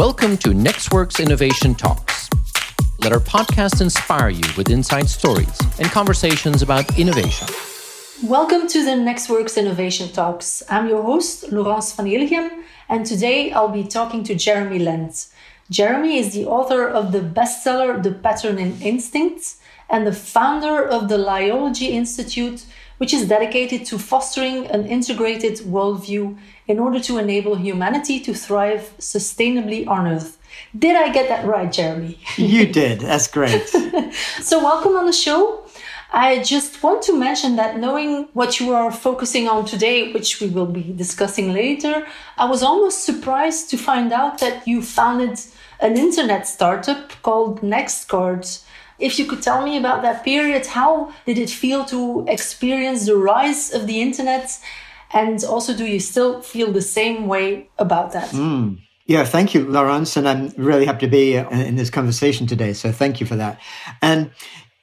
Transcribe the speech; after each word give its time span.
Welcome 0.00 0.38
to 0.38 0.48
Nexxworks 0.48 1.22
Innovation 1.22 1.74
Talks. 1.74 2.30
Let 3.00 3.12
our 3.12 3.18
podcast 3.18 3.82
inspire 3.82 4.30
you 4.30 4.40
with 4.56 4.70
inside 4.70 5.10
stories 5.10 5.60
and 5.78 5.90
conversations 5.90 6.62
about 6.62 6.98
innovation. 6.98 7.46
Welcome 8.22 8.66
to 8.68 8.82
the 8.82 8.92
Nexxworks 8.92 9.58
Innovation 9.58 10.08
Talks. 10.10 10.62
I'm 10.70 10.88
your 10.88 11.02
host, 11.02 11.52
Laurence 11.52 11.92
Van 11.92 12.06
Elegem, 12.06 12.62
and 12.88 13.04
today 13.04 13.52
I'll 13.52 13.68
be 13.68 13.84
talking 13.84 14.24
to 14.24 14.34
Jeremy 14.34 14.78
Lent. 14.78 15.26
Jeremy 15.68 16.16
is 16.16 16.32
the 16.32 16.46
author 16.46 16.88
of 16.88 17.12
the 17.12 17.20
bestseller 17.20 18.02
The 18.02 18.12
Patterning 18.12 18.80
Instinct 18.80 19.56
and 19.90 20.06
the 20.06 20.14
founder 20.14 20.82
of 20.82 21.10
the 21.10 21.18
Liology 21.18 21.90
Institute, 21.90 22.64
which 23.00 23.14
is 23.14 23.26
dedicated 23.26 23.86
to 23.86 23.98
fostering 23.98 24.66
an 24.66 24.84
integrated 24.86 25.54
worldview 25.60 26.36
in 26.66 26.78
order 26.78 27.00
to 27.00 27.16
enable 27.16 27.56
humanity 27.56 28.20
to 28.20 28.34
thrive 28.34 28.92
sustainably 28.98 29.88
on 29.88 30.06
Earth. 30.06 30.36
Did 30.78 30.96
I 30.96 31.08
get 31.10 31.26
that 31.30 31.46
right, 31.46 31.72
Jeremy? 31.72 32.18
you 32.36 32.66
did. 32.66 33.00
That's 33.00 33.26
great. 33.26 33.66
so, 34.42 34.62
welcome 34.62 34.96
on 34.96 35.06
the 35.06 35.14
show. 35.14 35.64
I 36.12 36.42
just 36.42 36.82
want 36.82 37.00
to 37.04 37.18
mention 37.18 37.56
that 37.56 37.78
knowing 37.78 38.28
what 38.34 38.60
you 38.60 38.74
are 38.74 38.92
focusing 38.92 39.48
on 39.48 39.64
today, 39.64 40.12
which 40.12 40.38
we 40.38 40.48
will 40.48 40.66
be 40.66 40.92
discussing 40.92 41.54
later, 41.54 42.06
I 42.36 42.50
was 42.50 42.62
almost 42.62 43.04
surprised 43.04 43.70
to 43.70 43.78
find 43.78 44.12
out 44.12 44.40
that 44.40 44.68
you 44.68 44.82
founded 44.82 45.40
an 45.80 45.96
internet 45.96 46.46
startup 46.46 47.12
called 47.22 47.62
NextCard 47.62 48.62
if 49.00 49.18
you 49.18 49.24
could 49.24 49.42
tell 49.42 49.62
me 49.64 49.76
about 49.76 50.02
that 50.02 50.24
period, 50.24 50.66
how 50.66 51.12
did 51.26 51.38
it 51.38 51.50
feel 51.50 51.84
to 51.86 52.24
experience 52.28 53.06
the 53.06 53.16
rise 53.16 53.72
of 53.72 53.86
the 53.86 54.00
internet? 54.00 54.58
And 55.12 55.42
also, 55.44 55.74
do 55.76 55.86
you 55.86 55.98
still 55.98 56.40
feel 56.40 56.70
the 56.72 56.82
same 56.82 57.26
way 57.26 57.68
about 57.78 58.12
that? 58.12 58.30
Mm. 58.30 58.78
Yeah, 59.06 59.24
thank 59.24 59.54
you, 59.54 59.66
Laurence. 59.66 60.16
And 60.16 60.28
I'm 60.28 60.52
really 60.56 60.86
happy 60.86 61.06
to 61.06 61.10
be 61.10 61.34
in 61.34 61.74
this 61.74 61.90
conversation 61.90 62.46
today. 62.46 62.72
So 62.72 62.92
thank 62.92 63.18
you 63.18 63.26
for 63.26 63.34
that. 63.34 63.58
And 64.00 64.30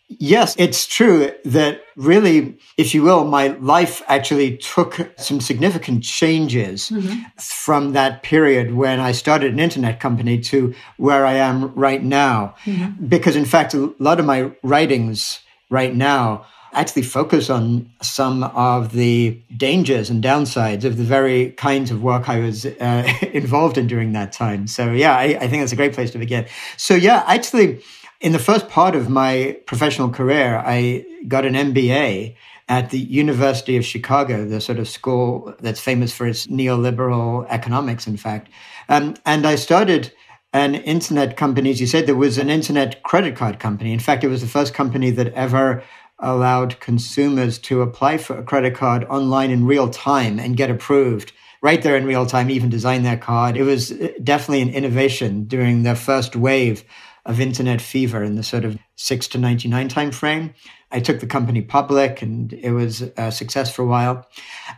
Yes, 0.09 0.55
it's 0.57 0.87
true 0.87 1.31
that 1.43 1.81
really, 1.97 2.57
if 2.77 2.95
you 2.95 3.03
will, 3.03 3.25
my 3.25 3.47
life 3.47 4.01
actually 4.07 4.55
took 4.57 5.11
some 5.17 5.41
significant 5.41 6.03
changes 6.03 6.89
mm-hmm. 6.89 7.23
from 7.37 7.91
that 7.91 8.23
period 8.23 8.73
when 8.73 9.01
I 9.01 9.11
started 9.11 9.51
an 9.51 9.59
internet 9.59 9.99
company 9.99 10.39
to 10.43 10.73
where 10.95 11.25
I 11.25 11.33
am 11.33 11.73
right 11.75 12.01
now. 12.01 12.55
Mm-hmm. 12.63 13.07
Because 13.07 13.35
in 13.35 13.43
fact, 13.43 13.73
a 13.73 13.93
lot 13.99 14.21
of 14.21 14.25
my 14.25 14.51
writings 14.63 15.41
right 15.69 15.93
now 15.93 16.45
actually 16.71 17.01
focus 17.01 17.49
on 17.49 17.89
some 18.01 18.43
of 18.43 18.93
the 18.93 19.41
dangers 19.57 20.09
and 20.09 20.23
downsides 20.23 20.83
of 20.83 20.97
the 20.97 21.03
very 21.03 21.51
kinds 21.51 21.91
of 21.91 22.01
work 22.01 22.29
I 22.29 22.39
was 22.39 22.65
uh, 22.65 23.13
involved 23.33 23.77
in 23.77 23.87
during 23.87 24.13
that 24.13 24.31
time. 24.31 24.67
So 24.67 24.93
yeah, 24.93 25.17
I, 25.17 25.23
I 25.23 25.47
think 25.47 25.63
that's 25.63 25.71
a 25.73 25.77
great 25.77 25.93
place 25.93 26.11
to 26.11 26.17
begin. 26.17 26.45
So 26.77 26.95
yeah, 26.95 27.23
actually, 27.27 27.81
in 28.19 28.31
the 28.31 28.39
first 28.39 28.67
part 28.69 28.95
of 28.95 29.09
my 29.09 29.57
professional 29.65 30.09
career, 30.09 30.57
I 30.65 31.05
got 31.27 31.45
an 31.45 31.53
MBA 31.53 32.35
at 32.69 32.89
the 32.89 32.99
University 32.99 33.77
of 33.77 33.85
Chicago, 33.85 34.45
the 34.45 34.59
sort 34.59 34.79
of 34.79 34.89
school 34.89 35.55
that's 35.59 35.79
famous 35.79 36.13
for 36.13 36.27
its 36.27 36.47
neoliberal 36.47 37.45
economics, 37.49 38.07
in 38.07 38.17
fact. 38.17 38.49
Um, 38.89 39.15
and 39.25 39.45
I 39.45 39.55
started 39.55 40.11
an 40.53 40.75
internet 40.75 41.37
company. 41.37 41.69
As 41.69 41.79
you 41.79 41.87
said, 41.87 42.07
there 42.07 42.15
was 42.15 42.37
an 42.37 42.49
internet 42.49 43.03
credit 43.03 43.35
card 43.35 43.59
company. 43.59 43.93
In 43.93 43.99
fact, 43.99 44.23
it 44.23 44.29
was 44.29 44.41
the 44.41 44.47
first 44.47 44.73
company 44.73 45.11
that 45.11 45.33
ever 45.33 45.83
allowed 46.19 46.79
consumers 46.79 47.59
to 47.59 47.81
apply 47.81 48.17
for 48.17 48.37
a 48.37 48.43
credit 48.43 48.75
card 48.75 49.03
online 49.05 49.51
in 49.51 49.65
real 49.65 49.89
time 49.89 50.39
and 50.39 50.57
get 50.57 50.71
approved 50.71 51.31
right 51.61 51.81
there 51.83 51.95
in 51.95 52.05
real 52.05 52.25
time, 52.25 52.49
even 52.49 52.69
design 52.69 53.03
their 53.03 53.17
card. 53.17 53.55
It 53.55 53.63
was 53.63 53.91
uh, 53.91 54.09
definitely 54.23 54.61
an 54.61 54.69
innovation 54.69 55.45
during 55.45 55.83
the 55.83 55.95
first 55.95 56.35
wave 56.35 56.83
of 57.27 57.39
internet 57.39 57.81
fever 57.81 58.23
in 58.23 58.35
the 58.35 58.43
sort 58.43 58.65
of 58.65 58.77
six 58.95 59.27
to 59.27 59.37
99 59.37 59.89
time 59.89 60.11
frame. 60.11 60.53
I 60.91 61.01
took 61.01 61.19
the 61.19 61.27
company 61.27 61.61
public 61.61 62.21
and 62.21 62.53
it 62.53 62.71
was 62.71 63.01
a 63.17 63.31
success 63.31 63.73
for 63.73 63.83
a 63.83 63.85
while. 63.85 64.27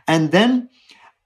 And 0.07 0.31
then 0.31 0.69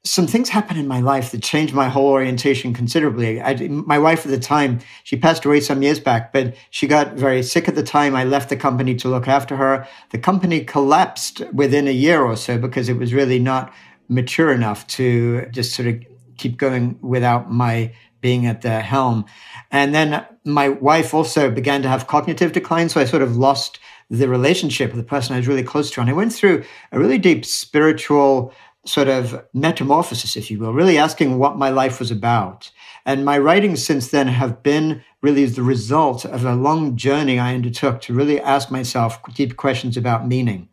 some 0.05 0.27
things 0.27 0.49
happened 0.49 0.77
in 0.77 0.87
my 0.87 0.99
life 0.99 1.31
that 1.31 1.41
changed 1.41 1.73
my 1.73 1.87
whole 1.87 2.09
orientation 2.09 2.73
considerably. 2.73 3.41
I, 3.41 3.55
my 3.69 3.97
wife 3.97 4.25
at 4.25 4.31
the 4.31 4.39
time, 4.39 4.81
she 5.05 5.15
passed 5.15 5.45
away 5.45 5.61
some 5.61 5.81
years 5.81 6.01
back, 6.01 6.33
but 6.33 6.55
she 6.71 6.87
got 6.87 7.13
very 7.13 7.41
sick 7.41 7.69
at 7.69 7.75
the 7.75 7.83
time. 7.83 8.13
I 8.13 8.25
left 8.25 8.49
the 8.49 8.57
company 8.57 8.95
to 8.95 9.07
look 9.07 9.29
after 9.29 9.55
her. 9.55 9.87
The 10.11 10.17
company 10.17 10.65
collapsed 10.65 11.41
within 11.53 11.87
a 11.87 11.91
year 11.91 12.21
or 12.21 12.35
so 12.35 12.57
because 12.57 12.89
it 12.89 12.97
was 12.97 13.13
really 13.13 13.39
not 13.39 13.73
mature 14.09 14.51
enough 14.51 14.85
to 14.87 15.45
just 15.51 15.73
sort 15.73 15.87
of 15.87 16.03
keep 16.37 16.57
going 16.57 16.99
without 17.01 17.49
my 17.49 17.93
being 18.23 18.47
at 18.47 18.63
the 18.63 18.79
helm. 18.79 19.25
And 19.69 19.93
then 19.93 20.25
my 20.43 20.69
wife 20.69 21.13
also 21.13 21.51
began 21.51 21.83
to 21.83 21.89
have 21.89 22.07
cognitive 22.07 22.53
decline. 22.53 22.89
So 22.89 22.99
I 22.99 23.05
sort 23.05 23.21
of 23.21 23.37
lost 23.37 23.77
the 24.09 24.27
relationship 24.27 24.89
with 24.91 24.97
the 24.97 25.07
person 25.07 25.35
I 25.35 25.39
was 25.39 25.47
really 25.47 25.63
close 25.63 25.91
to. 25.91 26.01
And 26.01 26.09
I 26.09 26.13
went 26.13 26.33
through 26.33 26.63
a 26.91 26.99
really 26.99 27.19
deep 27.19 27.45
spiritual 27.45 28.53
sort 28.85 29.07
of 29.07 29.45
metamorphosis, 29.53 30.35
if 30.35 30.49
you 30.49 30.59
will, 30.59 30.73
really 30.73 30.97
asking 30.97 31.37
what 31.37 31.57
my 31.57 31.69
life 31.69 31.99
was 31.99 32.11
about. 32.11 32.71
And 33.05 33.25
my 33.25 33.37
writings 33.37 33.83
since 33.83 34.09
then 34.09 34.27
have 34.27 34.63
been 34.63 35.03
really 35.21 35.45
the 35.45 35.63
result 35.63 36.25
of 36.25 36.45
a 36.45 36.55
long 36.55 36.95
journey 36.95 37.39
I 37.39 37.53
undertook 37.53 38.01
to 38.01 38.13
really 38.13 38.39
ask 38.39 38.71
myself 38.71 39.19
deep 39.33 39.57
questions 39.57 39.97
about 39.97 40.27
meaning. 40.27 40.69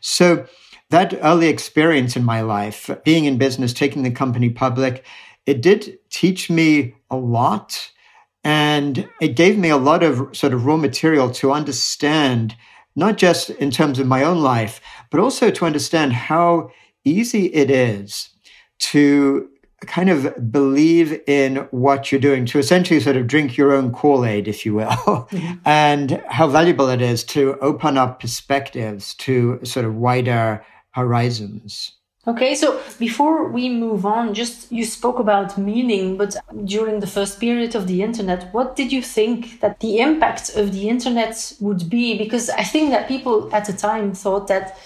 So 0.00 0.46
that 0.90 1.18
early 1.22 1.48
experience 1.48 2.16
in 2.16 2.24
my 2.24 2.40
life, 2.40 2.90
being 3.04 3.26
in 3.26 3.38
business, 3.38 3.72
taking 3.72 4.02
the 4.02 4.10
company 4.10 4.50
public, 4.50 5.04
it 5.46 5.62
did 5.62 5.98
teach 6.10 6.50
me 6.50 6.94
a 7.10 7.16
lot 7.16 7.90
and 8.44 9.08
it 9.20 9.36
gave 9.36 9.58
me 9.58 9.68
a 9.68 9.76
lot 9.76 10.02
of 10.02 10.36
sort 10.36 10.54
of 10.54 10.64
raw 10.64 10.76
material 10.76 11.30
to 11.30 11.52
understand, 11.52 12.56
not 12.96 13.16
just 13.16 13.50
in 13.50 13.70
terms 13.70 13.98
of 13.98 14.06
my 14.06 14.22
own 14.22 14.42
life, 14.42 14.80
but 15.10 15.20
also 15.20 15.50
to 15.50 15.66
understand 15.66 16.12
how 16.12 16.70
easy 17.04 17.46
it 17.46 17.70
is 17.70 18.30
to 18.78 19.48
kind 19.86 20.10
of 20.10 20.50
believe 20.50 21.20
in 21.26 21.56
what 21.70 22.10
you're 22.10 22.20
doing, 22.20 22.44
to 22.46 22.58
essentially 22.58 23.00
sort 23.00 23.16
of 23.16 23.26
drink 23.26 23.56
your 23.56 23.72
own 23.72 23.92
Kool 23.92 24.24
Aid, 24.24 24.48
if 24.48 24.66
you 24.66 24.74
will, 24.74 24.86
mm-hmm. 24.86 25.54
and 25.64 26.22
how 26.28 26.48
valuable 26.48 26.88
it 26.88 27.00
is 27.00 27.22
to 27.24 27.56
open 27.60 27.96
up 27.96 28.20
perspectives 28.20 29.14
to 29.16 29.60
sort 29.64 29.86
of 29.86 29.94
wider 29.94 30.64
horizons. 30.92 31.92
Okay, 32.28 32.54
so 32.54 32.78
before 32.98 33.48
we 33.48 33.70
move 33.70 34.04
on, 34.04 34.34
just 34.34 34.70
you 34.70 34.84
spoke 34.84 35.18
about 35.18 35.56
meaning, 35.56 36.18
but 36.18 36.36
during 36.64 37.00
the 37.00 37.06
first 37.06 37.40
period 37.40 37.74
of 37.74 37.86
the 37.86 38.02
internet, 38.02 38.52
what 38.52 38.76
did 38.76 38.92
you 38.92 39.00
think 39.00 39.60
that 39.60 39.80
the 39.80 40.00
impact 40.00 40.54
of 40.54 40.72
the 40.74 40.90
internet 40.90 41.54
would 41.58 41.88
be? 41.88 42.18
Because 42.18 42.50
I 42.50 42.64
think 42.64 42.90
that 42.90 43.08
people 43.08 43.48
at 43.54 43.64
the 43.64 43.72
time 43.72 44.12
thought 44.12 44.46
that 44.48 44.76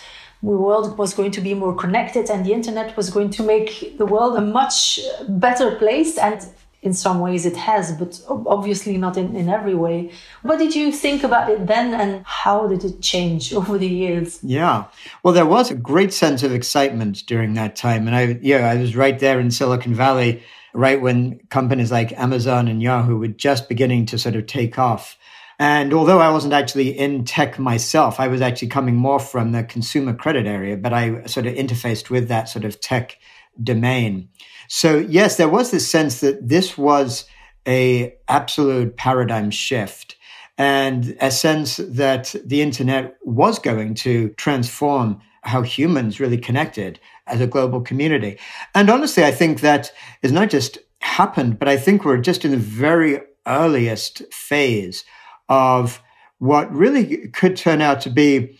the 0.40 0.50
world 0.50 0.96
was 0.96 1.14
going 1.14 1.32
to 1.32 1.40
be 1.40 1.52
more 1.52 1.74
connected 1.74 2.30
and 2.30 2.46
the 2.46 2.52
internet 2.52 2.96
was 2.96 3.10
going 3.10 3.30
to 3.30 3.42
make 3.42 3.98
the 3.98 4.06
world 4.06 4.36
a 4.36 4.40
much 4.40 5.00
better 5.28 5.74
place. 5.74 6.18
And 6.18 6.46
in 6.82 6.92
some 6.92 7.20
ways 7.20 7.46
it 7.46 7.56
has, 7.56 7.92
but 7.92 8.20
obviously 8.28 8.96
not 8.96 9.16
in, 9.16 9.36
in 9.36 9.48
every 9.48 9.74
way. 9.74 10.10
What 10.42 10.58
did 10.58 10.74
you 10.74 10.90
think 10.90 11.22
about 11.22 11.48
it 11.48 11.66
then 11.66 11.94
and 11.94 12.24
how 12.26 12.66
did 12.66 12.84
it 12.84 13.00
change 13.00 13.54
over 13.54 13.78
the 13.78 13.88
years? 13.88 14.40
Yeah. 14.42 14.86
Well, 15.22 15.32
there 15.32 15.46
was 15.46 15.70
a 15.70 15.76
great 15.76 16.12
sense 16.12 16.42
of 16.42 16.52
excitement 16.52 17.24
during 17.26 17.54
that 17.54 17.76
time. 17.76 18.08
And 18.08 18.16
I, 18.16 18.38
yeah, 18.42 18.68
I 18.68 18.76
was 18.76 18.96
right 18.96 19.18
there 19.18 19.38
in 19.38 19.52
Silicon 19.52 19.94
Valley, 19.94 20.42
right 20.74 21.00
when 21.00 21.38
companies 21.50 21.92
like 21.92 22.18
Amazon 22.18 22.66
and 22.66 22.82
Yahoo 22.82 23.18
were 23.18 23.28
just 23.28 23.68
beginning 23.68 24.06
to 24.06 24.18
sort 24.18 24.34
of 24.34 24.46
take 24.46 24.76
off. 24.76 25.16
And 25.60 25.94
although 25.94 26.18
I 26.18 26.30
wasn't 26.30 26.54
actually 26.54 26.98
in 26.98 27.24
tech 27.24 27.60
myself, 27.60 28.18
I 28.18 28.26
was 28.26 28.40
actually 28.40 28.68
coming 28.68 28.96
more 28.96 29.20
from 29.20 29.52
the 29.52 29.62
consumer 29.62 30.12
credit 30.12 30.46
area, 30.46 30.76
but 30.76 30.92
I 30.92 31.24
sort 31.26 31.46
of 31.46 31.54
interfaced 31.54 32.10
with 32.10 32.26
that 32.28 32.48
sort 32.48 32.64
of 32.64 32.80
tech 32.80 33.18
domain. 33.62 34.28
So 34.74 34.96
yes, 34.96 35.36
there 35.36 35.50
was 35.50 35.70
this 35.70 35.86
sense 35.86 36.20
that 36.20 36.48
this 36.48 36.78
was 36.78 37.26
a 37.68 38.14
absolute 38.26 38.96
paradigm 38.96 39.50
shift 39.50 40.16
and 40.56 41.14
a 41.20 41.30
sense 41.30 41.76
that 41.76 42.34
the 42.42 42.62
internet 42.62 43.18
was 43.22 43.58
going 43.58 43.94
to 43.96 44.30
transform 44.30 45.20
how 45.42 45.60
humans 45.60 46.20
really 46.20 46.38
connected 46.38 46.98
as 47.26 47.42
a 47.42 47.46
global 47.46 47.82
community. 47.82 48.38
And 48.74 48.88
honestly, 48.88 49.22
I 49.24 49.30
think 49.30 49.60
that 49.60 49.92
is 50.22 50.32
not 50.32 50.48
just 50.48 50.78
happened, 51.00 51.58
but 51.58 51.68
I 51.68 51.76
think 51.76 52.06
we're 52.06 52.16
just 52.16 52.42
in 52.42 52.50
the 52.52 52.56
very 52.56 53.20
earliest 53.46 54.22
phase 54.32 55.04
of 55.50 56.00
what 56.38 56.72
really 56.74 57.28
could 57.28 57.58
turn 57.58 57.82
out 57.82 58.00
to 58.00 58.10
be 58.10 58.58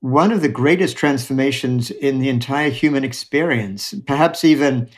one 0.00 0.32
of 0.32 0.40
the 0.40 0.48
greatest 0.48 0.96
transformations 0.96 1.90
in 1.90 2.20
the 2.20 2.30
entire 2.30 2.70
human 2.70 3.04
experience, 3.04 3.94
perhaps 4.06 4.44
even 4.44 4.88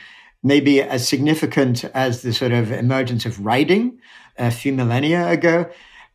maybe 0.45 0.79
as 0.79 1.07
significant 1.07 1.83
as 1.85 2.21
the 2.21 2.31
sort 2.31 2.51
of 2.51 2.71
emergence 2.71 3.25
of 3.25 3.43
writing 3.43 3.99
a 4.37 4.51
few 4.51 4.71
millennia 4.71 5.27
ago. 5.27 5.67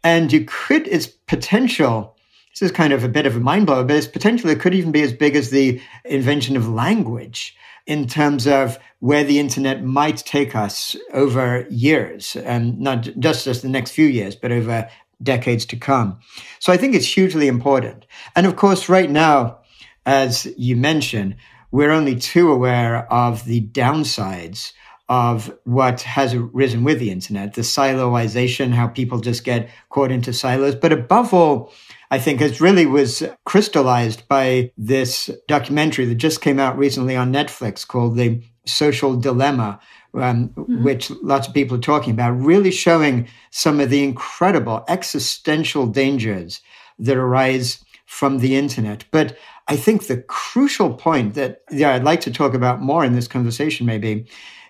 And 0.05 0.33
you 0.33 0.45
could, 0.47 0.87
its 0.87 1.09
potential, 1.09 2.17
this 2.53 2.63
is 2.63 2.71
kind 2.71 2.93
of 2.93 3.03
a 3.03 3.09
bit 3.09 3.27
of 3.27 3.37
a 3.37 3.41
mind 3.41 3.67
blower, 3.67 3.85
but 3.85 3.97
its 3.97 4.07
potential, 4.07 4.49
it 4.49 4.61
could 4.61 4.75
even 4.75 4.93
be 4.93 5.03
as 5.03 5.13
big 5.13 5.35
as 5.35 5.51
the 5.51 5.81
invention 6.05 6.57
of 6.57 6.69
language. 6.69 7.57
in 7.87 8.07
terms 8.07 8.47
of 8.47 8.79
where 9.01 9.25
the 9.25 9.39
internet 9.39 9.83
might 9.83 10.19
take 10.19 10.55
us 10.55 10.97
over 11.13 11.67
years, 11.71 12.37
and 12.37 12.79
not 12.79 13.09
just 13.19 13.47
as 13.47 13.63
the 13.63 13.69
next 13.69 13.93
few 13.93 14.07
years, 14.07 14.37
but 14.37 14.53
over 14.53 14.89
decades 15.23 15.67
to 15.67 15.77
come. 15.77 16.19
So 16.61 16.73
I 16.73 16.77
think 16.77 16.95
it's 16.95 17.15
hugely 17.15 17.49
important. 17.49 18.07
And 18.37 18.47
of 18.47 18.57
course, 18.57 18.89
right 18.89 19.11
now, 19.11 19.59
as 20.07 20.47
you 20.57 20.77
mentioned, 20.77 21.37
we're 21.71 21.91
only 21.91 22.17
too 22.17 22.51
aware 22.51 23.11
of 23.13 23.45
the 23.45 23.63
downsides 23.69 24.73
of 25.09 25.53
what 25.65 26.03
has 26.03 26.35
arisen 26.35 26.85
with 26.85 27.01
the 27.01 27.11
internet, 27.11 27.55
the 27.55 27.63
siloization, 27.63 28.73
how 28.73 28.87
people 28.87 29.19
just 29.19 29.43
get 29.43 29.69
caught 29.89 30.13
into 30.13 30.33
silos. 30.33 30.77
But 30.77 30.93
above 30.93 31.35
all, 31.35 31.73
I 32.13 32.21
think 32.21 32.41
it 32.41 32.61
really 32.61 32.87
was 32.87 33.25
crystallized 33.45 34.29
by 34.29 34.71
this 34.79 35.29
documentary 35.49 36.05
that 36.07 36.15
just 36.15 36.41
came 36.41 36.61
out 36.61 36.79
recently 36.79 37.17
on 37.17 37.33
Netflix 37.33 37.87
called 37.87 38.17
The 38.17 38.41
Social 38.67 39.17
Dilemma, 39.17 39.81
um, 40.15 40.51
mm-hmm. 40.51 40.85
which 40.85 41.11
lots 41.23 41.49
of 41.49 41.55
people 41.55 41.77
are 41.77 41.81
talking 41.81 42.13
about, 42.13 42.31
really 42.41 42.71
showing 42.71 43.29
some 43.51 43.81
of 43.81 43.91
the 43.91 44.05
incredible 44.05 44.85
existential 44.89 45.87
dangers 45.87 46.61
that 47.01 47.17
arise 47.17 47.85
from 48.07 48.39
the 48.39 48.55
internet. 48.57 49.05
But 49.11 49.37
I 49.71 49.77
think 49.77 50.09
the 50.09 50.23
crucial 50.23 50.93
point 50.93 51.35
that 51.35 51.63
yeah, 51.71 51.95
I'd 51.95 52.03
like 52.03 52.21
to 52.23 52.33
talk 52.33 52.55
about 52.55 52.83
more 52.83 53.05
in 53.05 53.15
this 53.15 53.29
conversation 53.29 53.87
maybe 53.87 54.27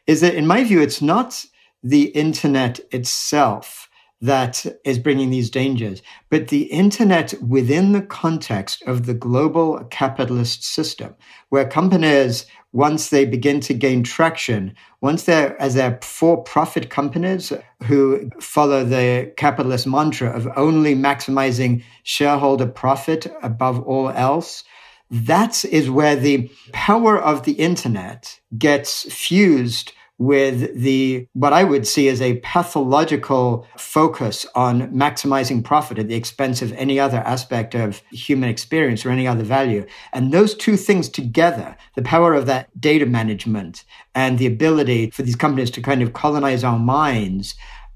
is 0.06 0.20
that 0.20 0.34
in 0.34 0.46
my 0.46 0.62
view, 0.62 0.82
it's 0.82 1.00
not 1.00 1.42
the 1.82 2.08
internet 2.08 2.80
itself 2.92 3.88
that 4.20 4.66
is 4.84 4.98
bringing 4.98 5.30
these 5.30 5.48
dangers, 5.48 6.02
but 6.28 6.48
the 6.48 6.64
internet 6.64 7.32
within 7.42 7.92
the 7.92 8.02
context 8.02 8.82
of 8.82 9.06
the 9.06 9.14
global 9.14 9.82
capitalist 9.84 10.62
system, 10.62 11.14
where 11.48 11.66
companies, 11.66 12.44
once 12.72 13.08
they 13.08 13.24
begin 13.24 13.60
to 13.60 13.72
gain 13.72 14.02
traction, 14.02 14.74
once 15.00 15.22
they're 15.22 15.58
as 15.58 15.72
they're 15.72 15.98
for-profit 16.02 16.90
companies 16.90 17.50
who 17.84 18.28
follow 18.38 18.84
the 18.84 19.32
capitalist 19.38 19.86
mantra 19.86 20.28
of 20.30 20.46
only 20.56 20.94
maximizing 20.94 21.82
shareholder 22.02 22.66
profit 22.66 23.26
above 23.42 23.80
all 23.84 24.10
else, 24.10 24.62
that 25.10 25.64
is 25.64 25.90
where 25.90 26.16
the 26.16 26.50
power 26.72 27.18
of 27.18 27.44
the 27.44 27.52
internet 27.52 28.40
gets 28.56 29.12
fused 29.12 29.92
with 30.20 30.78
the 30.78 31.26
what 31.32 31.54
I 31.54 31.64
would 31.64 31.86
see 31.86 32.06
as 32.10 32.20
a 32.20 32.38
pathological 32.40 33.66
focus 33.78 34.46
on 34.54 34.92
maximizing 34.92 35.64
profit 35.64 35.98
at 35.98 36.08
the 36.08 36.14
expense 36.14 36.60
of 36.60 36.74
any 36.74 37.00
other 37.00 37.16
aspect 37.18 37.74
of 37.74 38.02
human 38.12 38.50
experience 38.50 39.06
or 39.06 39.10
any 39.10 39.26
other 39.26 39.42
value. 39.42 39.86
And 40.12 40.30
those 40.30 40.54
two 40.54 40.76
things 40.76 41.08
together, 41.08 41.74
the 41.96 42.02
power 42.02 42.34
of 42.34 42.44
that 42.46 42.68
data 42.78 43.06
management 43.06 43.84
and 44.14 44.38
the 44.38 44.46
ability 44.46 45.10
for 45.10 45.22
these 45.22 45.36
companies 45.36 45.70
to 45.70 45.80
kind 45.80 46.02
of 46.02 46.12
colonize 46.12 46.64
our 46.64 46.78
minds, 46.78 47.54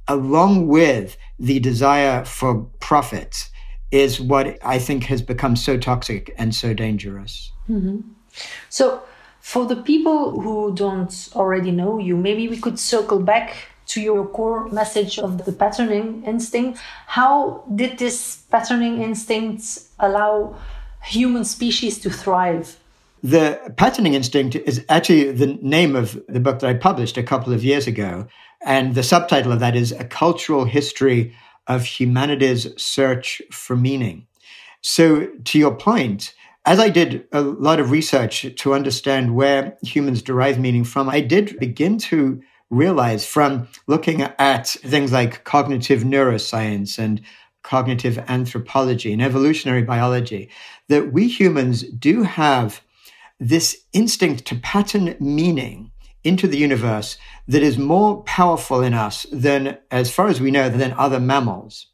along 0.09 0.69
with 0.69 1.19
the 1.39 1.61
desire 1.61 2.25
for 2.25 2.63
profit, 2.81 3.51
is 3.95 4.21
what 4.21 4.59
I 4.65 4.81
think 4.81 5.05
has 5.05 5.23
become 5.23 5.55
so 5.55 5.79
toxic 5.79 6.35
and 6.37 6.53
so 6.53 6.75
dangerous. 6.75 7.53
Mm-hmm. 7.71 8.01
So 8.69 9.01
for 9.41 9.67
the 9.67 9.77
people 9.77 10.41
who 10.41 10.75
don't 10.75 11.15
already 11.37 11.71
know 11.71 11.99
you, 11.99 12.17
maybe 12.17 12.49
we 12.49 12.59
could 12.59 12.81
circle 12.81 13.21
back 13.21 13.69
to 13.87 14.01
your 14.01 14.27
core 14.27 14.69
message 14.71 15.21
of 15.21 15.45
the 15.45 15.53
patterning 15.53 16.25
instinct. 16.25 16.81
How 17.07 17.63
did 17.73 17.99
this 17.99 18.39
patterning 18.51 19.01
instinct 19.01 19.63
allow 20.01 20.57
human 21.05 21.45
species 21.45 22.01
to 22.01 22.11
thrive? 22.11 22.77
The 23.23 23.73
patterning 23.77 24.15
instinct 24.15 24.57
is 24.57 24.85
actually 24.89 25.31
the 25.31 25.57
name 25.63 25.95
of 25.95 26.21
the 26.29 26.41
book 26.41 26.59
that 26.59 26.69
I 26.69 26.75
published 26.75 27.17
a 27.17 27.23
couple 27.23 27.53
of 27.53 27.63
years 27.63 27.87
ago. 27.87 28.27
And 28.67 28.97
the 28.97 29.05
subtitle 29.05 29.53
of 29.53 29.61
that 29.61 29.77
is 29.77 29.93
A 29.93 30.05
Cultural 30.05 30.65
History 30.65 31.33
of 31.67 31.85
Humanity's 31.85 32.81
Search 32.83 33.43
for 33.51 33.77
Meaning. 33.77 34.27
So, 34.81 35.29
to 35.45 35.59
your 35.59 35.75
point, 35.75 36.35
as 36.67 36.79
I 36.79 36.89
did 36.89 37.27
a 37.33 37.43
lot 37.43 37.81
of 37.81 37.91
research 37.91 38.47
to 38.57 38.75
understand 38.75 39.35
where 39.35 39.77
humans 39.83 40.23
derive 40.23 40.59
meaning 40.59 40.85
from, 40.85 41.09
I 41.09 41.21
did 41.21 41.59
begin 41.59 41.99
to 41.99 42.43
realize 42.71 43.27
from 43.27 43.69
looking 43.87 44.23
at 44.23 44.69
things 44.69 45.13
like 45.13 45.45
cognitive 45.45 46.03
neuroscience 46.03 46.99
and 46.99 47.21
cognitive 47.63 48.19
anthropology 48.29 49.13
and 49.13 49.23
evolutionary 49.23 49.83
biology 49.83 50.51
that 50.89 51.13
we 51.13 51.29
humans 51.29 51.83
do 51.83 52.23
have 52.23 52.83
this 53.41 53.85
instinct 53.93 54.45
to 54.47 54.57
pattern 54.57 55.17
meaning 55.19 55.91
into 56.25 56.49
the 56.49 56.59
universe 56.59 57.17
that 57.47 57.63
is 57.63 57.79
more 57.79 58.23
powerful 58.25 58.83
in 58.83 58.95
us 58.95 59.27
than, 59.31 59.79
as 59.91 60.11
far 60.11 60.29
as 60.29 60.41
we 60.41 60.51
know, 60.51 60.69
than 60.69 60.93
other 60.95 61.21
mammals. 61.21 61.87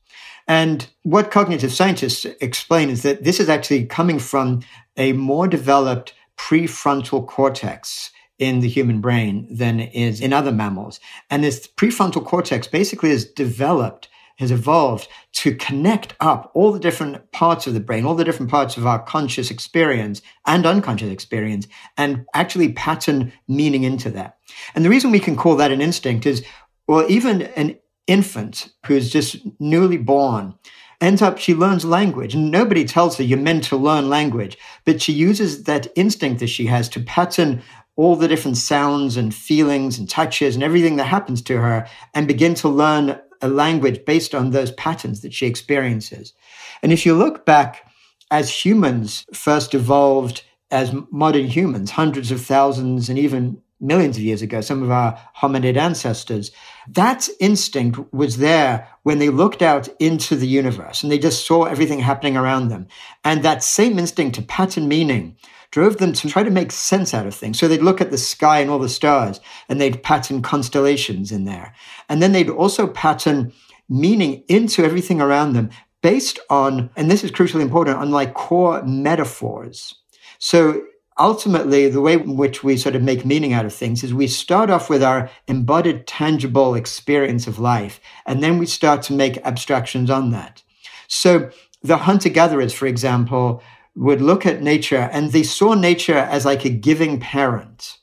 And 0.49 0.89
what 1.03 1.31
cognitive 1.31 1.73
scientists 1.73 2.25
explain 2.41 2.91
is 2.91 3.03
that 3.03 3.25
this 3.25 3.39
is 3.39 3.49
actually 3.49 3.87
coming 3.87 4.19
from 4.19 4.63
a 4.97 5.13
more 5.13 5.47
developed 5.47 6.15
prefrontal 6.37 7.27
cortex 7.27 8.11
in 8.39 8.61
the 8.61 8.69
human 8.69 9.01
brain 9.01 9.47
than 9.51 9.79
is 9.79 10.21
in 10.21 10.33
other 10.33 10.51
mammals. 10.51 10.99
And 11.29 11.45
this 11.45 11.69
prefrontal 11.69 12.25
cortex 12.25 12.67
basically 12.67 13.11
is 13.11 13.31
developed, 13.31 14.09
has 14.41 14.51
evolved 14.51 15.07
to 15.33 15.55
connect 15.55 16.15
up 16.19 16.51
all 16.55 16.73
the 16.73 16.81
different 16.81 17.31
parts 17.31 17.67
of 17.67 17.75
the 17.75 17.81
brain, 17.81 18.07
all 18.07 18.15
the 18.15 18.25
different 18.25 18.51
parts 18.51 18.79
of 18.79 18.87
our 18.87 18.99
conscious 19.03 19.51
experience 19.51 20.23
and 20.47 20.65
unconscious 20.65 21.11
experience, 21.11 21.69
and 21.99 22.25
actually 22.35 22.73
pattern 22.73 23.33
meaning 23.47 23.85
into 23.85 24.11
that. 24.11 24.39
And 24.75 24.83
the 24.83 24.89
reason 24.89 25.11
we 25.11 25.21
can 25.21 25.37
call 25.37 25.57
that 25.57 25.73
an 25.73 25.83
instinct 25.83 26.25
is, 26.25 26.43
well, 26.89 27.05
even 27.11 27.43
an 27.43 27.79
infant 28.07 28.73
who's 28.87 29.11
just 29.11 29.37
newly 29.61 29.99
born 29.99 30.55
ends 31.03 31.21
up 31.23 31.39
she 31.39 31.55
learns 31.55 31.85
language 31.85 32.35
and 32.35 32.51
nobody 32.51 32.85
tells 32.85 33.17
her 33.17 33.25
you're 33.25 33.39
meant 33.39 33.65
to 33.65 33.77
learn 33.77 34.09
language 34.09 34.59
but 34.85 35.01
she 35.01 35.13
uses 35.13 35.65
that 35.65 35.87
instinct 35.97 36.41
that 36.41 36.49
she 36.49 36.67
has 36.67 36.89
to 36.89 37.01
pattern 37.01 37.63
all 37.97 38.17
the 38.17 38.29
different 38.29 38.57
sounds 38.57 39.17
and 39.17 39.35
feelings 39.35 39.99
and 39.99 40.11
touches 40.11 40.55
and 40.55 40.65
everything 40.65 40.97
that 40.97 41.05
happens 41.05 41.41
to 41.41 41.59
her 41.59 41.87
and 42.15 42.27
begin 42.27 42.55
to 42.55 42.69
learn 42.69 43.19
a 43.43 43.49
language 43.49 44.05
based 44.05 44.35
on 44.35 44.51
those 44.51 44.71
patterns 44.73 45.21
that 45.21 45.35
she 45.35 45.47
experiences 45.47 46.35
and 46.83 46.93
if 46.93 47.05
you 47.05 47.15
look 47.15 47.45
back 47.45 47.87
as 48.31 48.65
humans 48.65 49.27
first 49.33 49.75
evolved 49.75 50.45
as 50.71 50.95
modern 51.11 51.47
humans 51.47 51.91
hundreds 51.91 52.31
of 52.31 52.41
thousands 52.41 53.09
and 53.09 53.19
even 53.19 53.61
millions 53.81 54.17
of 54.17 54.23
years 54.23 54.43
ago, 54.43 54.61
some 54.61 54.83
of 54.83 54.91
our 54.91 55.19
hominid 55.37 55.77
ancestors, 55.77 56.51
that 56.89 57.29
instinct 57.41 57.99
was 58.13 58.37
there 58.37 58.87
when 59.03 59.19
they 59.19 59.31
looked 59.31 59.63
out 59.63 59.89
into 59.99 60.37
the 60.37 60.47
universe 60.47 61.03
and 61.03 61.11
they 61.11 61.19
just 61.19 61.47
saw 61.47 61.65
everything 61.65 61.99
happening 61.99 62.37
around 62.37 62.69
them. 62.69 62.87
And 63.25 63.43
that 63.43 63.65
same 63.65 63.99
instinct 63.99 64.37
to 64.37 64.43
pattern 64.43 64.87
meaning 64.87 65.37
drove 65.71 65.99
them 65.99 66.13
to 66.13 66.29
try 66.29 66.43
to 66.43 66.51
make 66.51 66.73
sense 66.73 67.15
out 67.15 67.27
of 67.27 67.35
things. 67.35 67.59
So 67.59 67.69
they'd 67.69 67.83
look 67.83 68.01
at 68.01 68.11
the 68.11 68.19
sky 68.19 68.61
and 68.61 68.71
all 68.71 68.79
the 68.79 68.89
stars 68.89 69.41
and 69.69 69.81
they'd 69.81 70.03
pattern 70.03 70.43
constellations 70.43 71.31
in 71.31 71.45
there. 71.45 71.75
And 72.09 72.23
then 72.23 72.33
they'd 72.33 72.51
also 72.51 72.87
pattern 72.87 73.53
meaning 73.89 74.43
into 74.49 74.85
everything 74.85 75.21
around 75.21 75.53
them 75.53 75.71
based 76.03 76.39
on, 76.49 76.91
and 76.97 77.11
this 77.11 77.23
is 77.23 77.31
crucially 77.31 77.61
important, 77.61 77.99
on 77.99 78.11
like 78.11 78.35
core 78.35 78.83
metaphors. 78.85 79.95
So 80.39 80.83
ultimately, 81.19 81.89
the 81.89 82.01
way 82.01 82.15
in 82.15 82.37
which 82.37 82.65
we 82.65 82.77
sort 82.77 82.97
of 82.97 83.03
make 83.03 83.27
meaning 83.27 83.53
out 83.53 83.67
of 83.67 83.75
things 83.75 84.03
is 84.03 84.15
we 84.15 84.27
start 84.27 84.71
off 84.71 84.89
with 84.89 85.03
our 85.03 85.31
embodied, 85.47 86.07
tangible 86.07 86.75
experience 86.75 87.47
of 87.47 87.59
life, 87.59 88.01
and 88.27 88.43
then 88.43 88.59
we 88.59 88.67
start 88.67 89.03
to 89.03 89.13
make 89.13 89.37
abstractions 89.45 90.09
on 90.09 90.31
that. 90.31 90.63
So 91.09 91.51
the 91.83 91.99
hunter 91.99 92.31
gatherers, 92.31 92.73
for 92.73 92.87
example, 92.87 93.63
would 93.97 94.21
look 94.21 94.47
at 94.47 94.63
nature 94.63 95.09
and 95.13 95.33
they 95.33 95.43
saw 95.43 95.75
nature 95.75 96.17
as 96.17 96.45
like 96.45 96.65
a 96.65 96.71
giving 96.71 97.21
parent 97.21 97.99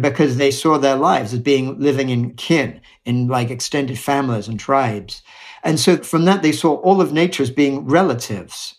because 0.00 0.36
they 0.36 0.50
saw 0.50 0.78
their 0.78 0.96
lives 0.96 1.34
as 1.34 1.40
being 1.40 1.78
living 1.78 2.08
in 2.08 2.34
kin, 2.34 2.80
in 3.04 3.28
like 3.28 3.50
extended 3.50 3.98
families 3.98 4.48
and 4.48 4.58
tribes. 4.58 5.22
And 5.62 5.78
so 5.78 5.98
from 5.98 6.24
that, 6.24 6.42
they 6.42 6.52
saw 6.52 6.74
all 6.76 7.00
of 7.00 7.12
nature 7.12 7.42
as 7.42 7.50
being 7.50 7.86
relatives. 7.86 8.76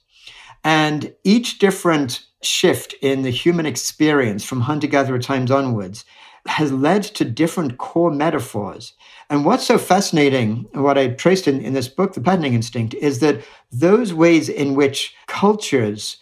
And 0.64 1.14
each 1.24 1.60
different 1.60 2.26
shift 2.42 2.96
in 3.02 3.22
the 3.22 3.30
human 3.30 3.66
experience 3.66 4.44
from 4.44 4.62
hunter 4.62 4.88
gatherer 4.88 5.20
times 5.20 5.52
onwards 5.52 6.06
has 6.48 6.72
led 6.72 7.02
to 7.04 7.26
different 7.26 7.78
core 7.78 8.12
metaphors. 8.12 8.94
And 9.30 9.46
what's 9.46 9.66
so 9.66 9.80
fascinating, 9.80 10.68
what 10.74 10.98
I 10.98 11.10
traced 11.10 11.48
in, 11.48 11.60
in 11.60 11.74
this 11.74 11.88
book, 11.88 12.14
The 12.14 12.22
Patterning 12.22 12.54
Instinct, 12.54 12.94
is 12.94 13.20
that 13.20 13.44
those 13.72 14.14
ways 14.14 14.48
in 14.48 14.76
which 14.76 15.16
cultures 15.28 16.18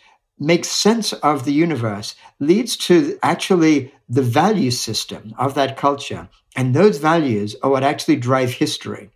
make 0.45 0.65
sense 0.65 1.13
of 1.13 1.45
the 1.45 1.53
universe 1.53 2.15
leads 2.39 2.75
to 2.75 3.17
actually 3.23 3.93
the 4.09 4.21
value 4.21 4.71
system 4.71 5.33
of 5.37 5.55
that 5.55 5.77
culture. 5.77 6.27
And 6.55 6.73
those 6.73 6.97
values 6.97 7.55
are 7.63 7.71
what 7.71 7.83
actually 7.83 8.17
drive 8.17 8.51
history. 8.51 9.09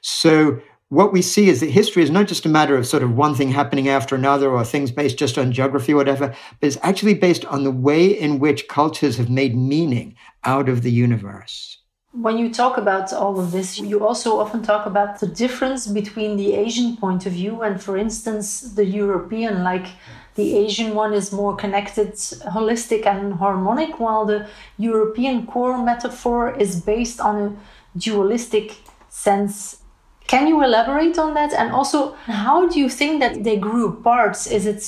So 0.00 0.60
what 0.88 1.12
we 1.12 1.20
see 1.20 1.48
is 1.48 1.60
that 1.60 1.70
history 1.70 2.02
is 2.02 2.10
not 2.10 2.28
just 2.28 2.46
a 2.46 2.48
matter 2.48 2.76
of 2.76 2.86
sort 2.86 3.02
of 3.02 3.16
one 3.16 3.34
thing 3.34 3.50
happening 3.50 3.88
after 3.88 4.14
another 4.14 4.50
or 4.50 4.64
things 4.64 4.92
based 4.92 5.18
just 5.18 5.36
on 5.36 5.50
geography 5.50 5.92
or 5.92 5.96
whatever, 5.96 6.28
but 6.60 6.66
it's 6.68 6.78
actually 6.82 7.14
based 7.14 7.44
on 7.46 7.64
the 7.64 7.72
way 7.72 8.06
in 8.06 8.38
which 8.38 8.68
cultures 8.68 9.16
have 9.16 9.28
made 9.28 9.56
meaning 9.56 10.14
out 10.44 10.68
of 10.68 10.82
the 10.82 10.92
universe. 10.92 11.78
When 12.12 12.38
you 12.38 12.50
talk 12.50 12.78
about 12.78 13.12
all 13.12 13.38
of 13.38 13.50
this, 13.50 13.78
you 13.78 14.06
also 14.06 14.38
often 14.38 14.62
talk 14.62 14.86
about 14.86 15.20
the 15.20 15.26
difference 15.26 15.86
between 15.86 16.36
the 16.36 16.54
Asian 16.54 16.96
point 16.96 17.26
of 17.26 17.32
view 17.32 17.62
and, 17.62 17.82
for 17.82 17.98
instance, 17.98 18.60
the 18.74 18.86
European. 18.86 19.62
Like 19.64 19.88
the 20.36 20.56
Asian 20.56 20.94
one 20.94 21.12
is 21.12 21.32
more 21.32 21.56
connected, 21.56 22.12
holistic, 22.56 23.06
and 23.06 23.34
harmonic, 23.34 23.98
while 23.98 24.24
the 24.24 24.46
European 24.78 25.46
core 25.46 25.82
metaphor 25.82 26.56
is 26.56 26.80
based 26.80 27.20
on 27.20 27.36
a 27.38 27.98
dualistic 27.98 28.76
sense 29.08 29.82
can 30.26 30.48
you 30.48 30.62
elaborate 30.62 31.18
on 31.18 31.34
that? 31.34 31.52
And 31.52 31.70
also, 31.70 32.14
how 32.24 32.68
do 32.68 32.80
you 32.80 32.88
think 32.88 33.20
that 33.20 33.44
they 33.44 33.56
grew 33.56 33.88
apart? 33.88 34.46
Is 34.50 34.66
it 34.66 34.82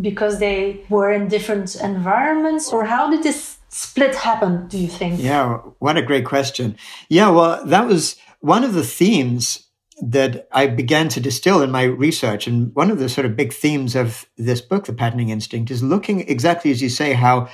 because 0.00 0.38
they 0.38 0.84
were 0.88 1.12
in 1.12 1.28
different 1.28 1.74
environments, 1.76 2.72
or 2.72 2.84
how 2.84 3.10
did 3.10 3.22
this 3.22 3.58
split 3.68 4.14
happen, 4.14 4.68
do 4.68 4.78
you 4.78 4.88
think? 4.88 5.20
Yeah, 5.20 5.58
what 5.78 5.96
a 5.96 6.02
great 6.02 6.24
question. 6.24 6.76
Yeah, 7.08 7.30
well, 7.30 7.64
that 7.64 7.86
was 7.86 8.16
one 8.40 8.64
of 8.64 8.74
the 8.74 8.84
themes 8.84 9.63
that 10.02 10.48
I 10.52 10.66
began 10.66 11.08
to 11.10 11.20
distill 11.20 11.62
in 11.62 11.70
my 11.70 11.84
research. 11.84 12.46
And 12.46 12.74
one 12.74 12.90
of 12.90 12.98
the 12.98 13.08
sort 13.08 13.26
of 13.26 13.36
big 13.36 13.52
themes 13.52 13.94
of 13.94 14.26
this 14.36 14.60
book, 14.60 14.86
The 14.86 14.92
Patterning 14.92 15.28
Instinct, 15.28 15.70
is 15.70 15.82
looking 15.82 16.28
exactly 16.28 16.70
as 16.70 16.82
you 16.82 16.88
say, 16.88 17.12
how 17.12 17.48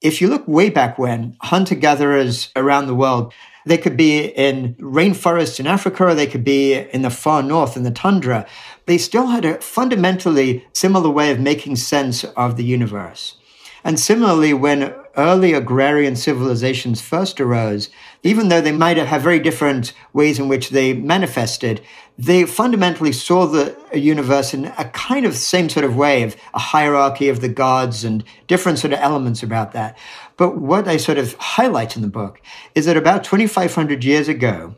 if 0.00 0.20
you 0.20 0.28
look 0.28 0.46
way 0.48 0.70
back 0.70 0.98
when, 0.98 1.36
hunter 1.42 1.74
gatherers 1.74 2.50
around 2.56 2.86
the 2.86 2.94
world 2.94 3.32
they 3.66 3.78
could 3.78 3.96
be 3.96 4.24
in 4.24 4.74
rainforests 4.76 5.60
in 5.60 5.66
Africa, 5.66 6.06
or 6.06 6.14
they 6.14 6.26
could 6.26 6.44
be 6.44 6.74
in 6.74 7.02
the 7.02 7.10
far 7.10 7.42
north 7.42 7.76
in 7.76 7.82
the 7.82 7.90
tundra. 7.90 8.46
They 8.86 8.98
still 8.98 9.26
had 9.26 9.44
a 9.44 9.60
fundamentally 9.60 10.66
similar 10.72 11.10
way 11.10 11.30
of 11.30 11.40
making 11.40 11.76
sense 11.76 12.24
of 12.24 12.56
the 12.56 12.64
universe. 12.64 13.36
And 13.84 13.98
similarly, 13.98 14.52
when 14.52 14.94
early 15.16 15.52
agrarian 15.52 16.16
civilizations 16.16 17.00
first 17.00 17.40
arose, 17.40 17.88
even 18.22 18.48
though 18.48 18.60
they 18.60 18.72
might 18.72 18.96
have 18.96 19.22
very 19.22 19.38
different 19.38 19.92
ways 20.12 20.38
in 20.38 20.48
which 20.48 20.70
they 20.70 20.92
manifested, 20.92 21.80
they 22.18 22.44
fundamentally 22.44 23.12
saw 23.12 23.46
the 23.46 23.76
universe 23.94 24.52
in 24.52 24.66
a 24.76 24.84
kind 24.90 25.24
of 25.24 25.36
same 25.36 25.68
sort 25.68 25.84
of 25.84 25.96
way 25.96 26.22
of 26.22 26.36
a 26.52 26.58
hierarchy 26.58 27.28
of 27.28 27.40
the 27.40 27.48
gods 27.48 28.04
and 28.04 28.22
different 28.46 28.78
sort 28.78 28.92
of 28.92 29.00
elements 29.00 29.42
about 29.42 29.72
that. 29.72 29.96
But 30.36 30.58
what 30.58 30.86
I 30.86 30.96
sort 30.96 31.18
of 31.18 31.34
highlight 31.34 31.96
in 31.96 32.02
the 32.02 32.08
book 32.08 32.40
is 32.74 32.86
that 32.86 32.96
about 32.96 33.24
2,500 33.24 34.04
years 34.04 34.28
ago, 34.28 34.74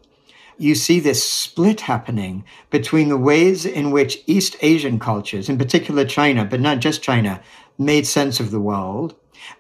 you 0.62 0.74
see 0.74 1.00
this 1.00 1.28
split 1.28 1.82
happening 1.82 2.44
between 2.70 3.08
the 3.08 3.18
ways 3.18 3.66
in 3.66 3.90
which 3.90 4.22
East 4.26 4.56
Asian 4.62 4.98
cultures, 4.98 5.48
in 5.48 5.58
particular 5.58 6.04
China, 6.04 6.44
but 6.44 6.60
not 6.60 6.78
just 6.78 7.02
China, 7.02 7.40
made 7.78 8.06
sense 8.06 8.38
of 8.38 8.50
the 8.50 8.60
world, 8.60 9.14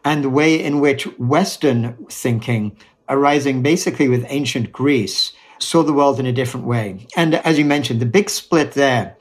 and 0.04 0.22
the 0.22 0.30
way 0.30 0.62
in 0.62 0.80
which 0.80 1.04
Western 1.18 1.96
thinking, 2.08 2.76
arising 3.08 3.62
basically 3.62 4.08
with 4.08 4.24
ancient 4.28 4.70
Greece, 4.70 5.32
saw 5.58 5.82
the 5.82 5.92
world 5.92 6.20
in 6.20 6.26
a 6.26 6.32
different 6.32 6.66
way. 6.66 7.06
And 7.16 7.34
as 7.34 7.58
you 7.58 7.64
mentioned, 7.64 8.00
the 8.00 8.06
big 8.06 8.30
split 8.30 8.72
there 8.72 9.16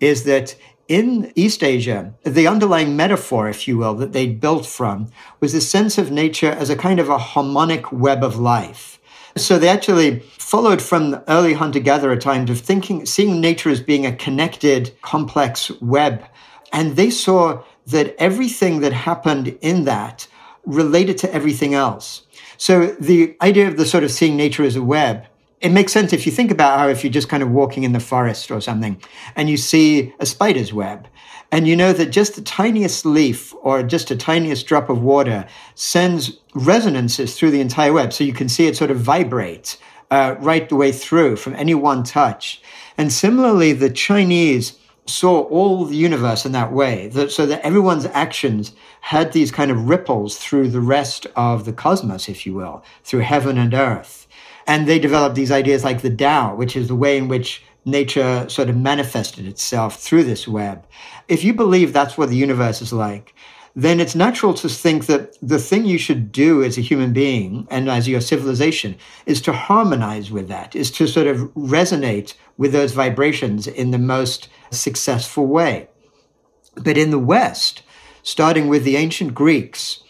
is 0.00 0.24
that 0.24 0.54
in 0.86 1.30
East 1.34 1.62
Asia, 1.62 2.14
the 2.24 2.46
underlying 2.46 2.96
metaphor, 2.96 3.50
if 3.50 3.68
you 3.68 3.76
will, 3.76 3.94
that 3.94 4.12
they 4.12 4.26
built 4.26 4.64
from 4.64 5.10
was 5.40 5.52
the 5.52 5.60
sense 5.60 5.98
of 5.98 6.10
nature 6.10 6.50
as 6.50 6.70
a 6.70 6.76
kind 6.76 6.98
of 6.98 7.10
a 7.10 7.18
harmonic 7.18 7.92
web 7.92 8.24
of 8.24 8.38
life. 8.38 8.97
So 9.38 9.58
they 9.58 9.68
actually 9.68 10.20
followed 10.38 10.80
from 10.82 11.10
the 11.10 11.30
early 11.30 11.54
hunter 11.54 11.80
gatherer 11.80 12.16
times 12.16 12.50
of 12.50 12.60
thinking, 12.60 13.06
seeing 13.06 13.40
nature 13.40 13.70
as 13.70 13.80
being 13.80 14.06
a 14.06 14.14
connected, 14.14 14.94
complex 15.02 15.70
web. 15.80 16.24
And 16.72 16.96
they 16.96 17.10
saw 17.10 17.62
that 17.86 18.14
everything 18.18 18.80
that 18.80 18.92
happened 18.92 19.58
in 19.60 19.84
that 19.84 20.26
related 20.64 21.18
to 21.18 21.32
everything 21.32 21.74
else. 21.74 22.22
So 22.56 22.86
the 23.00 23.36
idea 23.40 23.68
of 23.68 23.76
the 23.76 23.86
sort 23.86 24.04
of 24.04 24.10
seeing 24.10 24.36
nature 24.36 24.64
as 24.64 24.76
a 24.76 24.82
web 24.82 25.26
it 25.60 25.70
makes 25.70 25.92
sense 25.92 26.12
if 26.12 26.24
you 26.26 26.32
think 26.32 26.50
about 26.50 26.78
how 26.78 26.88
if 26.88 27.02
you're 27.02 27.12
just 27.12 27.28
kind 27.28 27.42
of 27.42 27.50
walking 27.50 27.82
in 27.82 27.92
the 27.92 28.00
forest 28.00 28.50
or 28.50 28.60
something 28.60 29.00
and 29.34 29.50
you 29.50 29.56
see 29.56 30.14
a 30.20 30.26
spider's 30.26 30.72
web 30.72 31.08
and 31.50 31.66
you 31.66 31.76
know 31.76 31.92
that 31.92 32.06
just 32.06 32.36
the 32.36 32.42
tiniest 32.42 33.06
leaf 33.06 33.54
or 33.62 33.82
just 33.82 34.10
a 34.10 34.16
tiniest 34.16 34.66
drop 34.66 34.90
of 34.90 35.02
water 35.02 35.46
sends 35.74 36.38
resonances 36.54 37.36
through 37.36 37.50
the 37.50 37.60
entire 37.60 37.92
web. 37.92 38.12
So 38.12 38.24
you 38.24 38.34
can 38.34 38.48
see 38.48 38.66
it 38.66 38.76
sort 38.76 38.90
of 38.90 38.98
vibrate 38.98 39.78
uh, 40.10 40.36
right 40.40 40.68
the 40.68 40.76
way 40.76 40.92
through 40.92 41.36
from 41.36 41.54
any 41.54 41.74
one 41.74 42.02
touch. 42.02 42.60
And 42.96 43.12
similarly 43.12 43.72
the 43.72 43.90
chinese 43.90 44.78
saw 45.06 45.40
all 45.44 45.86
the 45.86 45.96
universe 45.96 46.44
in 46.44 46.52
that 46.52 46.72
way 46.72 47.08
that, 47.08 47.30
so 47.30 47.46
that 47.46 47.64
everyone's 47.64 48.06
actions 48.06 48.72
had 49.00 49.32
these 49.32 49.50
kind 49.50 49.70
of 49.70 49.88
ripples 49.88 50.36
through 50.36 50.68
the 50.68 50.80
rest 50.80 51.26
of 51.34 51.64
the 51.64 51.72
cosmos 51.72 52.28
if 52.28 52.44
you 52.44 52.52
will 52.52 52.84
through 53.04 53.20
heaven 53.20 53.56
and 53.56 53.72
earth. 53.72 54.26
And 54.66 54.86
they 54.86 54.98
developed 54.98 55.34
these 55.34 55.50
ideas 55.50 55.82
like 55.82 56.02
the 56.02 56.14
Tao, 56.14 56.54
which 56.54 56.76
is 56.76 56.88
the 56.88 56.94
way 56.94 57.16
in 57.16 57.26
which 57.26 57.62
nature 57.90 58.48
sort 58.48 58.68
of 58.68 58.76
manifested 58.76 59.46
itself 59.46 59.98
through 60.00 60.24
this 60.24 60.46
web. 60.46 60.86
If 61.28 61.44
you 61.44 61.54
believe 61.54 61.92
that's 61.92 62.16
what 62.16 62.28
the 62.28 62.36
universe 62.36 62.80
is 62.82 62.92
like, 62.92 63.34
then 63.74 64.00
it's 64.00 64.14
natural 64.14 64.54
to 64.54 64.68
think 64.68 65.06
that 65.06 65.36
the 65.40 65.58
thing 65.58 65.84
you 65.84 65.98
should 65.98 66.32
do 66.32 66.64
as 66.64 66.76
a 66.76 66.80
human 66.80 67.12
being 67.12 67.66
and 67.70 67.88
as 67.88 68.08
your 68.08 68.20
civilization 68.20 68.96
is 69.24 69.40
to 69.42 69.52
harmonize 69.52 70.30
with 70.30 70.48
that, 70.48 70.74
is 70.74 70.90
to 70.90 71.06
sort 71.06 71.26
of 71.26 71.38
resonate 71.54 72.34
with 72.56 72.72
those 72.72 72.92
vibrations 72.92 73.66
in 73.66 73.92
the 73.92 73.98
most 73.98 74.48
successful 74.70 75.46
way. 75.46 75.88
But 76.74 76.98
in 76.98 77.10
the 77.10 77.18
West, 77.18 77.82
starting 78.22 78.68
with 78.68 78.84
the 78.84 78.96
ancient 78.96 79.34
Greeks, 79.34 80.02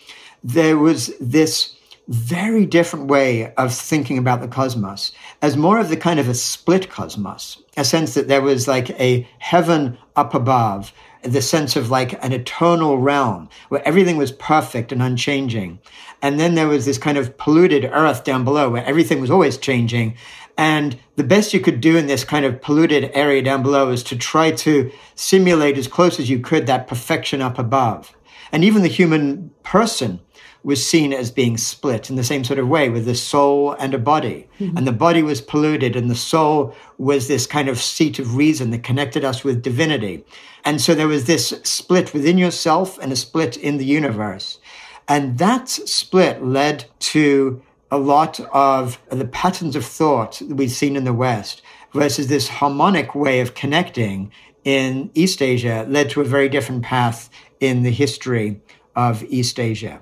there 0.42 0.78
was 0.78 1.12
this 1.20 1.74
very 2.08 2.64
different 2.64 3.06
way 3.06 3.52
of 3.54 3.72
thinking 3.72 4.16
about 4.16 4.40
the 4.40 4.48
cosmos 4.48 5.12
as 5.42 5.56
more 5.56 5.78
of 5.78 5.90
the 5.90 5.96
kind 5.96 6.18
of 6.18 6.28
a 6.28 6.34
split 6.34 6.88
cosmos, 6.88 7.62
a 7.76 7.84
sense 7.84 8.14
that 8.14 8.28
there 8.28 8.40
was 8.40 8.66
like 8.66 8.90
a 8.98 9.28
heaven 9.38 9.98
up 10.16 10.34
above, 10.34 10.92
the 11.22 11.42
sense 11.42 11.76
of 11.76 11.90
like 11.90 12.12
an 12.24 12.32
eternal 12.32 12.98
realm 12.98 13.48
where 13.68 13.86
everything 13.86 14.16
was 14.16 14.32
perfect 14.32 14.90
and 14.90 15.02
unchanging. 15.02 15.78
And 16.22 16.40
then 16.40 16.54
there 16.54 16.68
was 16.68 16.86
this 16.86 16.96
kind 16.96 17.18
of 17.18 17.36
polluted 17.36 17.84
earth 17.84 18.24
down 18.24 18.42
below 18.42 18.70
where 18.70 18.84
everything 18.84 19.20
was 19.20 19.30
always 19.30 19.58
changing. 19.58 20.16
And 20.56 20.98
the 21.16 21.24
best 21.24 21.52
you 21.52 21.60
could 21.60 21.80
do 21.80 21.96
in 21.98 22.06
this 22.06 22.24
kind 22.24 22.46
of 22.46 22.62
polluted 22.62 23.10
area 23.12 23.42
down 23.42 23.62
below 23.62 23.90
is 23.90 24.02
to 24.04 24.16
try 24.16 24.50
to 24.52 24.90
simulate 25.14 25.76
as 25.76 25.86
close 25.86 26.18
as 26.18 26.30
you 26.30 26.40
could 26.40 26.66
that 26.66 26.88
perfection 26.88 27.42
up 27.42 27.58
above. 27.58 28.16
And 28.50 28.64
even 28.64 28.82
the 28.82 28.88
human 28.88 29.50
person 29.62 30.20
was 30.62 30.84
seen 30.84 31.12
as 31.12 31.30
being 31.30 31.56
split 31.56 32.10
in 32.10 32.16
the 32.16 32.24
same 32.24 32.44
sort 32.44 32.58
of 32.58 32.68
way 32.68 32.88
with 32.88 33.04
the 33.04 33.14
soul 33.14 33.72
and 33.72 33.94
a 33.94 33.98
body. 33.98 34.48
Mm-hmm. 34.58 34.76
And 34.76 34.86
the 34.86 34.92
body 34.92 35.22
was 35.22 35.40
polluted 35.40 35.96
and 35.96 36.10
the 36.10 36.16
soul 36.16 36.74
was 36.98 37.28
this 37.28 37.46
kind 37.46 37.68
of 37.68 37.78
seat 37.78 38.18
of 38.18 38.36
reason 38.36 38.70
that 38.70 38.82
connected 38.82 39.24
us 39.24 39.44
with 39.44 39.62
divinity. 39.62 40.24
And 40.64 40.80
so 40.80 40.94
there 40.94 41.08
was 41.08 41.26
this 41.26 41.48
split 41.62 42.12
within 42.12 42.38
yourself 42.38 42.98
and 42.98 43.12
a 43.12 43.16
split 43.16 43.56
in 43.56 43.78
the 43.78 43.84
universe. 43.84 44.58
And 45.06 45.38
that 45.38 45.68
split 45.68 46.44
led 46.44 46.84
to 47.00 47.62
a 47.90 47.98
lot 47.98 48.40
of 48.52 49.00
the 49.08 49.24
patterns 49.24 49.76
of 49.76 49.84
thought 49.84 50.42
that 50.46 50.56
we've 50.56 50.70
seen 50.70 50.96
in 50.96 51.04
the 51.04 51.14
West 51.14 51.62
versus 51.94 52.26
this 52.26 52.48
harmonic 52.48 53.14
way 53.14 53.40
of 53.40 53.54
connecting 53.54 54.30
in 54.64 55.10
East 55.14 55.40
Asia 55.40 55.86
led 55.88 56.10
to 56.10 56.20
a 56.20 56.24
very 56.24 56.48
different 56.48 56.82
path 56.82 57.30
in 57.60 57.82
the 57.82 57.90
history 57.90 58.60
of 58.94 59.24
East 59.24 59.58
Asia. 59.58 60.00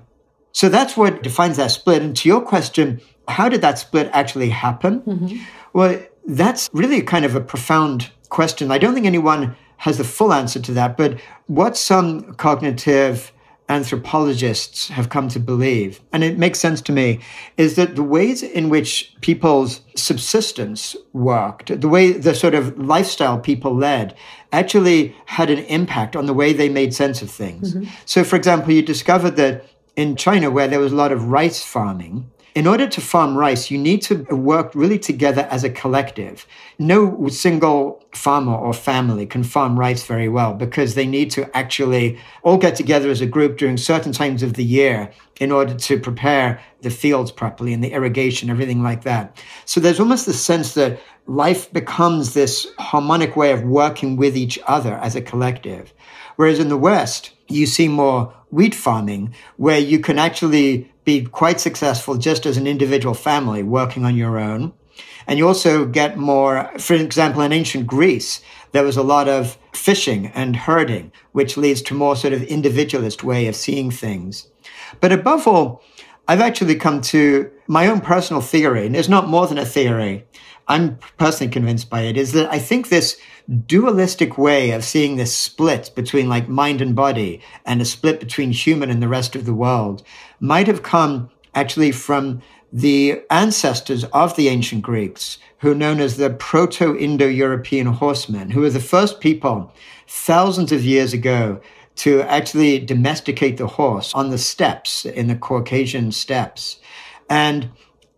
So 0.57 0.69
that's 0.69 0.97
what 0.97 1.21
defines 1.21 1.57
that 1.57 1.69
split. 1.69 2.01
And 2.01 2.17
to 2.17 2.27
your 2.27 2.41
question, 2.41 2.99
how 3.27 3.47
did 3.47 3.61
that 3.61 3.77
split 3.77 4.09
actually 4.11 4.49
happen? 4.49 5.01
Mm-hmm. 5.01 5.37
Well, 5.73 6.01
that's 6.25 6.67
really 6.73 7.03
kind 7.03 7.25
of 7.25 7.35
a 7.35 7.41
profound 7.41 8.09
question. 8.29 8.71
I 8.71 8.79
don't 8.79 8.95
think 8.95 9.05
anyone 9.05 9.55
has 9.77 9.99
the 9.99 10.03
full 10.03 10.33
answer 10.33 10.59
to 10.59 10.73
that, 10.73 10.97
but 10.97 11.19
what 11.45 11.77
some 11.77 12.33
cognitive 12.33 13.31
anthropologists 13.69 14.87
have 14.87 15.09
come 15.09 15.27
to 15.27 15.39
believe, 15.39 16.01
and 16.11 16.23
it 16.23 16.39
makes 16.39 16.57
sense 16.57 16.81
to 16.81 16.91
me, 16.91 17.19
is 17.57 17.75
that 17.75 17.95
the 17.95 18.01
ways 18.01 18.41
in 18.41 18.69
which 18.69 19.15
people's 19.21 19.81
subsistence 19.95 20.95
worked, 21.13 21.81
the 21.81 21.87
way 21.87 22.13
the 22.13 22.33
sort 22.33 22.55
of 22.55 22.75
lifestyle 22.79 23.37
people 23.37 23.75
led, 23.75 24.15
actually 24.51 25.15
had 25.27 25.51
an 25.51 25.59
impact 25.65 26.15
on 26.15 26.25
the 26.25 26.33
way 26.33 26.51
they 26.51 26.67
made 26.67 26.95
sense 26.95 27.21
of 27.21 27.29
things. 27.29 27.75
Mm-hmm. 27.75 27.91
So, 28.05 28.23
for 28.23 28.35
example, 28.35 28.71
you 28.71 28.81
discovered 28.81 29.35
that 29.35 29.63
in 29.97 30.15
China, 30.15 30.49
where 30.49 30.69
there 30.69 30.79
was 30.79 30.93
a 30.93 30.95
lot 30.95 31.11
of 31.11 31.25
rice 31.25 31.61
farming, 31.61 32.31
in 32.57 32.65
order 32.65 32.87
to 32.87 33.01
farm 33.01 33.37
rice, 33.37 33.69
you 33.69 33.77
need 33.77 34.01
to 34.01 34.23
work 34.35 34.73
really 34.73 34.97
together 34.97 35.47
as 35.51 35.63
a 35.63 35.69
collective. 35.69 36.47
No 36.79 37.27
single 37.27 38.03
farmer 38.13 38.55
or 38.55 38.73
family 38.73 39.27
can 39.27 39.43
farm 39.43 39.77
rice 39.77 40.03
very 40.07 40.27
well 40.27 40.55
because 40.55 40.95
they 40.95 41.05
need 41.05 41.29
to 41.31 41.55
actually 41.55 42.17
all 42.41 42.57
get 42.57 42.75
together 42.75 43.11
as 43.11 43.21
a 43.21 43.27
group 43.27 43.59
during 43.59 43.77
certain 43.77 44.11
times 44.11 44.41
of 44.41 44.53
the 44.53 44.63
year 44.63 45.11
in 45.39 45.51
order 45.51 45.75
to 45.75 45.99
prepare 45.99 46.59
the 46.81 46.89
fields 46.89 47.31
properly 47.31 47.73
and 47.73 47.83
the 47.83 47.91
irrigation, 47.91 48.49
everything 48.49 48.81
like 48.81 49.03
that. 49.03 49.37
So 49.65 49.79
there's 49.79 49.99
almost 49.99 50.25
the 50.25 50.33
sense 50.33 50.73
that 50.73 50.99
life 51.27 51.71
becomes 51.71 52.33
this 52.33 52.65
harmonic 52.79 53.35
way 53.35 53.51
of 53.51 53.61
working 53.61 54.17
with 54.17 54.35
each 54.35 54.57
other 54.65 54.95
as 54.95 55.15
a 55.15 55.21
collective. 55.21 55.93
Whereas 56.37 56.57
in 56.57 56.69
the 56.69 56.77
West, 56.77 57.33
you 57.47 57.67
see 57.67 57.87
more 57.87 58.33
wheat 58.49 58.75
farming 58.75 59.33
where 59.57 59.79
you 59.79 59.99
can 59.99 60.17
actually 60.17 60.91
be 61.03 61.23
quite 61.23 61.59
successful 61.59 62.17
just 62.17 62.45
as 62.45 62.57
an 62.57 62.67
individual 62.67 63.13
family 63.13 63.63
working 63.63 64.05
on 64.05 64.15
your 64.15 64.37
own. 64.37 64.73
And 65.27 65.37
you 65.37 65.47
also 65.47 65.85
get 65.85 66.17
more, 66.17 66.71
for 66.79 66.93
example, 66.93 67.41
in 67.41 67.51
ancient 67.51 67.85
Greece, 67.85 68.41
there 68.71 68.83
was 68.83 68.97
a 68.97 69.03
lot 69.03 69.27
of 69.27 69.57
fishing 69.73 70.27
and 70.27 70.55
herding, 70.55 71.11
which 71.33 71.57
leads 71.57 71.81
to 71.83 71.93
more 71.93 72.15
sort 72.15 72.33
of 72.33 72.43
individualist 72.43 73.23
way 73.23 73.47
of 73.47 73.55
seeing 73.55 73.91
things. 73.91 74.47
But 74.99 75.11
above 75.11 75.47
all, 75.47 75.83
I've 76.27 76.41
actually 76.41 76.75
come 76.75 77.01
to 77.01 77.49
my 77.67 77.87
own 77.87 78.01
personal 78.01 78.41
theory, 78.41 78.85
and 78.85 78.95
it's 78.95 79.07
not 79.07 79.29
more 79.29 79.47
than 79.47 79.57
a 79.57 79.65
theory. 79.65 80.25
I'm 80.67 80.97
personally 81.17 81.51
convinced 81.51 81.89
by 81.89 82.01
it, 82.01 82.17
is 82.17 82.33
that 82.33 82.51
I 82.51 82.59
think 82.59 82.89
this 82.89 83.17
dualistic 83.65 84.37
way 84.37 84.71
of 84.71 84.83
seeing 84.83 85.15
this 85.15 85.35
split 85.35 85.91
between 85.95 86.27
like 86.27 86.49
mind 86.49 86.81
and 86.81 86.95
body 86.95 87.41
and 87.65 87.81
a 87.81 87.85
split 87.85 88.19
between 88.19 88.51
human 88.51 88.89
and 88.89 89.01
the 89.01 89.07
rest 89.07 89.35
of 89.35 89.45
the 89.45 89.53
world 89.53 90.03
might 90.39 90.67
have 90.67 90.83
come 90.83 91.29
actually 91.55 91.91
from 91.91 92.41
the 92.71 93.21
ancestors 93.29 94.03
of 94.05 94.35
the 94.35 94.49
ancient 94.49 94.81
Greeks, 94.81 95.37
who 95.59 95.71
are 95.71 95.75
known 95.75 96.01
as 96.01 96.17
the 96.17 96.29
Proto-Indo-European 96.29 97.87
horsemen, 97.87 98.49
who 98.49 98.61
were 98.61 98.69
the 98.69 98.79
first 98.79 99.21
people 99.21 99.71
thousands 100.07 100.73
of 100.73 100.83
years 100.83 101.13
ago 101.13 101.61
to 101.95 102.21
actually 102.23 102.79
domesticate 102.79 103.57
the 103.57 103.67
horse 103.67 104.13
on 104.13 104.29
the 104.29 104.37
steppes 104.37 105.05
in 105.05 105.27
the 105.27 105.35
Caucasian 105.35 106.11
steppes. 106.11 106.79
And 107.29 107.69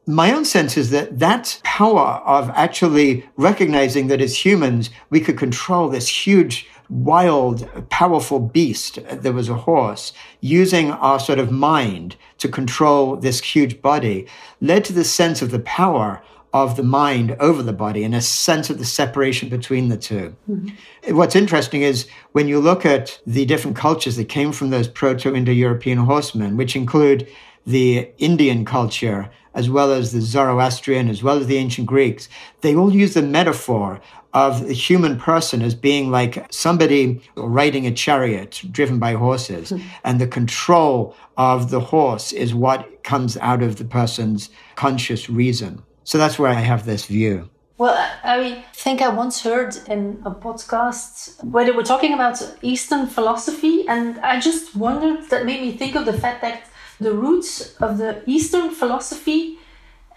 my 0.10 0.34
own 0.34 0.44
sense 0.44 0.75
is 0.75 0.89
that 0.89 1.20
that 1.20 1.62
power 1.63 2.20
of 2.25 2.50
actually 2.56 3.30
recognizing 3.38 4.08
that 4.08 4.22
as 4.22 4.44
humans, 4.44 4.89
we 5.12 5.20
could 5.20 5.38
control 5.38 5.88
this 5.88 6.08
huge, 6.08 6.68
wild, 6.89 7.70
powerful 7.89 8.39
beast. 8.39 8.98
that 9.08 9.34
was 9.34 9.50
a 9.50 9.54
horse 9.54 10.12
using 10.42 10.89
our 10.89 11.20
sort 11.20 11.38
of 11.38 11.51
mind 11.51 12.16
to 12.39 12.50
control 12.50 13.18
this 13.18 13.39
huge 13.39 13.84
body 13.84 14.25
led 14.62 14.84
to 14.84 14.94
the 14.94 15.04
sense 15.04 15.44
of 15.44 15.51
the 15.51 15.60
power 15.60 16.24
of 16.54 16.75
the 16.75 16.84
mind 16.84 17.38
over 17.39 17.62
the 17.62 17.72
body 17.72 18.04
and 18.04 18.16
a 18.16 18.22
sense 18.22 18.72
of 18.72 18.80
the 18.80 18.86
separation 18.86 19.48
between 19.50 19.89
the 19.89 19.98
2 19.98 20.36
mm-hmm. 20.50 21.16
What's 21.16 21.36
interesting 21.36 21.84
is 21.84 22.08
when 22.32 22.48
you 22.48 22.60
look 22.60 22.84
at 22.84 23.20
the 23.28 23.46
different 23.46 23.78
cultures 23.78 24.16
that 24.16 24.25
came 24.25 24.51
from 24.51 24.72
those 24.72 24.88
proto 24.88 25.36
Indo 25.36 25.51
European 25.51 26.00
horsemen, 26.00 26.58
which 26.58 26.75
include 26.75 27.28
the 27.66 28.10
Indian 28.18 28.66
culture, 28.66 29.30
as 29.54 29.70
well 29.70 29.92
as 29.92 30.12
the 30.12 30.22
Zoroastrian, 30.22 31.10
as 31.10 31.24
well 31.24 31.38
as 31.38 31.48
the 31.48 31.58
ancient 31.58 31.88
Greeks, 31.88 32.30
they 32.62 32.75
all 32.75 32.94
use 32.94 33.13
the 33.13 33.22
metaphor 33.22 34.00
of 34.34 34.68
the 34.68 34.74
human 34.74 35.20
person 35.20 35.62
as 35.62 35.74
being 35.74 36.12
like 36.12 36.46
somebody 36.54 37.22
riding 37.36 37.88
a 37.88 37.92
chariot 37.92 38.62
driven 38.72 39.00
by 39.00 39.13
horses. 39.13 39.72
Mm. 39.72 39.84
And 40.04 40.22
the 40.22 40.28
control 40.28 41.16
of 41.38 41.72
the 41.72 41.80
horse 41.80 42.32
is 42.32 42.54
what 42.54 43.04
comes 43.04 43.38
out 43.38 43.63
of 43.63 43.78
the 43.78 43.86
person's 43.86 44.50
conscious 44.75 45.30
reason. 45.30 45.82
So 46.04 46.18
that's 46.18 46.38
where 46.38 46.51
I 46.51 46.62
have 46.62 46.86
this 46.86 47.06
view. 47.06 47.50
Well, 47.80 47.96
I 48.24 48.66
think 48.74 49.01
I 49.01 49.08
once 49.08 49.42
heard 49.42 49.78
in 49.88 50.22
a 50.25 50.32
podcast 50.32 51.42
where 51.46 51.63
they 51.63 51.72
were 51.72 51.84
talking 51.84 52.13
about 52.13 52.38
Eastern 52.62 53.08
philosophy, 53.08 53.88
and 53.88 54.20
I 54.20 54.42
just 54.42 54.75
wondered 54.75 55.30
that 55.30 55.46
made 55.46 55.62
me 55.62 55.72
think 55.72 55.96
of 55.96 56.06
the 56.06 56.12
fact 56.12 56.42
that 56.42 56.63
the 57.00 57.13
roots 57.13 57.75
of 57.77 57.98
the 57.98 58.22
Eastern 58.25 58.70
philosophy 58.72 59.58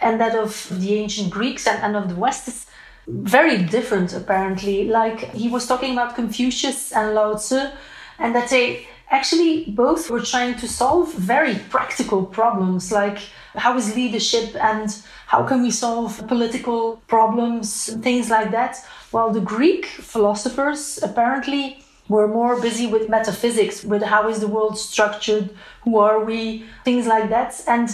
and 0.01 0.21
that 0.21 0.35
of 0.35 0.69
the 0.81 0.95
ancient 0.95 1.31
Greeks 1.31 1.67
and, 1.67 1.83
and 1.83 1.97
of 1.97 2.09
the 2.09 2.17
West 2.17 2.49
is 2.49 2.67
very 3.07 3.63
different, 3.63 4.13
apparently. 4.13 4.85
Like 4.85 5.33
he 5.33 5.49
was 5.49 5.67
talking 5.67 5.93
about 5.93 6.15
Confucius 6.15 6.93
and 6.93 7.15
Lao 7.15 7.35
Tzu, 7.35 7.69
and 8.19 8.35
that 8.35 8.51
they 8.51 8.87
actually 9.11 9.65
both 9.71 10.11
were 10.11 10.23
trying 10.23 10.57
to 10.57 10.69
solve 10.69 11.13
very 11.15 11.55
practical 11.69 12.25
problems 12.25 12.91
like 12.91 13.19
how 13.55 13.77
is 13.77 13.95
leadership 13.95 14.57
and 14.57 15.03
how 15.27 15.45
can 15.45 15.63
we 15.63 15.71
solve 15.71 16.27
political 16.27 16.97
problems, 17.07 17.93
things 18.01 18.31
like 18.31 18.51
that. 18.51 18.77
While 19.11 19.31
the 19.31 19.41
Greek 19.41 19.85
philosophers 19.85 20.99
apparently 21.03 21.85
were 22.09 22.29
more 22.29 22.61
busy 22.61 22.87
with 22.87 23.09
metaphysics, 23.09 23.85
with 23.85 24.03
how 24.03 24.29
is 24.29 24.41
the 24.41 24.49
world 24.49 24.79
structured, 24.79 25.51
who 25.83 25.99
are 25.99 26.25
we, 26.25 26.65
things 26.85 27.07
like 27.07 27.31
that. 27.31 27.61
And 27.67 27.89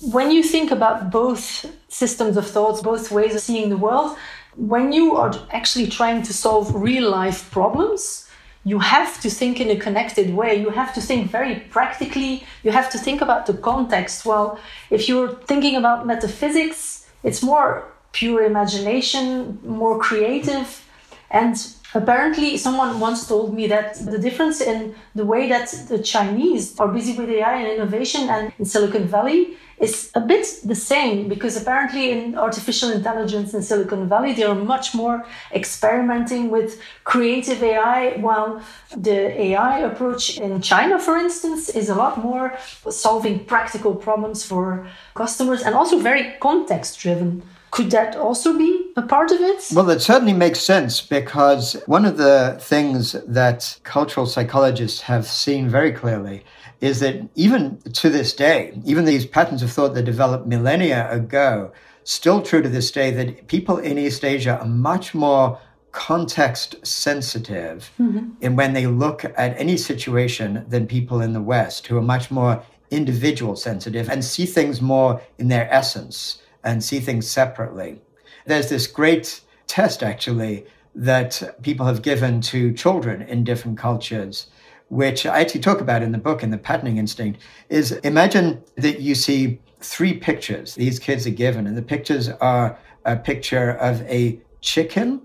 when 0.00 0.30
you 0.30 0.42
think 0.42 0.70
about 0.70 1.10
both 1.10 1.66
systems 1.88 2.36
of 2.36 2.46
thoughts, 2.46 2.82
both 2.82 3.10
ways 3.10 3.34
of 3.34 3.40
seeing 3.40 3.68
the 3.68 3.76
world, 3.76 4.16
when 4.56 4.92
you 4.92 5.16
are 5.16 5.32
actually 5.50 5.86
trying 5.86 6.22
to 6.22 6.32
solve 6.32 6.74
real 6.74 7.08
life 7.08 7.50
problems, 7.50 8.28
you 8.64 8.78
have 8.78 9.20
to 9.20 9.30
think 9.30 9.60
in 9.60 9.70
a 9.70 9.76
connected 9.76 10.34
way. 10.34 10.54
You 10.54 10.70
have 10.70 10.94
to 10.94 11.00
think 11.00 11.30
very 11.30 11.56
practically. 11.70 12.44
You 12.62 12.70
have 12.70 12.90
to 12.90 12.98
think 12.98 13.20
about 13.20 13.46
the 13.46 13.54
context. 13.54 14.24
Well, 14.24 14.58
if 14.90 15.08
you're 15.08 15.34
thinking 15.46 15.76
about 15.76 16.06
metaphysics, 16.06 17.08
it's 17.24 17.42
more 17.42 17.84
pure 18.12 18.44
imagination, 18.44 19.58
more 19.64 19.98
creative. 19.98 20.84
And 21.30 21.56
Apparently, 21.94 22.56
someone 22.56 23.00
once 23.00 23.28
told 23.28 23.52
me 23.54 23.66
that 23.66 23.94
the 24.06 24.18
difference 24.18 24.62
in 24.62 24.94
the 25.14 25.26
way 25.26 25.48
that 25.48 25.68
the 25.88 25.98
Chinese 25.98 26.78
are 26.78 26.88
busy 26.88 27.14
with 27.18 27.28
AI 27.28 27.56
and 27.56 27.68
innovation 27.68 28.30
and 28.30 28.52
in 28.58 28.64
Silicon 28.64 29.06
Valley 29.06 29.58
is 29.78 30.10
a 30.14 30.20
bit 30.20 30.46
the 30.64 30.74
same 30.74 31.28
because 31.28 31.60
apparently 31.60 32.12
in 32.12 32.38
artificial 32.38 32.90
intelligence 32.90 33.52
in 33.52 33.60
Silicon 33.62 34.08
Valley, 34.08 34.32
they 34.32 34.44
are 34.44 34.54
much 34.54 34.94
more 34.94 35.26
experimenting 35.52 36.50
with 36.50 36.80
creative 37.04 37.62
AI, 37.62 38.16
while 38.18 38.62
the 38.96 39.18
AI 39.48 39.80
approach 39.80 40.38
in 40.38 40.62
China, 40.62 40.98
for 40.98 41.18
instance, 41.18 41.68
is 41.68 41.90
a 41.90 41.94
lot 41.94 42.16
more 42.16 42.56
solving 42.88 43.44
practical 43.44 43.94
problems 43.94 44.44
for 44.44 44.86
customers 45.14 45.62
and 45.62 45.74
also 45.74 45.98
very 45.98 46.34
context 46.40 46.98
driven. 47.00 47.42
Could 47.72 47.90
that 47.92 48.14
also 48.16 48.56
be 48.56 48.92
a 48.96 49.02
part 49.02 49.32
of 49.32 49.40
it? 49.40 49.64
Well, 49.72 49.88
it 49.88 50.02
certainly 50.02 50.34
makes 50.34 50.60
sense 50.60 51.00
because 51.00 51.72
one 51.86 52.04
of 52.04 52.18
the 52.18 52.58
things 52.60 53.12
that 53.26 53.78
cultural 53.82 54.26
psychologists 54.26 55.00
have 55.00 55.26
seen 55.26 55.70
very 55.70 55.90
clearly 55.90 56.44
is 56.82 57.00
that 57.00 57.26
even 57.34 57.78
to 57.94 58.10
this 58.10 58.34
day, 58.34 58.78
even 58.84 59.06
these 59.06 59.24
patterns 59.24 59.62
of 59.62 59.72
thought 59.72 59.94
that 59.94 60.02
developed 60.02 60.46
millennia 60.46 61.10
ago, 61.10 61.72
still 62.04 62.42
true 62.42 62.60
to 62.60 62.68
this 62.68 62.90
day, 62.90 63.10
that 63.10 63.46
people 63.46 63.78
in 63.78 63.96
East 63.96 64.22
Asia 64.22 64.58
are 64.58 64.66
much 64.66 65.14
more 65.14 65.58
context 65.92 66.76
sensitive 66.86 67.90
mm-hmm. 67.98 68.28
in 68.42 68.54
when 68.54 68.74
they 68.74 68.86
look 68.86 69.24
at 69.24 69.58
any 69.58 69.78
situation 69.78 70.62
than 70.68 70.86
people 70.86 71.22
in 71.22 71.32
the 71.32 71.40
West, 71.40 71.86
who 71.86 71.96
are 71.96 72.02
much 72.02 72.30
more 72.30 72.62
individual 72.90 73.56
sensitive 73.56 74.10
and 74.10 74.22
see 74.22 74.44
things 74.44 74.82
more 74.82 75.22
in 75.38 75.48
their 75.48 75.72
essence 75.72 76.42
and 76.64 76.82
see 76.82 77.00
things 77.00 77.28
separately. 77.28 78.00
There's 78.46 78.68
this 78.68 78.86
great 78.86 79.40
test, 79.66 80.02
actually, 80.02 80.66
that 80.94 81.56
people 81.62 81.86
have 81.86 82.02
given 82.02 82.40
to 82.42 82.72
children 82.72 83.22
in 83.22 83.44
different 83.44 83.78
cultures, 83.78 84.48
which 84.88 85.24
I 85.24 85.40
actually 85.40 85.62
talk 85.62 85.80
about 85.80 86.02
in 86.02 86.12
the 86.12 86.18
book 86.18 86.42
in 86.42 86.50
the 86.50 86.58
patterning 86.58 86.98
instinct, 86.98 87.40
is 87.68 87.92
imagine 87.92 88.62
that 88.76 89.00
you 89.00 89.14
see 89.14 89.60
three 89.80 90.14
pictures 90.14 90.74
these 90.74 90.98
kids 90.98 91.26
are 91.26 91.30
given, 91.30 91.66
and 91.66 91.76
the 91.76 91.82
pictures 91.82 92.28
are 92.28 92.78
a 93.04 93.16
picture 93.16 93.70
of 93.70 94.02
a 94.02 94.40
chicken, 94.60 95.22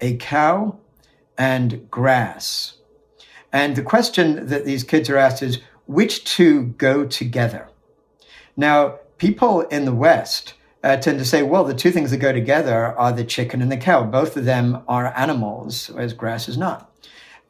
a 0.00 0.16
cow, 0.16 0.78
and 1.38 1.90
grass. 1.90 2.78
And 3.52 3.76
the 3.76 3.82
question 3.82 4.46
that 4.46 4.64
these 4.64 4.82
kids 4.82 5.08
are 5.08 5.16
asked 5.16 5.42
is 5.42 5.60
which 5.86 6.24
two 6.24 6.64
go 6.78 7.06
together? 7.06 7.68
Now, 8.56 8.98
people 9.18 9.62
in 9.62 9.84
the 9.84 9.94
West 9.94 10.54
uh, 10.82 10.96
tend 10.96 11.18
to 11.18 11.24
say, 11.24 11.42
well, 11.42 11.64
the 11.64 11.74
two 11.74 11.90
things 11.90 12.10
that 12.10 12.18
go 12.18 12.32
together 12.32 12.96
are 12.98 13.12
the 13.12 13.24
chicken 13.24 13.60
and 13.62 13.72
the 13.72 13.76
cow. 13.76 14.04
Both 14.04 14.36
of 14.36 14.44
them 14.44 14.82
are 14.88 15.12
animals, 15.16 15.88
whereas 15.88 16.12
grass 16.12 16.48
is 16.48 16.56
not. 16.56 16.92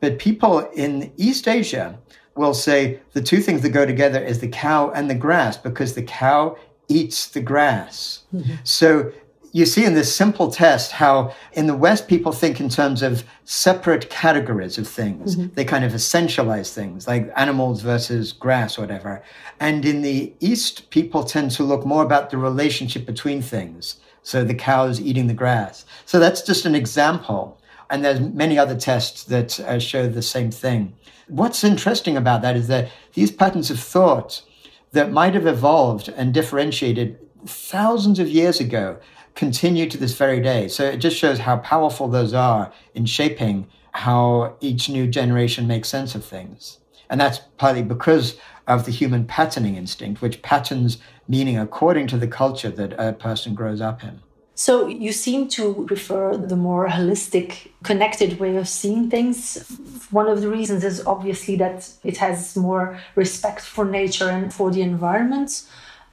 But 0.00 0.18
people 0.18 0.60
in 0.70 1.12
East 1.16 1.48
Asia 1.48 1.98
will 2.34 2.54
say 2.54 3.00
the 3.12 3.22
two 3.22 3.40
things 3.40 3.62
that 3.62 3.70
go 3.70 3.86
together 3.86 4.22
is 4.22 4.40
the 4.40 4.48
cow 4.48 4.90
and 4.90 5.08
the 5.10 5.14
grass 5.14 5.56
because 5.56 5.94
the 5.94 6.02
cow 6.02 6.56
eats 6.88 7.28
the 7.28 7.40
grass. 7.40 8.24
Mm-hmm. 8.34 8.54
So 8.64 9.12
you 9.56 9.64
see 9.64 9.86
in 9.86 9.94
this 9.94 10.14
simple 10.14 10.50
test 10.50 10.92
how 10.92 11.34
in 11.54 11.66
the 11.66 11.74
West 11.74 12.08
people 12.08 12.30
think 12.30 12.60
in 12.60 12.68
terms 12.68 13.00
of 13.00 13.24
separate 13.44 14.10
categories 14.10 14.76
of 14.76 14.86
things. 14.86 15.34
Mm-hmm. 15.34 15.54
They 15.54 15.64
kind 15.64 15.82
of 15.82 15.92
essentialize 15.92 16.74
things 16.74 17.08
like 17.08 17.32
animals 17.36 17.80
versus 17.80 18.34
grass 18.34 18.76
or 18.76 18.82
whatever. 18.82 19.22
And 19.58 19.86
in 19.86 20.02
the 20.02 20.34
East, 20.40 20.90
people 20.90 21.24
tend 21.24 21.52
to 21.52 21.62
look 21.62 21.86
more 21.86 22.02
about 22.02 22.28
the 22.28 22.36
relationship 22.36 23.06
between 23.06 23.40
things. 23.40 23.98
So 24.22 24.44
the 24.44 24.54
cows 24.54 25.00
eating 25.00 25.26
the 25.26 25.32
grass. 25.32 25.86
So 26.04 26.18
that's 26.18 26.42
just 26.42 26.66
an 26.66 26.74
example. 26.74 27.58
And 27.88 28.04
there's 28.04 28.20
many 28.20 28.58
other 28.58 28.76
tests 28.76 29.24
that 29.24 29.58
uh, 29.60 29.78
show 29.78 30.06
the 30.06 30.20
same 30.20 30.50
thing. 30.50 30.92
What's 31.28 31.64
interesting 31.64 32.14
about 32.14 32.42
that 32.42 32.56
is 32.56 32.68
that 32.68 32.90
these 33.14 33.30
patterns 33.30 33.70
of 33.70 33.80
thought 33.80 34.42
that 34.92 35.10
might 35.10 35.32
have 35.32 35.46
evolved 35.46 36.10
and 36.10 36.34
differentiated 36.34 37.18
thousands 37.46 38.18
of 38.18 38.28
years 38.28 38.60
ago 38.60 38.98
continue 39.36 39.88
to 39.88 39.98
this 39.98 40.16
very 40.16 40.40
day. 40.40 40.66
So 40.66 40.84
it 40.84 40.96
just 40.96 41.16
shows 41.16 41.38
how 41.40 41.58
powerful 41.58 42.08
those 42.08 42.34
are 42.34 42.72
in 42.94 43.06
shaping 43.06 43.68
how 43.92 44.56
each 44.60 44.88
new 44.88 45.06
generation 45.06 45.66
makes 45.66 45.88
sense 45.88 46.14
of 46.14 46.24
things. 46.24 46.78
And 47.08 47.20
that's 47.20 47.38
partly 47.56 47.82
because 47.82 48.36
of 48.66 48.84
the 48.84 48.90
human 48.90 49.26
patterning 49.26 49.76
instinct, 49.76 50.20
which 50.20 50.42
patterns 50.42 50.98
meaning 51.28 51.56
according 51.58 52.08
to 52.08 52.18
the 52.18 52.26
culture 52.26 52.70
that 52.70 52.92
a 52.98 53.12
person 53.12 53.54
grows 53.54 53.80
up 53.80 54.02
in. 54.02 54.20
So 54.54 54.86
you 54.86 55.12
seem 55.12 55.48
to 55.48 55.84
prefer 55.86 56.36
the 56.36 56.56
more 56.56 56.88
holistic, 56.88 57.68
connected 57.84 58.40
way 58.40 58.56
of 58.56 58.66
seeing 58.66 59.10
things. 59.10 59.58
One 60.10 60.28
of 60.28 60.40
the 60.40 60.48
reasons 60.48 60.82
is 60.82 61.06
obviously 61.06 61.56
that 61.56 61.90
it 62.02 62.16
has 62.16 62.56
more 62.56 62.98
respect 63.14 63.60
for 63.60 63.84
nature 63.84 64.30
and 64.30 64.52
for 64.52 64.70
the 64.70 64.80
environment. 64.80 65.62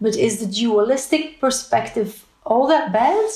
But 0.01 0.17
is 0.17 0.39
the 0.39 0.45
dualistic 0.45 1.39
perspective 1.39 2.25
all 2.45 2.67
that 2.67 2.91
bad? 2.91 3.29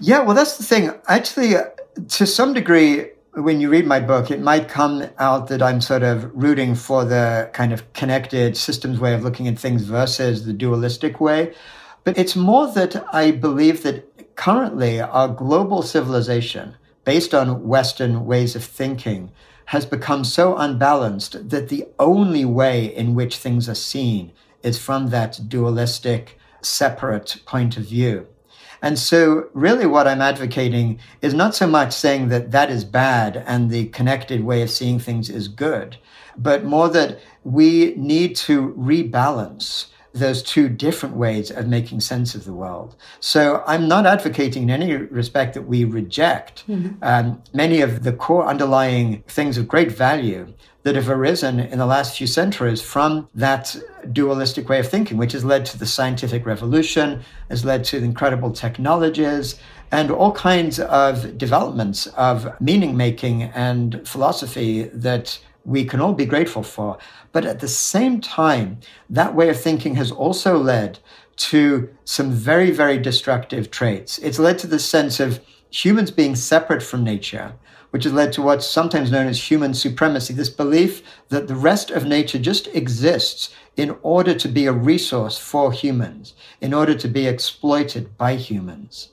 Yeah, 0.00 0.20
well, 0.20 0.34
that's 0.34 0.58
the 0.58 0.64
thing. 0.64 0.90
Actually, 1.08 1.56
uh, 1.56 1.64
to 2.08 2.26
some 2.26 2.52
degree, 2.52 3.06
when 3.32 3.60
you 3.60 3.68
read 3.68 3.86
my 3.86 4.00
book, 4.00 4.30
it 4.30 4.40
might 4.40 4.68
come 4.68 5.04
out 5.18 5.48
that 5.48 5.62
I'm 5.62 5.80
sort 5.80 6.02
of 6.02 6.30
rooting 6.34 6.74
for 6.74 7.04
the 7.04 7.50
kind 7.52 7.72
of 7.72 7.92
connected 7.92 8.56
systems 8.56 8.98
way 8.98 9.14
of 9.14 9.22
looking 9.22 9.46
at 9.48 9.58
things 9.58 9.82
versus 9.84 10.44
the 10.46 10.52
dualistic 10.52 11.20
way. 11.20 11.54
But 12.04 12.16
it's 12.16 12.36
more 12.36 12.72
that 12.72 13.04
I 13.12 13.32
believe 13.32 13.82
that 13.82 14.36
currently 14.36 15.00
our 15.00 15.28
global 15.28 15.82
civilization, 15.82 16.76
based 17.04 17.34
on 17.34 17.66
Western 17.66 18.26
ways 18.26 18.56
of 18.56 18.64
thinking, 18.64 19.32
has 19.66 19.84
become 19.84 20.24
so 20.24 20.56
unbalanced 20.56 21.50
that 21.50 21.68
the 21.68 21.86
only 21.98 22.44
way 22.44 22.86
in 22.86 23.14
which 23.14 23.36
things 23.36 23.68
are 23.68 23.74
seen 23.74 24.32
is 24.62 24.78
from 24.78 25.08
that 25.08 25.40
dualistic, 25.48 26.38
separate 26.62 27.42
point 27.44 27.76
of 27.76 27.84
view. 27.84 28.28
And 28.82 28.98
so, 28.98 29.48
really, 29.52 29.86
what 29.86 30.06
I'm 30.06 30.20
advocating 30.20 30.98
is 31.22 31.34
not 31.34 31.54
so 31.54 31.66
much 31.66 31.92
saying 31.92 32.28
that 32.28 32.50
that 32.50 32.70
is 32.70 32.84
bad 32.84 33.42
and 33.46 33.70
the 33.70 33.86
connected 33.86 34.44
way 34.44 34.62
of 34.62 34.70
seeing 34.70 34.98
things 34.98 35.30
is 35.30 35.48
good, 35.48 35.96
but 36.36 36.64
more 36.64 36.88
that 36.90 37.18
we 37.44 37.94
need 37.96 38.36
to 38.36 38.74
rebalance 38.74 39.86
those 40.18 40.42
two 40.42 40.68
different 40.68 41.14
ways 41.14 41.50
of 41.50 41.68
making 41.68 42.00
sense 42.00 42.34
of 42.34 42.44
the 42.44 42.52
world. 42.52 42.96
So 43.20 43.62
I'm 43.66 43.86
not 43.86 44.06
advocating 44.06 44.64
in 44.64 44.70
any 44.70 44.96
respect 44.96 45.54
that 45.54 45.62
we 45.62 45.84
reject 45.84 46.66
mm-hmm. 46.66 46.94
um, 47.02 47.42
many 47.52 47.80
of 47.80 48.02
the 48.02 48.12
core 48.12 48.46
underlying 48.46 49.22
things 49.28 49.58
of 49.58 49.68
great 49.68 49.92
value 49.92 50.54
that 50.84 50.94
have 50.94 51.10
arisen 51.10 51.58
in 51.60 51.78
the 51.78 51.86
last 51.86 52.16
few 52.16 52.26
centuries 52.26 52.80
from 52.80 53.28
that 53.34 53.76
dualistic 54.12 54.68
way 54.68 54.78
of 54.78 54.88
thinking, 54.88 55.16
which 55.16 55.32
has 55.32 55.44
led 55.44 55.66
to 55.66 55.78
the 55.78 55.86
scientific 55.86 56.46
revolution, 56.46 57.22
has 57.48 57.64
led 57.64 57.84
to 57.84 57.98
incredible 57.98 58.52
technologies, 58.52 59.60
and 59.92 60.10
all 60.10 60.32
kinds 60.32 60.80
of 60.80 61.38
developments 61.38 62.06
of 62.08 62.60
meaning 62.60 62.96
making 62.96 63.44
and 63.44 64.06
philosophy 64.06 64.84
that 64.84 65.38
we 65.64 65.84
can 65.84 66.00
all 66.00 66.12
be 66.12 66.26
grateful 66.26 66.62
for. 66.62 66.98
But 67.32 67.44
at 67.44 67.60
the 67.60 67.68
same 67.68 68.20
time, 68.20 68.80
that 69.10 69.34
way 69.34 69.48
of 69.48 69.60
thinking 69.60 69.96
has 69.96 70.10
also 70.10 70.58
led 70.58 70.98
to 71.36 71.88
some 72.04 72.30
very, 72.30 72.70
very 72.70 72.98
destructive 72.98 73.70
traits. 73.70 74.18
It's 74.18 74.38
led 74.38 74.58
to 74.60 74.66
the 74.66 74.78
sense 74.78 75.20
of 75.20 75.40
humans 75.70 76.10
being 76.10 76.36
separate 76.36 76.82
from 76.82 77.04
nature 77.04 77.54
which 77.90 78.04
has 78.04 78.12
led 78.12 78.32
to 78.32 78.42
what's 78.42 78.66
sometimes 78.66 79.10
known 79.10 79.26
as 79.26 79.50
human 79.50 79.74
supremacy, 79.74 80.34
this 80.34 80.48
belief 80.48 81.02
that 81.28 81.48
the 81.48 81.54
rest 81.54 81.90
of 81.90 82.04
nature 82.04 82.38
just 82.38 82.66
exists 82.68 83.54
in 83.76 83.96
order 84.02 84.34
to 84.34 84.48
be 84.48 84.66
a 84.66 84.72
resource 84.72 85.38
for 85.38 85.72
humans, 85.72 86.34
in 86.60 86.72
order 86.72 86.94
to 86.94 87.08
be 87.08 87.26
exploited 87.26 88.16
by 88.16 88.36
humans. 88.36 89.10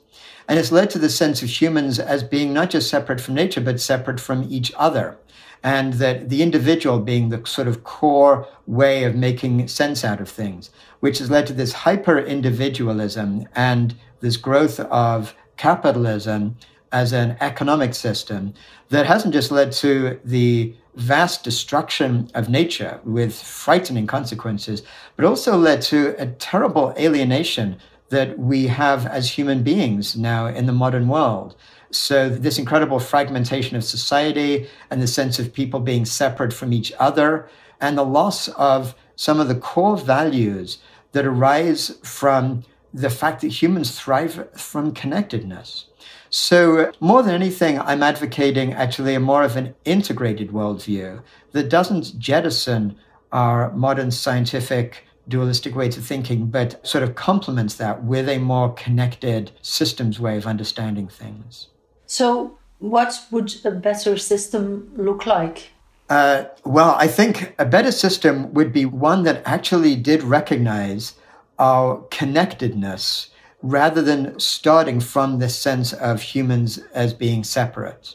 And 0.48 0.58
it's 0.58 0.72
led 0.72 0.90
to 0.90 0.98
the 0.98 1.08
sense 1.08 1.42
of 1.42 1.48
humans 1.48 1.98
as 1.98 2.22
being 2.22 2.52
not 2.52 2.70
just 2.70 2.90
separate 2.90 3.20
from 3.20 3.34
nature, 3.34 3.60
but 3.60 3.80
separate 3.80 4.20
from 4.20 4.44
each 4.48 4.72
other. 4.76 5.18
And 5.62 5.94
that 5.94 6.28
the 6.28 6.42
individual 6.42 7.00
being 7.00 7.30
the 7.30 7.42
sort 7.46 7.68
of 7.68 7.84
core 7.84 8.46
way 8.66 9.04
of 9.04 9.14
making 9.14 9.66
sense 9.68 10.04
out 10.04 10.20
of 10.20 10.28
things, 10.28 10.68
which 11.00 11.18
has 11.18 11.30
led 11.30 11.46
to 11.46 11.54
this 11.54 11.72
hyper 11.72 12.18
individualism 12.18 13.46
and 13.54 13.94
this 14.20 14.36
growth 14.36 14.78
of 14.80 15.34
capitalism 15.56 16.56
as 16.94 17.12
an 17.12 17.36
economic 17.40 17.92
system 17.92 18.54
that 18.90 19.04
hasn't 19.04 19.34
just 19.34 19.50
led 19.50 19.72
to 19.72 20.20
the 20.24 20.72
vast 20.94 21.42
destruction 21.42 22.30
of 22.34 22.48
nature 22.48 23.00
with 23.02 23.34
frightening 23.34 24.06
consequences, 24.06 24.80
but 25.16 25.24
also 25.24 25.56
led 25.56 25.82
to 25.82 26.14
a 26.22 26.26
terrible 26.26 26.94
alienation 26.96 27.76
that 28.10 28.38
we 28.38 28.68
have 28.68 29.06
as 29.06 29.30
human 29.30 29.64
beings 29.64 30.16
now 30.16 30.46
in 30.46 30.66
the 30.66 30.72
modern 30.72 31.08
world. 31.08 31.56
So, 31.90 32.28
this 32.28 32.58
incredible 32.58 33.00
fragmentation 33.00 33.76
of 33.76 33.82
society 33.82 34.68
and 34.88 35.02
the 35.02 35.08
sense 35.08 35.40
of 35.40 35.52
people 35.52 35.80
being 35.80 36.04
separate 36.04 36.52
from 36.52 36.72
each 36.72 36.92
other, 37.00 37.48
and 37.80 37.98
the 37.98 38.04
loss 38.04 38.46
of 38.48 38.94
some 39.16 39.40
of 39.40 39.48
the 39.48 39.56
core 39.56 39.96
values 39.96 40.78
that 41.10 41.26
arise 41.26 41.98
from 42.04 42.62
the 42.92 43.10
fact 43.10 43.40
that 43.40 43.48
humans 43.48 43.98
thrive 43.98 44.48
from 44.56 44.92
connectedness. 44.92 45.86
So, 46.34 46.90
more 46.98 47.22
than 47.22 47.32
anything, 47.32 47.78
I'm 47.78 48.02
advocating 48.02 48.72
actually 48.72 49.14
a 49.14 49.20
more 49.20 49.44
of 49.44 49.54
an 49.54 49.72
integrated 49.84 50.50
worldview 50.50 51.22
that 51.52 51.68
doesn't 51.68 52.18
jettison 52.18 52.96
our 53.30 53.70
modern 53.70 54.10
scientific 54.10 55.06
dualistic 55.28 55.76
ways 55.76 55.96
of 55.96 56.04
thinking, 56.04 56.46
but 56.46 56.84
sort 56.84 57.04
of 57.04 57.14
complements 57.14 57.76
that 57.76 58.02
with 58.02 58.28
a 58.28 58.38
more 58.38 58.72
connected 58.72 59.52
systems 59.62 60.18
way 60.18 60.36
of 60.36 60.44
understanding 60.44 61.06
things. 61.06 61.68
So, 62.06 62.58
what 62.80 63.14
would 63.30 63.54
a 63.64 63.70
better 63.70 64.16
system 64.16 64.90
look 64.96 65.26
like? 65.26 65.70
Uh, 66.10 66.46
well, 66.64 66.96
I 66.98 67.06
think 67.06 67.54
a 67.60 67.64
better 67.64 67.92
system 67.92 68.52
would 68.54 68.72
be 68.72 68.86
one 68.86 69.22
that 69.22 69.40
actually 69.46 69.94
did 69.94 70.24
recognize 70.24 71.14
our 71.60 72.04
connectedness 72.10 73.30
rather 73.64 74.02
than 74.02 74.38
starting 74.38 75.00
from 75.00 75.38
this 75.38 75.56
sense 75.56 75.94
of 75.94 76.20
humans 76.20 76.78
as 76.92 77.14
being 77.14 77.42
separate. 77.42 78.14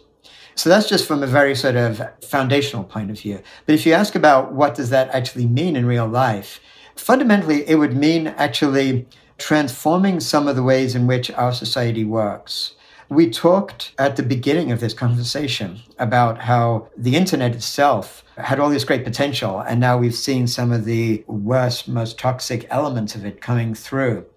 So 0.54 0.70
that's 0.70 0.88
just 0.88 1.08
from 1.08 1.24
a 1.24 1.28
very 1.28 1.56
sort 1.56 1.76
of 1.76 2.04
foundational 2.24 2.84
point 2.84 3.10
of 3.10 3.20
view. 3.20 3.42
But 3.66 3.74
if 3.74 3.84
you 3.84 3.94
ask 3.94 4.14
about 4.14 4.54
what 4.54 4.76
does 4.76 4.92
that 4.92 5.10
actually 5.10 5.48
mean 5.48 5.76
in 5.76 5.88
real 5.88 6.08
life, 6.08 6.60
fundamentally 6.96 7.68
it 7.68 7.76
would 7.76 7.98
mean 7.98 8.28
actually 8.28 9.08
transforming 9.40 10.20
some 10.20 10.48
of 10.48 10.56
the 10.56 10.62
ways 10.62 10.94
in 10.94 11.08
which 11.08 11.32
our 11.32 11.52
society 11.52 12.04
works. 12.04 12.76
We 13.10 13.28
talked 13.28 13.94
at 13.98 14.18
the 14.18 14.24
beginning 14.24 14.72
of 14.72 14.82
this 14.82 14.94
conversation 14.94 15.80
about 15.98 16.42
how 16.42 16.90
the 16.96 17.16
internet 17.16 17.56
itself 17.56 18.24
had 18.38 18.60
all 18.60 18.70
this 18.70 18.84
great 18.84 19.04
potential, 19.04 19.62
and 19.62 19.80
now 19.80 19.98
we've 19.98 20.14
seen 20.14 20.46
some 20.46 20.72
of 20.72 20.86
the 20.86 21.24
worst, 21.26 21.88
most 21.88 22.20
toxic 22.20 22.68
elements 22.70 23.16
of 23.16 23.26
it 23.26 23.42
coming 23.42 23.74
through. 23.74 24.28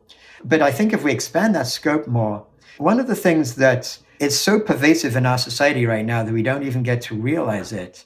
But 0.44 0.62
I 0.62 0.72
think 0.72 0.92
if 0.92 1.05
we 1.05 1.12
expand 1.12 1.55
that 1.55 1.66
scope 1.66 2.07
more, 2.07 2.46
one 2.78 3.00
of 3.00 3.07
the 3.07 3.14
things 3.14 3.57
that 3.57 3.98
is 4.18 4.38
so 4.38 4.61
pervasive 4.61 5.16
in 5.16 5.26
our 5.26 5.38
society 5.38 5.87
right 5.87 6.05
now 6.05 6.22
that 6.22 6.33
we 6.33 6.42
don't 6.42 6.62
even 6.62 6.83
get 6.83 7.02
to 7.02 7.14
realize 7.14 7.72
it 7.72 8.05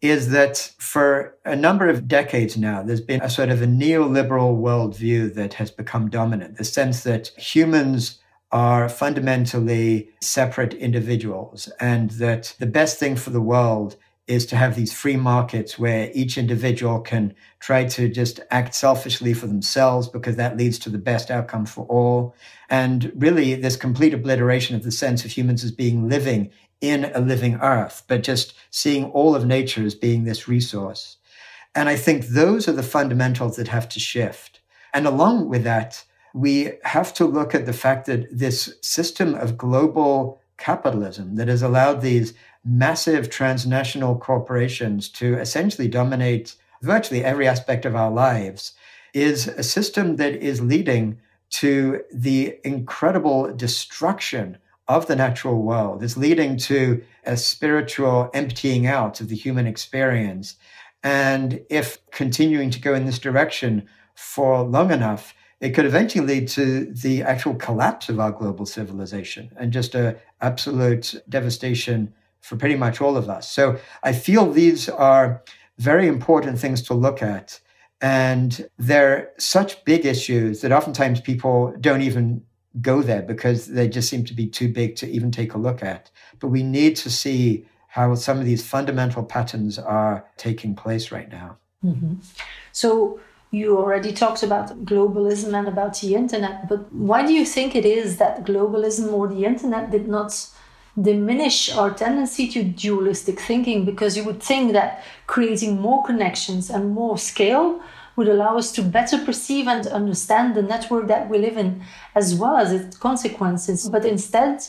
is 0.00 0.30
that 0.30 0.72
for 0.78 1.36
a 1.44 1.56
number 1.56 1.88
of 1.88 2.06
decades 2.06 2.56
now, 2.56 2.82
there's 2.82 3.00
been 3.00 3.20
a 3.20 3.28
sort 3.28 3.48
of 3.48 3.60
a 3.62 3.66
neoliberal 3.66 4.60
worldview 4.60 5.34
that 5.34 5.54
has 5.54 5.70
become 5.70 6.08
dominant. 6.08 6.56
The 6.56 6.64
sense 6.64 7.02
that 7.02 7.28
humans 7.36 8.18
are 8.50 8.88
fundamentally 8.88 10.08
separate 10.20 10.72
individuals 10.74 11.70
and 11.80 12.10
that 12.12 12.54
the 12.58 12.66
best 12.66 12.98
thing 12.98 13.16
for 13.16 13.30
the 13.30 13.40
world 13.40 13.96
is 14.28 14.46
to 14.46 14.56
have 14.56 14.76
these 14.76 14.92
free 14.92 15.16
markets 15.16 15.78
where 15.78 16.10
each 16.14 16.38
individual 16.38 17.00
can 17.00 17.34
try 17.60 17.84
to 17.84 18.08
just 18.08 18.40
act 18.50 18.74
selfishly 18.74 19.34
for 19.34 19.46
themselves 19.46 20.06
because 20.06 20.36
that 20.36 20.56
leads 20.56 20.78
to 20.78 20.90
the 20.90 20.98
best 20.98 21.30
outcome 21.30 21.66
for 21.66 21.86
all. 21.86 22.34
And 22.68 23.10
really, 23.16 23.54
this 23.54 23.76
complete 23.76 24.14
obliteration 24.14 24.76
of 24.76 24.84
the 24.84 24.92
sense 24.92 25.24
of 25.24 25.32
humans 25.32 25.64
as 25.64 25.72
being 25.72 26.08
living 26.08 26.50
in 26.80 27.10
a 27.14 27.20
living 27.20 27.56
earth, 27.56 28.04
but 28.06 28.22
just 28.22 28.54
seeing 28.70 29.06
all 29.06 29.34
of 29.34 29.46
nature 29.46 29.84
as 29.84 29.94
being 29.94 30.24
this 30.24 30.46
resource. 30.46 31.16
And 31.74 31.88
I 31.88 31.96
think 31.96 32.26
those 32.26 32.68
are 32.68 32.72
the 32.72 32.82
fundamentals 32.82 33.56
that 33.56 33.68
have 33.68 33.88
to 33.90 34.00
shift. 34.00 34.60
And 34.94 35.06
along 35.06 35.48
with 35.48 35.64
that, 35.64 36.04
we 36.34 36.72
have 36.84 37.12
to 37.14 37.24
look 37.24 37.54
at 37.54 37.66
the 37.66 37.72
fact 37.72 38.06
that 38.06 38.26
this 38.30 38.74
system 38.82 39.34
of 39.34 39.58
global 39.58 40.40
capitalism 40.58 41.36
that 41.36 41.48
has 41.48 41.62
allowed 41.62 42.00
these 42.00 42.34
massive 42.64 43.30
transnational 43.30 44.16
corporations 44.16 45.08
to 45.08 45.38
essentially 45.38 45.88
dominate 45.88 46.54
virtually 46.82 47.24
every 47.24 47.46
aspect 47.46 47.84
of 47.84 47.96
our 47.96 48.10
lives 48.10 48.72
is 49.14 49.48
a 49.48 49.62
system 49.62 50.16
that 50.16 50.34
is 50.36 50.60
leading 50.60 51.18
to 51.50 52.02
the 52.12 52.58
incredible 52.64 53.54
destruction 53.54 54.58
of 54.86 55.06
the 55.06 55.16
natural 55.16 55.62
world. 55.62 56.02
It's 56.02 56.16
leading 56.16 56.56
to 56.58 57.02
a 57.24 57.36
spiritual 57.36 58.30
emptying 58.32 58.86
out 58.86 59.20
of 59.20 59.28
the 59.28 59.36
human 59.36 59.66
experience. 59.66 60.56
And 61.02 61.60
if 61.68 61.98
continuing 62.10 62.70
to 62.70 62.80
go 62.80 62.94
in 62.94 63.06
this 63.06 63.18
direction 63.18 63.88
for 64.14 64.62
long 64.62 64.90
enough, 64.90 65.34
it 65.60 65.70
could 65.70 65.86
eventually 65.86 66.24
lead 66.26 66.48
to 66.48 66.86
the 66.86 67.22
actual 67.22 67.54
collapse 67.54 68.08
of 68.08 68.20
our 68.20 68.30
global 68.30 68.64
civilization 68.64 69.50
and 69.56 69.72
just 69.72 69.94
a 69.94 70.16
absolute 70.40 71.14
devastation 71.28 72.14
for 72.40 72.56
pretty 72.56 72.76
much 72.76 73.00
all 73.00 73.16
of 73.16 73.28
us. 73.28 73.50
So 73.50 73.78
I 74.02 74.12
feel 74.12 74.50
these 74.50 74.88
are 74.88 75.42
very 75.78 76.08
important 76.08 76.58
things 76.58 76.82
to 76.82 76.94
look 76.94 77.22
at. 77.22 77.60
And 78.00 78.68
they're 78.78 79.30
such 79.38 79.84
big 79.84 80.06
issues 80.06 80.60
that 80.60 80.72
oftentimes 80.72 81.20
people 81.20 81.74
don't 81.80 82.02
even 82.02 82.42
go 82.80 83.02
there 83.02 83.22
because 83.22 83.66
they 83.66 83.88
just 83.88 84.08
seem 84.08 84.24
to 84.24 84.34
be 84.34 84.46
too 84.46 84.68
big 84.68 84.94
to 84.96 85.08
even 85.08 85.30
take 85.30 85.54
a 85.54 85.58
look 85.58 85.82
at. 85.82 86.10
But 86.38 86.48
we 86.48 86.62
need 86.62 86.96
to 86.96 87.10
see 87.10 87.66
how 87.88 88.14
some 88.14 88.38
of 88.38 88.44
these 88.44 88.64
fundamental 88.64 89.24
patterns 89.24 89.78
are 89.78 90.24
taking 90.36 90.76
place 90.76 91.10
right 91.10 91.30
now. 91.30 91.56
Mm-hmm. 91.84 92.14
So, 92.72 93.20
you 93.50 93.78
already 93.78 94.12
talked 94.12 94.42
about 94.42 94.84
globalism 94.84 95.58
and 95.58 95.68
about 95.68 95.98
the 96.00 96.14
internet, 96.14 96.68
but 96.68 96.92
why 96.92 97.26
do 97.26 97.32
you 97.32 97.46
think 97.46 97.74
it 97.74 97.86
is 97.86 98.18
that 98.18 98.44
globalism 98.44 99.10
or 99.10 99.26
the 99.26 99.46
internet 99.46 99.90
did 99.90 100.06
not 100.06 100.48
diminish 101.00 101.74
our 101.74 101.92
tendency 101.92 102.48
to 102.48 102.64
dualistic 102.64 103.38
thinking? 103.40 103.84
Because 103.84 104.16
you 104.16 104.24
would 104.24 104.42
think 104.42 104.72
that 104.72 105.04
creating 105.26 105.80
more 105.80 106.04
connections 106.04 106.70
and 106.70 106.90
more 106.90 107.18
scale 107.18 107.80
would 108.16 108.28
allow 108.28 108.58
us 108.58 108.72
to 108.72 108.82
better 108.82 109.16
perceive 109.24 109.68
and 109.68 109.86
understand 109.86 110.54
the 110.54 110.62
network 110.62 111.06
that 111.06 111.28
we 111.28 111.38
live 111.38 111.56
in, 111.56 111.82
as 112.14 112.34
well 112.34 112.56
as 112.56 112.72
its 112.72 112.96
consequences. 112.96 113.88
But 113.88 114.04
instead, 114.04 114.66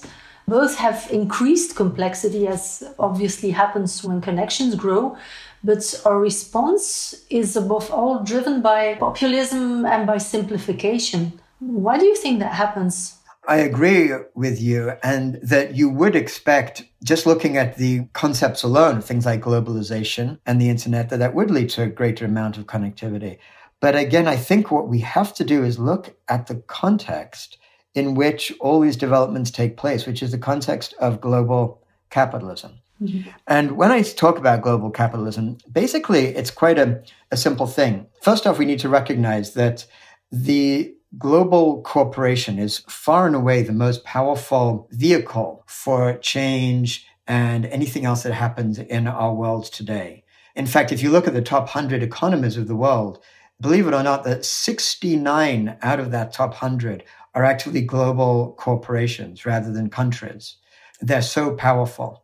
both 0.47 0.77
have 0.77 1.07
increased 1.11 1.75
complexity, 1.75 2.47
as 2.47 2.83
obviously 2.97 3.51
happens 3.51 4.03
when 4.03 4.21
connections 4.21 4.75
grow, 4.75 5.17
but 5.63 6.01
our 6.05 6.19
response 6.19 7.25
is 7.29 7.55
above 7.55 7.91
all 7.91 8.23
driven 8.23 8.61
by 8.61 8.95
populism 8.95 9.85
and 9.85 10.07
by 10.07 10.17
simplification. 10.17 11.39
Why 11.59 11.97
do 11.97 12.05
you 12.05 12.15
think 12.15 12.39
that 12.39 12.53
happens? 12.53 13.18
I 13.49 13.57
agree 13.57 14.11
with 14.35 14.61
you, 14.61 14.93
and 15.01 15.39
that 15.41 15.75
you 15.75 15.89
would 15.89 16.15
expect, 16.15 16.83
just 17.03 17.25
looking 17.25 17.57
at 17.57 17.77
the 17.77 18.05
concepts 18.13 18.61
alone, 18.61 19.01
things 19.01 19.25
like 19.25 19.41
globalization 19.41 20.37
and 20.45 20.61
the 20.61 20.69
internet, 20.69 21.09
that 21.09 21.17
that 21.17 21.33
would 21.33 21.49
lead 21.49 21.69
to 21.71 21.81
a 21.81 21.87
greater 21.87 22.25
amount 22.25 22.57
of 22.59 22.67
connectivity. 22.67 23.39
But 23.79 23.95
again, 23.95 24.27
I 24.27 24.35
think 24.35 24.69
what 24.69 24.87
we 24.87 24.99
have 24.99 25.33
to 25.33 25.43
do 25.43 25.63
is 25.63 25.79
look 25.79 26.15
at 26.27 26.45
the 26.45 26.57
context 26.67 27.57
in 27.95 28.13
which 28.13 28.53
all 28.59 28.81
these 28.81 28.97
developments 28.97 29.49
take 29.49 29.77
place, 29.77 30.05
which 30.05 30.21
is 30.21 30.31
the 30.31 30.37
context 30.37 30.93
of 30.99 31.19
global 31.19 31.81
capitalism. 32.11 32.73
Mm-hmm. 33.01 33.29
And 33.47 33.77
when 33.77 33.91
I 33.91 34.03
talk 34.03 34.37
about 34.37 34.61
global 34.61 34.91
capitalism, 34.91 35.57
basically 35.71 36.27
it's 36.27 36.51
quite 36.51 36.77
a, 36.77 37.01
a 37.31 37.37
simple 37.37 37.65
thing. 37.65 38.05
First 38.21 38.45
off, 38.45 38.59
we 38.59 38.65
need 38.65 38.79
to 38.81 38.89
recognize 38.89 39.53
that 39.55 39.87
the 40.31 40.93
global 41.17 41.81
cooperation 41.81 42.59
is 42.59 42.79
far 42.87 43.25
and 43.25 43.35
away 43.35 43.63
the 43.63 43.73
most 43.73 44.03
powerful 44.03 44.87
vehicle 44.91 45.63
for 45.67 46.17
change 46.17 47.05
and 47.27 47.65
anything 47.67 48.05
else 48.05 48.23
that 48.23 48.33
happens 48.33 48.79
in 48.79 49.07
our 49.07 49.33
world 49.33 49.65
today. 49.65 50.23
In 50.55 50.65
fact, 50.65 50.91
if 50.91 51.01
you 51.01 51.09
look 51.09 51.27
at 51.27 51.33
the 51.33 51.41
top 51.41 51.63
100 51.63 52.03
economies 52.03 52.57
of 52.57 52.67
the 52.67 52.75
world, 52.75 53.19
believe 53.61 53.87
it 53.87 53.93
or 53.93 54.03
not, 54.03 54.23
that 54.23 54.45
69 54.45 55.77
out 55.81 55.99
of 55.99 56.11
that 56.11 56.33
top 56.33 56.51
100 56.51 57.03
are 57.33 57.43
actually 57.43 57.81
global 57.81 58.53
corporations 58.57 59.45
rather 59.45 59.71
than 59.71 59.89
countries. 59.89 60.57
They're 61.01 61.21
so 61.21 61.55
powerful. 61.55 62.23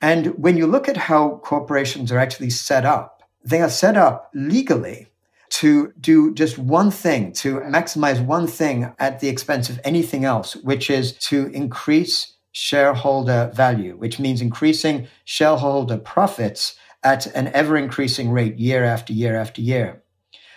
And 0.00 0.28
when 0.38 0.56
you 0.56 0.66
look 0.66 0.88
at 0.88 0.96
how 0.96 1.40
corporations 1.44 2.10
are 2.10 2.18
actually 2.18 2.50
set 2.50 2.84
up, 2.84 3.22
they 3.44 3.60
are 3.60 3.70
set 3.70 3.96
up 3.96 4.30
legally 4.34 5.09
to 5.50 5.92
do 6.00 6.32
just 6.34 6.58
one 6.58 6.90
thing, 6.90 7.32
to 7.32 7.60
maximize 7.60 8.24
one 8.24 8.46
thing 8.46 8.92
at 8.98 9.20
the 9.20 9.28
expense 9.28 9.68
of 9.68 9.80
anything 9.84 10.24
else, 10.24 10.56
which 10.56 10.88
is 10.88 11.12
to 11.12 11.46
increase 11.48 12.34
shareholder 12.52 13.50
value, 13.54 13.96
which 13.96 14.18
means 14.18 14.40
increasing 14.40 15.06
shareholder 15.24 15.98
profits 15.98 16.76
at 17.02 17.26
an 17.34 17.48
ever 17.48 17.76
increasing 17.76 18.30
rate 18.30 18.58
year 18.58 18.84
after 18.84 19.12
year 19.12 19.36
after 19.36 19.60
year. 19.60 20.02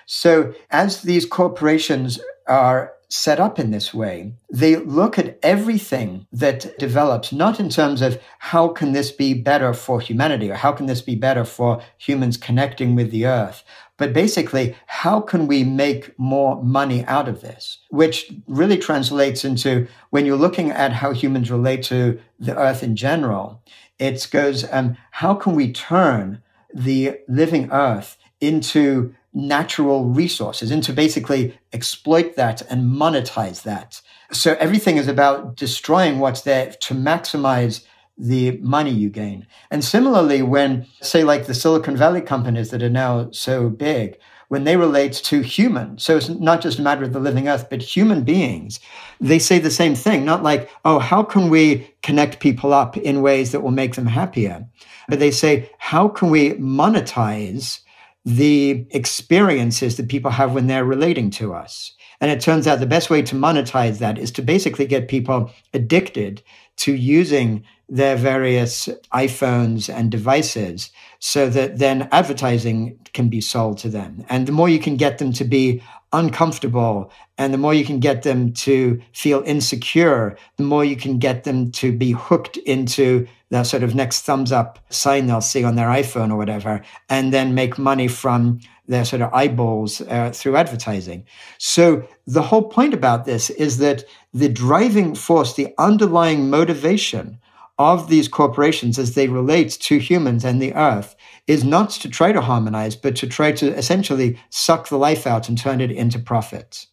So 0.05 0.53
as 0.69 1.01
these 1.01 1.25
corporations 1.25 2.19
are 2.47 2.93
set 3.09 3.39
up 3.39 3.59
in 3.59 3.69
this 3.71 3.93
way, 3.93 4.33
they 4.51 4.75
look 4.75 5.19
at 5.19 5.37
everything 5.43 6.25
that 6.31 6.77
develops, 6.79 7.31
not 7.31 7.59
in 7.59 7.69
terms 7.69 8.01
of 8.01 8.19
how 8.39 8.67
can 8.67 8.91
this 8.91 9.11
be 9.11 9.35
better 9.35 9.71
for 9.73 10.01
humanity 10.01 10.49
or 10.49 10.55
how 10.55 10.71
can 10.71 10.87
this 10.87 11.01
be 11.01 11.15
better 11.15 11.45
for 11.45 11.81
humans 11.97 12.37
connecting 12.37 12.95
with 12.95 13.11
the 13.11 13.25
earth, 13.27 13.63
but 14.03 14.11
basically, 14.11 14.75
how 14.85 15.21
can 15.21 15.47
we 15.47 15.63
make 15.63 16.19
more 16.19 16.61
money 16.61 17.05
out 17.05 17.29
of 17.29 17.39
this? 17.39 17.77
Which 17.89 18.33
really 18.47 18.77
translates 18.77 19.45
into 19.45 19.87
when 20.09 20.25
you're 20.25 20.35
looking 20.35 20.71
at 20.71 20.91
how 20.91 21.13
humans 21.13 21.49
relate 21.49 21.83
to 21.83 22.19
the 22.37 22.53
earth 22.57 22.83
in 22.83 22.97
general, 22.97 23.63
it 23.99 24.27
goes, 24.29 24.69
um, 24.73 24.97
how 25.11 25.35
can 25.35 25.55
we 25.55 25.71
turn 25.71 26.43
the 26.73 27.17
living 27.29 27.71
earth 27.71 28.17
into 28.41 29.15
natural 29.33 30.09
resources 30.09 30.69
and 30.69 30.83
to 30.83 30.91
basically 30.91 31.57
exploit 31.71 32.35
that 32.35 32.61
and 32.69 32.91
monetize 32.91 33.63
that. 33.63 34.01
So 34.33 34.57
everything 34.59 34.97
is 34.97 35.07
about 35.07 35.55
destroying 35.55 36.19
what's 36.19 36.41
there 36.41 36.71
to 36.71 36.93
maximize 36.93 37.85
the 38.17 38.57
money 38.61 38.91
you 38.91 39.09
gain. 39.09 39.47
And 39.71 39.83
similarly, 39.83 40.41
when 40.41 40.85
say 41.01 41.23
like 41.23 41.47
the 41.47 41.53
Silicon 41.53 41.97
Valley 41.97 42.21
companies 42.21 42.69
that 42.69 42.83
are 42.83 42.89
now 42.89 43.31
so 43.31 43.69
big, 43.69 44.17
when 44.49 44.65
they 44.65 44.77
relate 44.77 45.13
to 45.13 45.41
human, 45.41 45.97
so 45.97 46.17
it's 46.17 46.29
not 46.29 46.61
just 46.61 46.77
a 46.77 46.83
matter 46.83 47.03
of 47.03 47.13
the 47.13 47.19
living 47.19 47.47
earth, 47.47 47.69
but 47.69 47.81
human 47.81 48.23
beings, 48.23 48.79
they 49.19 49.39
say 49.39 49.57
the 49.57 49.71
same 49.71 49.95
thing, 49.95 50.25
not 50.25 50.43
like, 50.43 50.69
oh, 50.85 50.99
how 50.99 51.23
can 51.23 51.49
we 51.49 51.91
connect 52.03 52.39
people 52.39 52.71
up 52.71 52.95
in 52.95 53.23
ways 53.23 53.51
that 53.51 53.61
will 53.61 53.71
make 53.71 53.95
them 53.95 54.05
happier? 54.05 54.67
But 55.09 55.19
they 55.19 55.31
say, 55.31 55.71
how 55.79 56.07
can 56.07 56.29
we 56.29 56.51
monetize 56.51 57.79
the 58.25 58.87
experiences 58.91 59.97
that 59.97 60.07
people 60.07 60.31
have 60.31 60.53
when 60.53 60.67
they're 60.67 60.85
relating 60.85 61.29
to 61.29 61.53
us. 61.53 61.93
And 62.21 62.31
it 62.31 62.39
turns 62.39 62.67
out 62.67 62.79
the 62.79 62.85
best 62.85 63.09
way 63.09 63.21
to 63.21 63.35
monetize 63.35 63.99
that 63.99 64.17
is 64.17 64.31
to 64.31 64.41
basically 64.41 64.85
get 64.85 65.09
people 65.09 65.51
addicted 65.73 66.41
to 66.77 66.93
using 66.93 67.63
their 67.89 68.15
various 68.15 68.87
iPhones 69.13 69.93
and 69.93 70.09
devices 70.09 70.89
so 71.19 71.49
that 71.49 71.79
then 71.79 72.07
advertising 72.11 72.97
can 73.13 73.29
be 73.29 73.41
sold 73.41 73.77
to 73.79 73.89
them. 73.89 74.25
And 74.29 74.47
the 74.47 74.51
more 74.51 74.69
you 74.69 74.79
can 74.79 74.97
get 74.97 75.17
them 75.17 75.33
to 75.33 75.43
be 75.43 75.83
uncomfortable 76.11 77.11
and 77.37 77.53
the 77.53 77.57
more 77.57 77.73
you 77.73 77.83
can 77.83 77.99
get 77.99 78.21
them 78.23 78.53
to 78.53 79.01
feel 79.13 79.41
insecure, 79.45 80.37
the 80.57 80.63
more 80.63 80.85
you 80.85 80.95
can 80.95 81.17
get 81.17 81.43
them 81.43 81.71
to 81.71 81.91
be 81.91 82.11
hooked 82.11 82.57
into 82.57 83.27
the 83.49 83.63
sort 83.63 83.83
of 83.83 83.95
next 83.95 84.21
thumbs 84.21 84.51
up 84.51 84.79
sign 84.89 85.27
they'll 85.27 85.41
see 85.41 85.63
on 85.63 85.75
their 85.75 85.89
iPhone 85.89 86.31
or 86.31 86.37
whatever, 86.37 86.81
and 87.09 87.33
then 87.33 87.53
make 87.53 87.77
money 87.77 88.07
from 88.07 88.59
their 88.87 89.05
sort 89.05 89.21
of 89.21 89.33
eyeballs 89.33 90.01
uh, 90.01 90.31
through 90.33 90.55
advertising. 90.55 91.25
So 91.57 92.07
the 92.27 92.41
whole 92.41 92.63
point 92.63 92.93
about 92.93 93.25
this 93.25 93.49
is 93.49 93.77
that 93.77 94.03
the 94.33 94.49
driving 94.49 95.15
force, 95.15 95.53
the 95.53 95.73
underlying 95.77 96.49
motivation 96.49 97.39
of 97.79 98.07
these 98.07 98.27
corporations 98.27 98.99
as 98.99 99.15
they 99.15 99.27
relate 99.27 99.71
to 99.71 99.97
humans 99.97 100.45
and 100.45 100.61
the 100.61 100.73
earth 100.75 101.15
is 101.47 101.63
not 101.63 101.89
to 101.89 102.09
try 102.09 102.31
to 102.31 102.41
harmonize, 102.41 102.95
but 102.95 103.15
to 103.15 103.27
try 103.27 103.51
to 103.51 103.73
essentially 103.75 104.39
suck 104.49 104.89
the 104.89 104.97
life 104.97 105.25
out 105.25 105.49
and 105.49 105.57
turn 105.57 105.81
it 105.81 105.91
into 105.91 106.19
profits. 106.19 106.87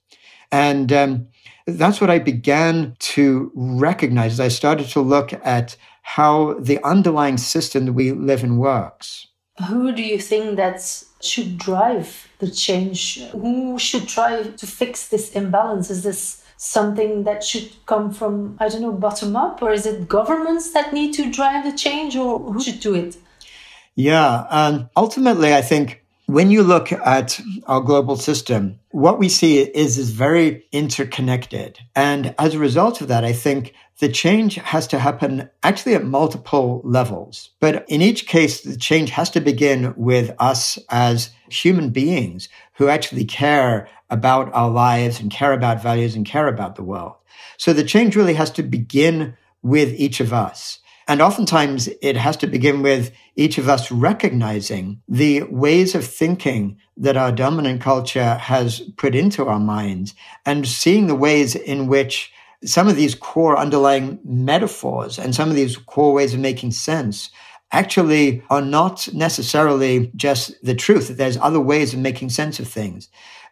And 0.50 0.92
um, 0.92 1.28
that's 1.66 2.00
what 2.00 2.10
I 2.10 2.18
began 2.18 2.96
to 2.98 3.52
recognize 3.54 4.32
as 4.32 4.40
I 4.40 4.48
started 4.48 4.88
to 4.88 5.00
look 5.00 5.32
at 5.44 5.76
how 6.02 6.54
the 6.54 6.82
underlying 6.84 7.36
system 7.36 7.84
that 7.86 7.92
we 7.92 8.12
live 8.12 8.42
in 8.42 8.56
works. 8.56 9.26
Who 9.68 9.92
do 9.92 10.02
you 10.02 10.18
think 10.18 10.56
that 10.56 11.04
should 11.20 11.58
drive 11.58 12.28
the 12.38 12.50
change? 12.50 13.22
Who 13.32 13.78
should 13.78 14.08
try 14.08 14.42
to 14.42 14.66
fix 14.66 15.08
this 15.08 15.32
imbalance? 15.32 15.90
Is 15.90 16.02
this 16.02 16.42
something 16.62 17.24
that 17.24 17.42
should 17.42 17.70
come 17.86 18.12
from, 18.12 18.54
I 18.60 18.68
don't 18.68 18.82
know, 18.82 18.92
bottom 18.92 19.34
up? 19.34 19.62
Or 19.62 19.72
is 19.72 19.86
it 19.86 20.06
governments 20.06 20.74
that 20.74 20.92
need 20.92 21.14
to 21.14 21.30
drive 21.32 21.64
the 21.64 21.76
change? 21.76 22.16
Or 22.16 22.38
who 22.38 22.62
should 22.62 22.80
do 22.80 22.94
it? 22.94 23.16
Yeah. 23.94 24.46
Um, 24.50 24.90
ultimately, 24.94 25.54
I 25.54 25.62
think 25.62 25.99
when 26.32 26.50
you 26.50 26.62
look 26.62 26.92
at 26.92 27.40
our 27.66 27.80
global 27.80 28.16
system, 28.16 28.78
what 28.90 29.18
we 29.18 29.28
see 29.28 29.58
is, 29.58 29.98
is 29.98 30.10
very 30.10 30.64
interconnected. 30.70 31.80
And 31.96 32.36
as 32.38 32.54
a 32.54 32.58
result 32.60 33.00
of 33.00 33.08
that, 33.08 33.24
I 33.24 33.32
think 33.32 33.74
the 33.98 34.08
change 34.08 34.54
has 34.54 34.86
to 34.88 35.00
happen 35.00 35.50
actually 35.64 35.94
at 35.96 36.04
multiple 36.04 36.82
levels. 36.84 37.50
But 37.58 37.84
in 37.88 38.00
each 38.00 38.28
case, 38.28 38.60
the 38.60 38.76
change 38.76 39.10
has 39.10 39.28
to 39.30 39.40
begin 39.40 39.92
with 39.96 40.30
us 40.38 40.78
as 40.88 41.30
human 41.50 41.90
beings 41.90 42.48
who 42.74 42.88
actually 42.88 43.24
care 43.24 43.88
about 44.08 44.54
our 44.54 44.70
lives 44.70 45.18
and 45.18 45.32
care 45.32 45.52
about 45.52 45.82
values 45.82 46.14
and 46.14 46.24
care 46.24 46.46
about 46.46 46.76
the 46.76 46.84
world. 46.84 47.14
So 47.56 47.72
the 47.72 47.84
change 47.84 48.14
really 48.14 48.34
has 48.34 48.52
to 48.52 48.62
begin 48.62 49.36
with 49.62 49.92
each 49.94 50.20
of 50.20 50.32
us. 50.32 50.78
And 51.10 51.20
oftentimes 51.20 51.88
it 52.02 52.16
has 52.16 52.36
to 52.36 52.46
begin 52.46 52.82
with 52.82 53.10
each 53.34 53.58
of 53.58 53.68
us 53.68 53.90
recognizing 53.90 55.02
the 55.08 55.42
ways 55.42 55.96
of 55.96 56.04
thinking 56.06 56.78
that 56.96 57.16
our 57.16 57.32
dominant 57.32 57.80
culture 57.80 58.34
has 58.36 58.78
put 58.96 59.16
into 59.16 59.48
our 59.48 59.58
minds 59.58 60.14
and 60.46 60.68
seeing 60.68 61.08
the 61.08 61.16
ways 61.16 61.56
in 61.56 61.88
which 61.88 62.32
some 62.64 62.86
of 62.86 62.94
these 62.94 63.16
core 63.16 63.58
underlying 63.58 64.20
metaphors 64.22 65.18
and 65.18 65.34
some 65.34 65.48
of 65.48 65.56
these 65.56 65.76
core 65.76 66.12
ways 66.12 66.32
of 66.32 66.38
making 66.38 66.70
sense 66.70 67.30
actually 67.72 68.44
are 68.48 68.62
not 68.62 69.12
necessarily 69.12 70.12
just 70.14 70.64
the 70.64 70.76
truth, 70.76 71.08
that 71.08 71.16
there's 71.16 71.38
other 71.38 71.60
ways 71.60 71.92
of 71.92 71.98
making 71.98 72.28
sense 72.28 72.60
of 72.60 72.68
things. 72.68 73.08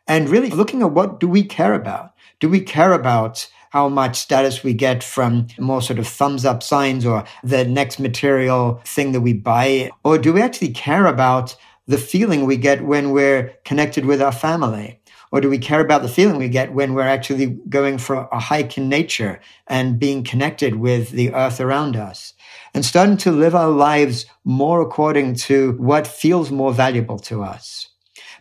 And 0.06 0.28
really 0.28 0.50
looking 0.50 0.80
at 0.82 0.92
what 0.92 1.18
do 1.18 1.26
we 1.26 1.42
care 1.42 1.74
about? 1.74 2.14
Do 2.38 2.48
we 2.48 2.60
care 2.60 2.92
about 2.92 3.50
how 3.70 3.88
much 3.88 4.16
status 4.16 4.62
we 4.62 4.74
get 4.74 5.02
from 5.02 5.46
more 5.58 5.82
sort 5.82 5.98
of 5.98 6.08
thumbs 6.08 6.44
up 6.44 6.62
signs 6.62 7.04
or 7.04 7.24
the 7.42 7.64
next 7.64 7.98
material 7.98 8.80
thing 8.84 9.12
that 9.12 9.20
we 9.20 9.32
buy? 9.32 9.90
Or 10.04 10.18
do 10.18 10.32
we 10.32 10.42
actually 10.42 10.70
care 10.70 11.06
about 11.06 11.56
the 11.86 11.98
feeling 11.98 12.44
we 12.44 12.56
get 12.56 12.84
when 12.84 13.10
we're 13.10 13.54
connected 13.64 14.04
with 14.04 14.22
our 14.22 14.32
family? 14.32 15.00
Or 15.30 15.40
do 15.40 15.50
we 15.50 15.58
care 15.58 15.80
about 15.80 16.02
the 16.02 16.08
feeling 16.08 16.38
we 16.38 16.48
get 16.48 16.72
when 16.72 16.94
we're 16.94 17.02
actually 17.02 17.46
going 17.68 17.98
for 17.98 18.28
a 18.32 18.38
hike 18.38 18.78
in 18.78 18.88
nature 18.88 19.40
and 19.66 19.98
being 19.98 20.24
connected 20.24 20.76
with 20.76 21.10
the 21.10 21.34
earth 21.34 21.60
around 21.60 21.96
us? 21.96 22.32
And 22.72 22.84
starting 22.84 23.18
to 23.18 23.32
live 23.32 23.54
our 23.54 23.70
lives 23.70 24.24
more 24.44 24.80
according 24.80 25.34
to 25.34 25.72
what 25.72 26.06
feels 26.06 26.50
more 26.50 26.72
valuable 26.72 27.18
to 27.20 27.42
us. 27.42 27.88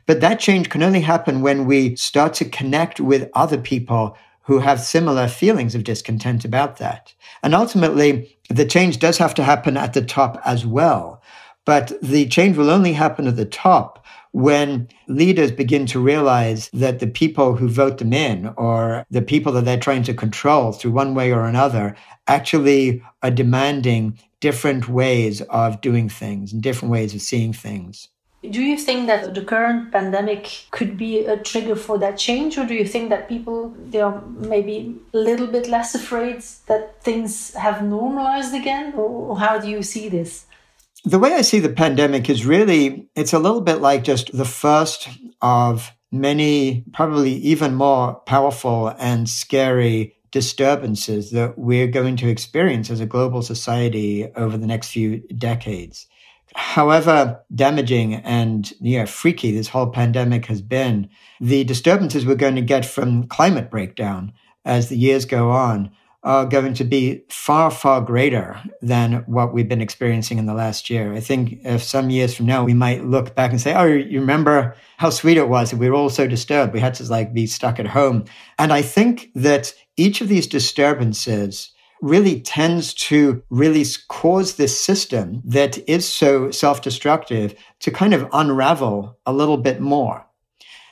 But 0.05 0.21
that 0.21 0.39
change 0.39 0.69
can 0.69 0.81
only 0.81 1.01
happen 1.01 1.41
when 1.41 1.65
we 1.65 1.97
start 1.97 2.33
to 2.35 2.45
connect 2.45 3.01
with 3.01 3.29
other 3.33 3.57
people 3.57 4.17
who 4.47 4.59
have 4.59 4.79
similar 4.79 5.27
feelings 5.27 5.75
of 5.75 5.83
discontent 5.83 6.45
about 6.45 6.77
that. 6.77 7.13
And 7.43 7.53
ultimately, 7.53 8.39
the 8.49 8.65
change 8.65 8.97
does 8.97 9.17
have 9.17 9.33
to 9.35 9.43
happen 9.43 9.75
at 9.75 9.93
the 9.93 10.01
top 10.01 10.41
as 10.45 10.65
well. 10.65 11.21
But 11.65 11.91
the 12.01 12.27
change 12.29 12.55
will 12.55 12.69
only 12.69 12.93
happen 12.93 13.27
at 13.27 13.35
the 13.35 13.45
top 13.45 14.05
when 14.31 14.87
leaders 15.09 15.51
begin 15.51 15.85
to 15.87 15.99
realize 15.99 16.69
that 16.71 16.99
the 16.99 17.07
people 17.07 17.57
who 17.57 17.67
vote 17.67 17.97
them 17.97 18.13
in 18.13 18.53
or 18.55 19.05
the 19.11 19.21
people 19.21 19.51
that 19.51 19.65
they're 19.65 19.77
trying 19.77 20.03
to 20.03 20.13
control 20.13 20.71
through 20.71 20.91
one 20.91 21.13
way 21.13 21.33
or 21.33 21.43
another 21.43 21.97
actually 22.27 23.03
are 23.21 23.31
demanding 23.31 24.17
different 24.39 24.87
ways 24.87 25.41
of 25.41 25.81
doing 25.81 26.07
things 26.07 26.53
and 26.53 26.63
different 26.63 26.91
ways 26.91 27.13
of 27.13 27.21
seeing 27.21 27.51
things. 27.51 28.07
Do 28.51 28.61
you 28.61 28.77
think 28.77 29.07
that 29.07 29.33
the 29.33 29.43
current 29.43 29.91
pandemic 29.91 30.65
could 30.71 30.97
be 30.97 31.25
a 31.25 31.37
trigger 31.37 31.75
for 31.75 31.97
that 31.99 32.17
change, 32.17 32.57
or 32.57 32.65
do 32.65 32.73
you 32.73 32.85
think 32.85 33.09
that 33.09 33.27
people 33.27 33.73
they 33.85 34.01
are 34.01 34.21
maybe 34.27 34.95
a 35.13 35.17
little 35.17 35.47
bit 35.47 35.67
less 35.67 35.95
afraid 35.95 36.41
that 36.67 37.01
things 37.03 37.53
have 37.53 37.83
normalized 37.83 38.53
again, 38.53 38.93
or 38.95 39.37
how 39.39 39.57
do 39.59 39.69
you 39.69 39.83
see 39.83 40.09
this? 40.09 40.45
The 41.05 41.19
way 41.19 41.33
I 41.33 41.41
see 41.41 41.59
the 41.59 41.69
pandemic 41.69 42.29
is 42.29 42.45
really 42.45 43.09
it's 43.15 43.33
a 43.33 43.39
little 43.39 43.61
bit 43.61 43.81
like 43.81 44.03
just 44.03 44.35
the 44.35 44.45
first 44.45 45.07
of 45.41 45.91
many, 46.11 46.83
probably 46.93 47.33
even 47.33 47.75
more 47.75 48.15
powerful 48.25 48.93
and 48.97 49.27
scary 49.29 50.15
disturbances 50.31 51.31
that 51.31 51.57
we're 51.57 51.87
going 51.87 52.17
to 52.17 52.29
experience 52.29 52.89
as 52.89 52.99
a 52.99 53.05
global 53.05 53.41
society 53.41 54.27
over 54.35 54.57
the 54.57 54.67
next 54.67 54.89
few 54.91 55.19
decades 55.37 56.07
however 56.55 57.43
damaging 57.53 58.15
and 58.15 58.71
you 58.79 59.05
freaky 59.05 59.51
this 59.51 59.69
whole 59.69 59.87
pandemic 59.87 60.45
has 60.47 60.61
been, 60.61 61.09
the 61.39 61.63
disturbances 61.63 62.25
we're 62.25 62.35
going 62.35 62.55
to 62.55 62.61
get 62.61 62.85
from 62.85 63.27
climate 63.27 63.69
breakdown 63.69 64.33
as 64.65 64.89
the 64.89 64.97
years 64.97 65.25
go 65.25 65.51
on 65.51 65.91
are 66.23 66.45
going 66.45 66.73
to 66.73 66.83
be 66.83 67.23
far, 67.29 67.71
far 67.71 68.01
greater 68.01 68.59
than 68.81 69.23
what 69.27 69.53
we've 69.53 69.69
been 69.69 69.81
experiencing 69.81 70.37
in 70.37 70.45
the 70.45 70.53
last 70.53 70.89
year. 70.89 71.13
I 71.13 71.19
think 71.19 71.59
if 71.63 71.81
some 71.83 72.09
years 72.09 72.35
from 72.35 72.47
now, 72.47 72.63
we 72.65 72.73
might 72.73 73.05
look 73.05 73.33
back 73.35 73.51
and 73.51 73.61
say, 73.61 73.73
Oh, 73.73 73.85
you 73.85 74.19
remember 74.19 74.75
how 74.97 75.09
sweet 75.09 75.37
it 75.37 75.47
was? 75.47 75.73
We 75.73 75.89
were 75.89 75.95
all 75.95 76.09
so 76.09 76.27
disturbed. 76.27 76.73
We 76.73 76.79
had 76.79 76.95
to 76.95 77.03
like 77.05 77.33
be 77.33 77.47
stuck 77.47 77.79
at 77.79 77.87
home. 77.87 78.25
And 78.59 78.73
I 78.73 78.81
think 78.81 79.29
that 79.35 79.73
each 79.95 80.19
of 80.19 80.27
these 80.27 80.47
disturbances 80.47 81.71
really 82.01 82.41
tends 82.41 82.93
to 82.93 83.43
really 83.49 83.85
cause 84.07 84.55
this 84.55 84.79
system 84.79 85.41
that 85.45 85.77
is 85.89 86.07
so 86.07 86.51
self-destructive 86.51 87.55
to 87.79 87.91
kind 87.91 88.13
of 88.13 88.27
unravel 88.33 89.17
a 89.25 89.33
little 89.33 89.57
bit 89.57 89.79
more. 89.79 90.25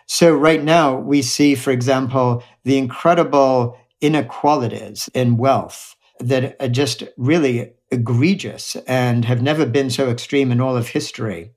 So 0.08 0.36
right 0.36 0.63
now 0.63 0.98
we 0.98 1.22
see, 1.22 1.56
for 1.56 1.72
example, 1.72 2.44
the 2.63 2.78
incredible 2.78 3.78
inequalities 4.02 5.10
in 5.13 5.38
wealth 5.38 5.96
that 6.20 6.56
are 6.60 6.68
just 6.68 7.04
really 7.18 7.74
egregious 7.91 8.76
and 8.88 9.26
have 9.26 9.41
never 9.41 9.65
been 9.65 9.89
so 9.89 10.10
extreme 10.10 10.52
in 10.52 10.62
all 10.62 10.78
of 10.78 10.89
history. 10.89 11.52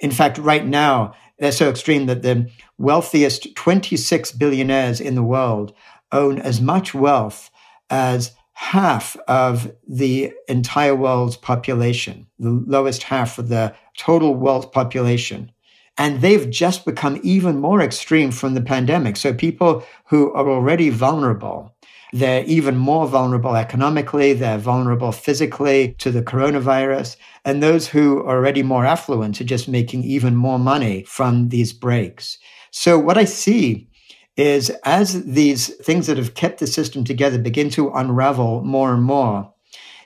In 0.00 0.10
fact, 0.10 0.38
right 0.38 0.66
now, 0.66 1.14
they're 1.38 1.52
so 1.52 1.68
extreme 1.68 2.06
that 2.06 2.22
the 2.22 2.50
wealthiest 2.78 3.54
26 3.54 4.32
billionaires 4.32 5.00
in 5.00 5.14
the 5.14 5.22
world 5.22 5.72
own 6.10 6.38
as 6.38 6.60
much 6.60 6.94
wealth 6.94 7.50
as 7.88 8.32
half 8.62 9.16
of 9.26 9.72
the 9.88 10.32
entire 10.46 10.94
world's 10.94 11.36
population, 11.36 12.24
the 12.38 12.48
lowest 12.48 13.02
half 13.02 13.36
of 13.36 13.48
the 13.48 13.74
total 13.98 14.36
world 14.36 14.70
population. 14.70 15.50
And 15.98 16.20
they've 16.20 16.48
just 16.48 16.84
become 16.84 17.18
even 17.24 17.58
more 17.58 17.82
extreme 17.82 18.30
from 18.30 18.54
the 18.54 18.60
pandemic. 18.60 19.16
So 19.16 19.34
people 19.34 19.84
who 20.06 20.32
are 20.34 20.48
already 20.48 20.90
vulnerable, 20.90 21.74
they're 22.12 22.44
even 22.44 22.76
more 22.76 23.08
vulnerable 23.08 23.56
economically, 23.56 24.32
they're 24.32 24.58
vulnerable 24.58 25.10
physically 25.10 25.94
to 25.98 26.12
the 26.12 26.22
coronavirus. 26.22 27.16
And 27.44 27.62
those 27.62 27.88
who 27.88 28.20
are 28.20 28.36
already 28.36 28.62
more 28.62 28.86
affluent 28.86 29.40
are 29.40 29.44
just 29.44 29.68
making 29.68 30.04
even 30.04 30.36
more 30.36 30.60
money 30.60 31.02
from 31.02 31.48
these 31.48 31.72
breaks. 31.72 32.38
So 32.70 32.96
what 32.96 33.18
I 33.18 33.24
see 33.24 33.88
is 34.36 34.70
as 34.84 35.24
these 35.24 35.68
things 35.76 36.06
that 36.06 36.16
have 36.16 36.34
kept 36.34 36.60
the 36.60 36.66
system 36.66 37.04
together 37.04 37.38
begin 37.38 37.70
to 37.70 37.90
unravel 37.90 38.62
more 38.62 38.94
and 38.94 39.02
more, 39.02 39.52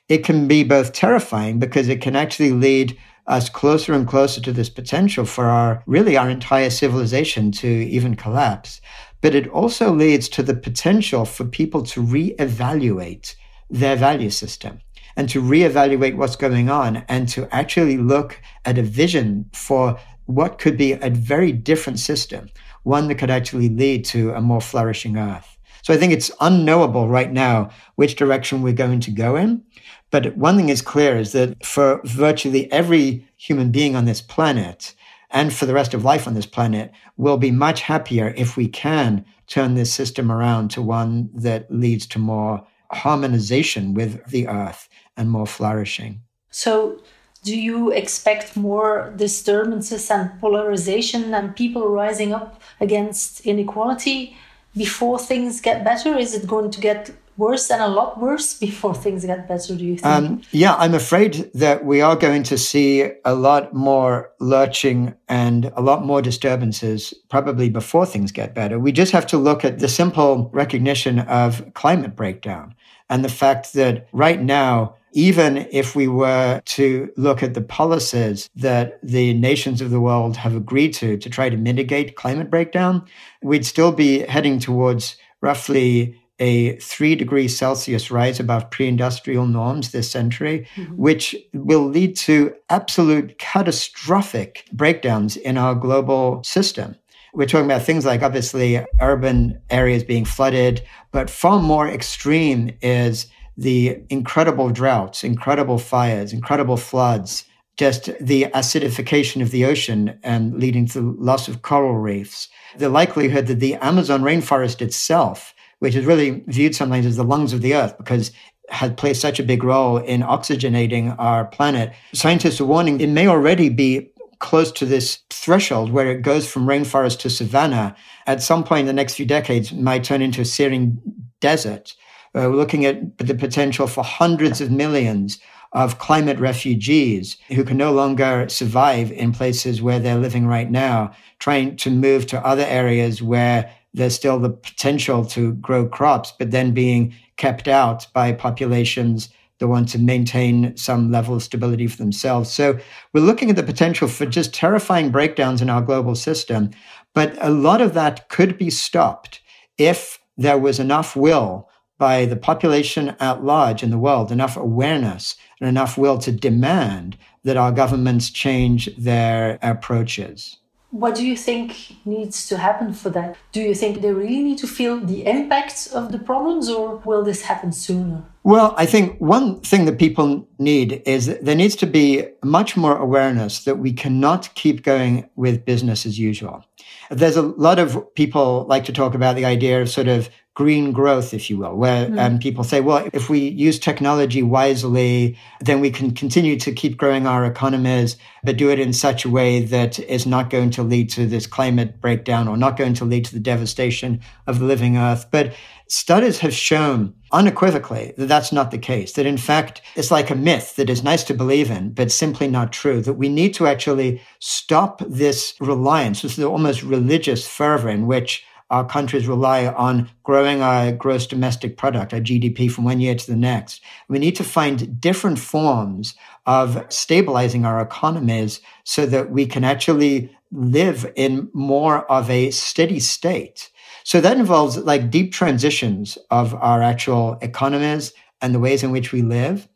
it 0.09 0.25
can 0.25 0.49
be 0.49 0.65
both 0.65 0.93
terrifying 0.93 1.59
because 1.59 1.89
it 1.89 2.01
can 2.01 2.17
actually 2.17 2.53
lead 2.53 2.97
us 3.27 3.49
closer 3.49 3.93
and 3.93 4.07
closer 4.07 4.41
to 4.41 4.53
this 4.53 4.69
potential 4.69 5.25
for 5.25 5.47
our 5.47 5.83
really 5.87 6.17
our 6.17 6.31
entire 6.31 6.71
civilization 6.71 7.51
to 7.51 7.69
even 7.69 8.15
collapse. 8.15 8.81
But 9.21 9.35
it 9.35 9.49
also 9.49 9.93
leads 9.93 10.29
to 10.31 10.43
the 10.43 10.55
potential 10.55 11.25
for 11.25 11.45
people 11.45 11.83
to 11.85 12.03
reevaluate 12.03 13.35
their 13.69 13.97
value 13.97 14.31
system 14.31 14.81
and 15.17 15.29
to 15.31 15.43
reevaluate 15.43 16.17
what's 16.17 16.37
going 16.37 16.71
on 16.71 16.99
and 17.09 17.29
to 17.29 17.49
actually 17.53 17.97
look 17.97 18.41
at 18.65 18.79
a 18.79 18.83
vision 18.83 19.51
for 19.53 19.99
what 20.27 20.59
could 20.59 20.77
be 20.77 20.93
a 20.93 21.11
very 21.11 21.53
different 21.53 21.99
system 21.99 22.49
one 22.87 23.09
that 23.09 23.19
could 23.19 23.31
actually 23.31 23.69
lead 23.69 24.05
to 24.05 24.31
a 24.31 24.41
more 24.41 24.61
flourishing 24.61 25.19
earth. 25.19 25.59
So 25.83 25.93
I 25.93 25.97
think 25.97 26.13
it's 26.13 26.31
unknowable 26.41 27.09
right 27.09 27.33
now 27.33 27.71
which 27.97 28.15
direction 28.15 28.63
we're 28.63 28.75
going 28.75 29.01
to 29.01 29.11
go 29.11 29.35
in. 29.35 29.65
But 30.13 30.37
one 30.37 30.57
thing 30.57 30.69
is 30.69 30.83
clear 30.83 31.17
is 31.17 31.33
that 31.33 31.67
for 31.67 32.01
virtually 32.05 32.71
every 32.71 33.27
human 33.37 33.73
being 33.73 33.97
on 33.97 34.05
this 34.05 34.21
planet 34.21 34.95
and 35.31 35.53
for 35.53 35.67
the 35.67 35.75
rest 35.75 35.95
of 35.95 36.05
life 36.05 36.29
on 36.29 36.35
this 36.35 36.47
planet, 36.47 36.93
we'll 37.17 37.39
be 37.39 37.51
much 37.51 37.81
happier 37.81 38.33
if 38.37 38.57
we 38.57 38.69
can 38.69 39.25
turn 39.49 39.75
this 39.75 39.93
system 39.93 40.31
around 40.31 40.71
to 40.71 40.81
one 40.81 41.29
that 41.35 41.69
leads 41.69 42.07
to 42.07 42.21
more 42.21 42.65
harmonization 42.93 43.95
with 43.95 44.25
the 44.27 44.47
earth 44.47 44.89
and 45.17 45.29
more 45.29 45.47
flourishing. 45.47 46.21
So 46.51 47.03
do 47.47 47.57
you 47.57 47.93
expect 47.93 48.57
more 48.57 49.13
disturbances 49.15 50.11
and 50.11 50.33
polarization 50.41 51.33
and 51.33 51.55
people 51.55 51.89
rising 51.89 52.35
up 52.35 52.61
against 52.81 53.41
inequality 53.47 54.37
before 54.77 55.17
things 55.19 55.61
get 55.61 55.85
better? 55.85 56.19
Is 56.19 56.35
it 56.35 56.49
going 56.49 56.73
to 56.73 56.81
get 56.81 57.13
worse 57.37 57.71
and 57.71 57.81
a 57.81 57.87
lot 57.87 58.19
worse 58.21 58.53
before 58.67 58.95
things 58.95 59.25
get 59.25 59.47
better, 59.47 59.77
do 59.77 59.85
you 59.85 59.97
think? 59.97 60.07
Um, 60.07 60.43
yeah, 60.51 60.75
I'm 60.75 60.95
afraid 60.95 61.49
that 61.55 61.85
we 61.85 62.01
are 62.01 62.17
going 62.17 62.43
to 62.45 62.59
see 62.59 63.13
a 63.25 63.35
lot 63.35 63.73
more 63.73 64.33
lurching 64.41 65.15
and 65.29 65.71
a 65.77 65.83
lot 65.83 66.05
more 66.05 66.21
disturbances 66.21 67.15
probably 67.29 67.71
before 67.71 68.07
things 68.07 68.33
get 68.33 68.57
better. 68.57 68.81
We 68.81 68.91
just 68.91 69.13
have 69.13 69.27
to 69.29 69.39
look 69.39 69.65
at 69.65 69.79
the 69.79 69.89
simple 69.89 70.51
recognition 70.53 71.21
of 71.21 71.63
climate 71.75 72.17
breakdown 72.17 72.75
and 73.09 73.25
the 73.25 73.29
fact 73.29 73.73
that 73.75 74.09
right 74.13 74.43
now, 74.43 74.96
even 75.13 75.67
if 75.71 75.97
we 75.97 76.09
were 76.09 76.61
to 76.65 77.11
look 77.17 77.43
at 77.43 77.55
the 77.55 77.61
policies 77.61 78.51
that 78.55 78.99
the 79.03 79.35
nations 79.35 79.81
of 79.81 79.91
the 79.91 80.01
world 80.01 80.37
have 80.37 80.55
agreed 80.55 80.93
to 80.95 81.17
to 81.17 81.31
try 81.31 81.49
to 81.49 81.57
mitigate 81.57 82.17
climate 82.17 82.51
breakdown, 82.51 83.05
we'd 83.43 83.65
still 83.67 83.93
be 83.93 84.21
heading 84.21 84.59
towards 84.59 85.17
roughly 85.41 86.21
a 86.39 86.77
three 86.77 87.15
degrees 87.15 87.57
Celsius 87.57 88.11
rise 88.11 88.39
above 88.39 88.71
pre 88.71 88.89
industrial 88.89 89.47
norms 89.47 89.91
this 89.91 90.11
century, 90.11 90.67
mm-hmm. 90.77 90.97
which 90.97 91.35
will 91.55 91.87
lead 91.87 92.17
to 92.17 92.55
absolute 92.69 93.39
catastrophic 93.39 94.67
breakdowns 94.73 95.37
in 95.37 95.57
our 95.57 95.75
global 95.75 96.43
system. 96.45 96.97
We're 97.33 97.47
talking 97.47 97.67
about 97.67 97.83
things 97.83 98.07
like 98.07 98.23
obviously 98.23 98.85
urban 99.01 99.61
areas 99.69 100.05
being 100.05 100.25
flooded, 100.25 100.83
but 101.13 101.29
far 101.29 101.61
more 101.61 101.87
extreme 101.89 102.75
is 102.81 103.27
the 103.57 104.01
incredible 104.11 104.71
droughts, 104.71 105.25
incredible 105.25 105.79
fires, 105.79 106.33
incredible 106.33 106.77
floods, 106.77 107.45
just 107.77 108.11
the 108.21 108.45
acidification 108.55 109.43
of 109.43 109.51
the 109.51 109.65
ocean 109.65 110.19
and 110.23 110.59
leading 110.59 110.87
to 110.87 111.17
loss 111.19 111.49
of 111.49 111.63
coral 111.63 111.97
reefs, 111.97 112.49
the 112.79 112.89
likelihood 112.89 113.47
that 113.47 113.61
the 113.61 113.75
Amazon 113.77 114.23
rainforest 114.23 114.81
itself, 114.81 115.55
which 115.81 115.95
is 115.95 116.07
really 116.07 116.43
viewed 116.47 116.75
sometimes 116.75 117.07
as 117.07 117.17
the 117.17 117.25
lungs 117.25 117.53
of 117.53 117.63
the 117.63 117.75
earth 117.75 117.97
because 117.99 118.33
had 118.69 118.97
played 118.97 119.17
such 119.17 119.39
a 119.39 119.45
big 119.45 119.63
role 119.63 119.99
in 119.99 120.23
oxygenating 120.23 121.15
our 121.19 121.45
planet. 121.45 121.93
Scientists 122.13 122.61
are 122.61 122.65
warning 122.65 123.01
it 123.01 123.09
may 123.09 123.29
already 123.29 123.69
be 123.69 124.11
close 124.39 124.71
to 124.73 124.85
this 124.85 125.21
threshold 125.31 125.91
where 125.91 126.11
it 126.11 126.23
goes 126.23 126.51
from 126.51 126.67
rainforest 126.67 127.21
to 127.21 127.31
savanna. 127.31 127.95
At 128.27 128.43
some 128.43 128.65
point 128.65 128.81
in 128.81 128.87
the 128.87 128.93
next 128.93 129.15
few 129.15 129.27
decades, 129.27 129.73
might 129.73 130.05
turn 130.05 130.21
into 130.21 130.41
a 130.41 130.45
searing 130.45 131.01
desert. 131.41 131.95
Uh, 132.37 132.51
we're 132.51 132.57
looking 132.57 132.85
at 132.85 133.17
the 133.17 133.35
potential 133.35 133.87
for 133.87 134.05
hundreds 134.05 134.61
of 134.61 134.71
millions 134.71 135.39
of 135.73 135.99
climate 135.99 136.39
refugees 136.39 137.39
who 137.49 137.65
can 137.65 137.79
no 137.79 137.93
longer 137.93 138.47
survive 138.49 139.11
in 139.11 139.33
places 139.33 139.81
where 139.81 139.99
they're 139.99 140.19
living 140.19 140.47
right 140.47 140.71
now, 140.71 141.11
trying 141.39 141.75
to 141.77 141.91
move 141.91 142.27
to 142.27 142.47
other 142.47 142.65
areas 142.65 143.23
where 143.23 143.71
there's 143.95 144.15
still 144.15 144.39
the 144.39 144.51
potential 144.51 145.25
to 145.25 145.55
grow 145.55 145.89
crops, 145.89 146.33
but 146.39 146.51
then 146.51 146.73
being 146.73 147.15
kept 147.39 147.69
out 147.69 148.07
by 148.13 148.33
populations 148.33 149.31
that 149.59 149.69
want 149.69 149.89
to 149.89 149.99
maintain 149.99 150.77
some 150.77 151.11
level 151.11 151.35
of 151.35 151.43
stability 151.43 151.87
for 151.87 151.97
themselves. 151.97 152.51
So 152.51 152.79
we're 153.15 153.21
looking 153.21 153.49
at 153.49 153.57
the 153.57 153.63
potential 153.63 154.09
for 154.09 154.27
just 154.27 154.53
terrifying 154.53 155.11
breakdowns 155.11 155.63
in 155.63 155.71
our 155.71 155.81
global 155.81 156.15
system. 156.15 156.71
But 157.15 157.35
a 157.41 157.49
lot 157.49 157.81
of 157.81 157.95
that 157.95 158.29
could 158.29 158.59
be 158.59 158.69
stopped 158.69 159.41
if 159.79 160.19
there 160.37 160.59
was 160.59 160.79
enough 160.79 161.17
will 161.17 161.71
by 161.99 162.25
the 162.27 162.37
population 162.37 163.17
at 163.21 163.45
large 163.45 163.83
in 163.83 163.91
the 163.91 163.99
world 163.99 164.31
enough 164.31 164.57
awareness 164.57 165.37
and 165.61 165.69
enough 165.69 165.97
will 165.97 166.19
to 166.19 166.33
demand 166.33 167.17
that 167.45 167.57
our 167.57 167.73
governments 167.73 168.31
change 168.31 168.95
their 168.97 169.59
approaches. 169.63 170.59
What 170.91 171.15
do 171.15 171.27
you 171.27 171.37
think 171.37 171.97
needs 172.07 172.49
to 172.49 172.57
happen 172.57 172.95
for 172.95 173.11
that? 173.11 173.37
Do 173.53 173.61
you 173.61 173.75
think 173.75 174.01
they 174.01 174.13
really 174.13 174.43
need 174.43 174.59
to 174.59 174.67
feel 174.67 174.99
the 174.99 175.27
impact 175.27 175.89
of 175.93 176.13
the 176.13 176.19
problems 176.19 176.69
or 176.71 176.97
will 177.05 177.23
this 177.23 177.43
happen 177.43 177.73
sooner? 177.73 178.25
Well, 178.45 178.73
I 178.79 178.87
think 178.87 179.21
one 179.21 179.61
thing 179.61 179.85
that 179.87 179.99
people 179.99 180.49
need 180.59 181.03
is 181.05 181.39
there 181.41 181.57
needs 181.57 181.77
to 181.77 181.87
be 181.87 182.27
much 182.43 182.77
more 182.77 182.97
awareness 182.97 183.65
that 183.65 183.79
we 183.79 183.93
cannot 183.93 184.55
keep 184.55 184.85
going 184.85 185.29
with 185.35 185.65
business 185.65 186.07
as 186.07 186.19
usual. 186.19 186.65
There's 187.11 187.37
a 187.37 187.43
lot 187.43 187.79
of 187.79 188.15
people 188.15 188.65
like 188.69 188.85
to 188.85 188.93
talk 188.93 189.15
about 189.15 189.37
the 189.37 189.45
idea 189.45 189.83
of 189.83 189.91
sort 189.91 190.09
of 190.09 190.31
green 190.57 190.91
growth, 190.91 191.35
if 191.35 191.51
you 191.51 191.59
will, 191.59 191.77
where 191.77 192.07
mm. 192.07 192.19
um, 192.19 192.39
people 192.39 192.65
say, 192.65 192.81
well, 192.81 193.07
if 193.13 193.29
we 193.29 193.41
use 193.41 193.79
technology 193.79 194.43
wisely, 194.43 195.37
then 195.61 195.81
we 195.81 195.91
can 195.91 196.11
continue 196.11 196.59
to 196.59 196.73
keep 196.73 196.97
growing 196.97 197.27
our 197.27 197.45
economies, 197.45 198.17
but 198.43 198.57
do 198.57 198.71
it 198.71 198.81
in 198.81 198.95
such 198.95 199.27
a 199.27 199.29
way 199.29 199.63
that 199.63 199.99
is 199.99 200.25
not 200.25 200.49
going 200.49 200.71
to 200.71 200.83
lead 200.83 201.11
to 201.11 201.27
this 201.27 201.47
climate 201.47 202.01
breakdown 202.01 202.49
or 202.49 202.57
not 202.57 202.79
going 202.79 202.95
to 202.95 203.05
lead 203.05 203.23
to 203.27 203.35
the 203.35 203.41
devastation 203.41 204.19
of 204.47 204.59
the 204.59 204.65
living 204.65 204.97
earth. 204.97 205.27
But 205.31 205.55
studies 205.89 206.39
have 206.39 206.55
shown 206.55 207.13
unequivocally 207.33 208.15
that 208.17 208.27
that's 208.27 208.51
not 208.51 208.71
the 208.71 208.79
case. 208.79 209.13
That 209.13 209.27
in 209.27 209.37
fact, 209.37 209.83
it's 209.95 210.11
like 210.11 210.31
a 210.31 210.35
myth 210.35 210.77
that 210.77 210.89
is 210.89 211.05
nice 211.05 211.23
to 211.25 211.35
believe 211.35 211.71
in, 211.71 211.93
but 211.93 212.11
simply 212.11 212.49
not 212.49 212.73
true. 212.73 213.03
That 213.03 213.15
we 213.15 213.29
need 213.29 213.53
to 213.57 213.67
actually 213.67 214.23
stop 214.39 215.03
this 215.07 215.53
reliance, 215.61 216.23
this 216.23 216.39
almost 216.39 216.83
religious 216.83 217.47
fervor 217.47 217.91
in 217.91 218.07
which 218.07 218.43
our 218.71 218.85
countries 218.85 219.29
rely 219.29 219.67
on 219.67 220.11
growing 220.25 220.61
our 220.61 220.93
gross 220.93 221.27
domestic 221.27 221.77
product, 221.77 222.13
our 222.13 222.21
GDP, 222.21 222.71
from 222.71 222.85
one 222.85 223.01
year 223.01 223.15
to 223.15 223.27
the 223.27 223.37
next. 223.37 223.81
We 224.09 224.19
need 224.19 224.37
to 224.37 224.45
find 224.45 225.01
different 225.01 225.39
forms 225.39 226.15
of 226.47 226.85
stabilizing 226.89 227.65
our 227.65 227.81
economies 227.81 228.61
so 228.85 229.07
that 229.07 229.31
we 229.31 229.47
can 229.47 229.65
actually 229.65 230.35
live 230.53 231.11
in 231.17 231.49
more 231.53 232.11
of 232.11 232.31
a 232.31 232.51
steady 232.51 233.01
state. 233.01 233.71
So 234.05 234.21
that 234.21 234.37
involves 234.37 234.77
like 234.79 235.11
deep 235.11 235.33
transitions 235.33 236.19
of 236.31 236.55
our 236.55 236.83
actual 236.83 237.39
economies 237.43 238.13
and 238.41 238.55
the 238.55 238.61
ways 238.61 238.83
in 238.83 238.91
which 238.91 239.13
we 239.13 239.23
live 239.23 239.69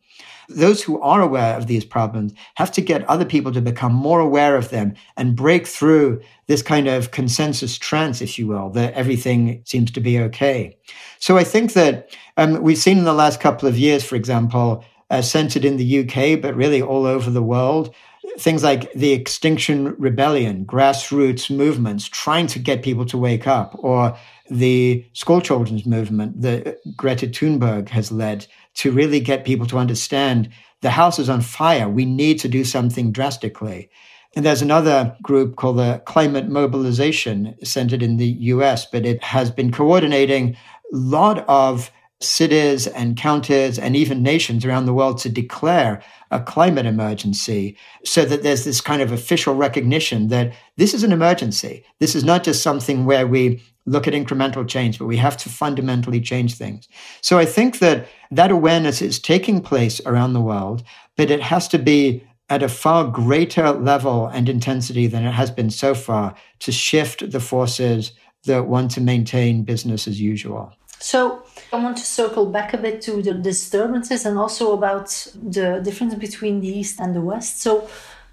those 0.51 0.83
who 0.83 1.01
are 1.01 1.21
aware 1.21 1.57
of 1.57 1.67
these 1.67 1.85
problems 1.85 2.33
have 2.57 2.73
to 2.73 2.81
get 2.81 3.09
other 3.09 3.25
people 3.25 3.53
to 3.53 3.61
become 3.61 3.93
more 3.93 4.21
aware 4.21 4.57
of 4.57 4.71
them 4.71 4.95
and 5.17 5.37
break 5.37 5.67
through 5.67 6.21
this 6.47 6.63
kind 6.63 6.89
of 6.89 7.11
consensus 7.11 7.79
trance, 7.79 8.21
if 8.21 8.39
you 8.39 8.47
will, 8.47 8.71
that 8.71 8.93
everything 8.95 9.63
seems 9.65 9.91
to 9.93 10.01
be 10.01 10.19
okay. 10.19 10.77
So 11.19 11.39
I 11.39 11.45
think 11.45 11.75
that 11.75 12.15
um, 12.37 12.63
we've 12.63 12.79
seen 12.79 12.99
in 12.99 13.05
the 13.05 13.13
last 13.13 13.41
couple 13.41 13.69
of 13.69 13.79
years, 13.79 14.05
for 14.05 14.17
example, 14.17 14.85
uh, 15.11 15.23
centered 15.23 15.65
in 15.65 15.77
the 15.77 16.01
UK, 16.01 16.41
but 16.41 16.55
really 16.55 16.83
all 16.83 17.07
over 17.07 17.31
the 17.31 17.43
world, 17.43 17.95
things 18.39 18.63
like 18.63 18.93
the 18.93 19.13
Extinction 19.13 19.95
Rebellion, 19.99 20.65
grassroots 20.65 21.55
movements 21.55 22.09
trying 22.09 22.47
to 22.49 22.59
get 22.59 22.83
people 22.83 23.05
to 23.07 23.19
wake 23.19 23.47
up, 23.47 23.75
or 23.79 24.17
the 24.51 25.05
school 25.13 25.41
children's 25.41 25.87
movement 25.87 26.41
that 26.43 26.79
Greta 26.97 27.27
Thunberg 27.27 27.89
has 27.89 28.11
led 28.11 28.47
to 28.81 28.91
really 28.91 29.21
get 29.21 29.45
people 29.45 29.67
to 29.67 29.77
understand 29.77 30.49
the 30.81 30.89
house 30.89 31.19
is 31.19 31.29
on 31.29 31.43
fire. 31.43 31.87
We 31.87 32.07
need 32.07 32.41
to 32.41 32.49
do 32.49 32.65
something 32.65 33.13
drastically. 33.13 33.91
And 34.35 34.43
there's 34.43 34.63
another 34.63 35.15
group 35.23 35.57
called 35.57 35.77
the 35.77 36.03
Climate 36.07 36.49
Mobilization, 36.49 37.57
centered 37.63 38.03
in 38.03 38.17
the 38.17 38.29
US, 38.55 38.87
but 38.87 39.05
it 39.05 39.23
has 39.23 39.51
been 39.51 39.71
coordinating 39.71 40.57
a 40.95 40.97
lot 40.97 41.45
of 41.47 41.91
cities 42.21 42.87
and 42.87 43.19
counties 43.19 43.79
and 43.79 43.95
even 43.97 44.23
nations 44.23 44.65
around 44.65 44.87
the 44.87 44.95
world 44.95 45.19
to 45.19 45.29
declare 45.29 46.03
a 46.31 46.41
climate 46.41 46.87
emergency 46.87 47.77
so 48.07 48.25
that 48.25 48.43
there's 48.43 48.65
this 48.65 48.81
kind 48.81 49.03
of 49.03 49.13
official 49.13 49.55
recognition 49.55 50.29
that 50.29 50.55
this 50.77 50.95
is 50.95 51.03
an 51.03 51.13
emergency. 51.13 51.85
This 51.99 52.15
is 52.15 52.25
not 52.25 52.45
just 52.45 52.63
something 52.63 53.05
where 53.05 53.27
we 53.27 53.63
look 53.87 54.07
at 54.07 54.15
incremental 54.15 54.67
change, 54.67 54.99
but 54.99 55.07
we 55.07 55.17
have 55.17 55.37
to 55.39 55.49
fundamentally 55.49 56.21
change 56.21 56.55
things. 56.55 56.89
So 57.21 57.39
I 57.39 57.45
think 57.45 57.79
that 57.79 58.07
that 58.31 58.51
awareness 58.51 59.03
is 59.03 59.19
taking 59.19 59.61
place 59.61 60.01
around 60.07 60.33
the 60.33 60.41
world, 60.41 60.83
but 61.17 61.31
it 61.31 61.41
has 61.43 61.67
to 61.69 61.79
be 61.79 62.25
at 62.49 62.63
a 62.63 62.69
far 62.69 63.05
greater 63.05 63.71
level 63.71 64.27
and 64.27 64.49
intensity 64.49 65.07
than 65.07 65.25
it 65.25 65.33
has 65.33 65.51
been 65.51 65.71
so 65.71 65.95
far 65.95 66.35
to 66.59 66.73
shift 66.73 67.31
the 67.31 67.41
forces 67.41 68.13
that 68.45 68.67
want 68.67 68.91
to 68.93 69.01
maintain 69.01 69.63
business 69.63 70.09
as 70.09 70.21
usual. 70.21 70.73
So 70.99 71.43
I 71.73 71.77
want 71.77 71.97
to 71.97 72.05
circle 72.05 72.47
back 72.47 72.75
a 72.75 72.79
bit 72.79 73.01
to 73.03 73.23
the 73.23 73.33
disturbances 73.33 74.27
and 74.27 74.37
also 74.37 74.73
about 74.73 75.09
the 75.35 75.81
difference 75.83 76.15
between 76.15 76.61
the 76.61 76.69
East 76.69 77.01
and 77.01 77.15
the 77.15 77.21
West. 77.21 77.63
So 77.63 77.89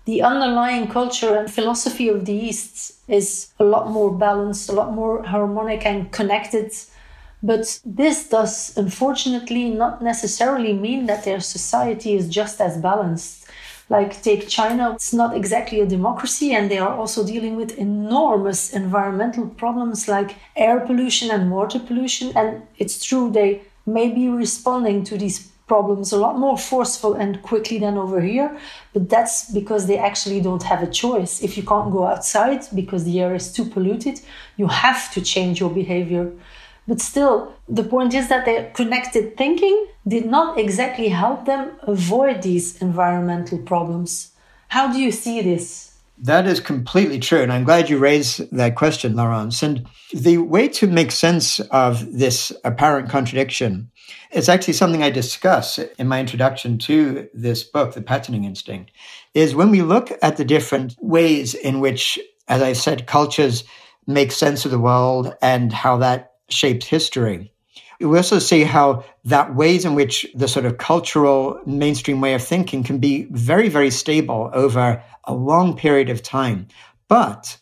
the 0.07 0.21
underlying 0.21 0.87
culture 0.87 1.35
and 1.35 1.51
philosophy 1.51 2.07
of 2.07 2.23
the 2.23 2.33
East 2.33 2.93
is 3.09 3.51
a 3.59 3.63
lot 3.65 3.91
more 3.91 4.09
balanced, 4.09 4.69
a 4.69 4.71
lot 4.71 4.93
more 4.93 5.21
harmonic 5.23 5.85
and 5.85 6.09
connected. 6.13 6.71
But 7.43 7.81
this 7.85 8.29
does 8.29 8.77
unfortunately 8.77 9.69
not 9.69 10.01
necessarily 10.01 10.71
mean 10.71 11.07
that 11.07 11.25
their 11.25 11.41
society 11.41 12.15
is 12.15 12.29
just 12.29 12.61
as 12.61 12.77
balanced. 12.77 13.47
Like, 13.89 14.21
take 14.21 14.47
China, 14.47 14.93
it's 14.93 15.13
not 15.13 15.35
exactly 15.35 15.81
a 15.81 15.85
democracy, 15.85 16.53
and 16.53 16.71
they 16.71 16.77
are 16.77 16.93
also 16.93 17.25
dealing 17.25 17.57
with 17.57 17.77
enormous 17.77 18.73
environmental 18.73 19.47
problems 19.47 20.07
like 20.07 20.37
air 20.55 20.79
pollution 20.79 21.31
and 21.31 21.51
water 21.51 21.79
pollution. 21.79 22.31
And 22.33 22.63
it's 22.77 23.03
true, 23.03 23.29
they 23.29 23.61
may 23.85 24.07
be 24.07 24.29
responding 24.29 25.03
to 25.05 25.17
these 25.17 25.51
problems 25.67 26.13
a 26.13 26.17
lot 26.17 26.39
more 26.39 26.57
forceful 26.57 27.13
and 27.13 27.41
quickly 27.41 27.77
than 27.77 27.97
over 27.97 28.21
here. 28.21 28.57
But 28.93 29.09
that's 29.09 29.51
because 29.51 29.85
they 29.85 29.97
actually 29.97 30.41
don't 30.41 30.63
have 30.63 30.81
a 30.81 30.87
choice. 30.89 31.43
If 31.43 31.57
you 31.57 31.63
can't 31.63 31.91
go 31.91 32.07
outside 32.07 32.65
because 32.73 33.03
the 33.03 33.19
air 33.19 33.35
is 33.35 33.51
too 33.51 33.65
polluted, 33.65 34.21
you 34.55 34.67
have 34.67 35.13
to 35.13 35.21
change 35.21 35.59
your 35.59 35.69
behavior. 35.69 36.31
But 36.87 37.01
still, 37.01 37.53
the 37.67 37.83
point 37.83 38.13
is 38.13 38.29
that 38.29 38.45
their 38.45 38.71
connected 38.71 39.35
thinking 39.35 39.87
did 40.07 40.25
not 40.25 40.57
exactly 40.57 41.09
help 41.09 41.45
them 41.45 41.71
avoid 41.81 42.41
these 42.41 42.81
environmental 42.81 43.57
problems. 43.57 44.31
How 44.69 44.91
do 44.91 44.99
you 44.99 45.11
see 45.11 45.41
this? 45.41 45.86
That 46.19 46.47
is 46.47 46.59
completely 46.59 47.19
true. 47.19 47.41
And 47.41 47.53
I'm 47.53 47.63
glad 47.63 47.89
you 47.89 47.99
raised 47.99 48.49
that 48.51 48.75
question, 48.75 49.15
Laurence. 49.15 49.61
And 49.61 49.85
the 50.11 50.39
way 50.39 50.67
to 50.69 50.87
make 50.87 51.11
sense 51.11 51.59
of 51.59 52.11
this 52.11 52.51
apparent 52.63 53.09
contradiction 53.09 53.91
is 54.31 54.49
actually 54.49 54.73
something 54.73 55.03
I 55.03 55.11
discuss 55.11 55.77
in 55.77 56.07
my 56.07 56.19
introduction 56.19 56.79
to 56.79 57.29
this 57.33 57.63
book, 57.63 57.93
The 57.93 58.01
Patterning 58.01 58.45
Instinct, 58.45 58.91
is 59.35 59.53
when 59.53 59.69
we 59.69 59.83
look 59.83 60.11
at 60.23 60.37
the 60.37 60.45
different 60.45 60.95
ways 60.99 61.53
in 61.53 61.81
which, 61.81 62.17
as 62.47 62.63
I 62.63 62.73
said, 62.73 63.05
cultures 63.05 63.63
make 64.07 64.31
sense 64.31 64.65
of 64.65 64.71
the 64.71 64.79
world 64.79 65.35
and 65.41 65.71
how 65.71 65.97
that 65.97 66.31
shapes 66.49 66.87
history. 66.87 67.53
We 67.99 68.17
also 68.17 68.39
see 68.39 68.63
how 68.63 69.03
that 69.25 69.55
ways 69.55 69.85
in 69.85 69.95
which 69.95 70.27
the 70.35 70.47
sort 70.47 70.65
of 70.65 70.77
cultural 70.77 71.59
mainstream 71.65 72.21
way 72.21 72.33
of 72.33 72.43
thinking 72.43 72.83
can 72.83 72.99
be 72.99 73.27
very, 73.31 73.69
very 73.69 73.91
stable 73.91 74.51
over 74.53 75.03
a 75.23 75.33
long 75.33 75.75
period 75.75 76.09
of 76.09 76.21
time. 76.21 76.67
But 77.07 77.57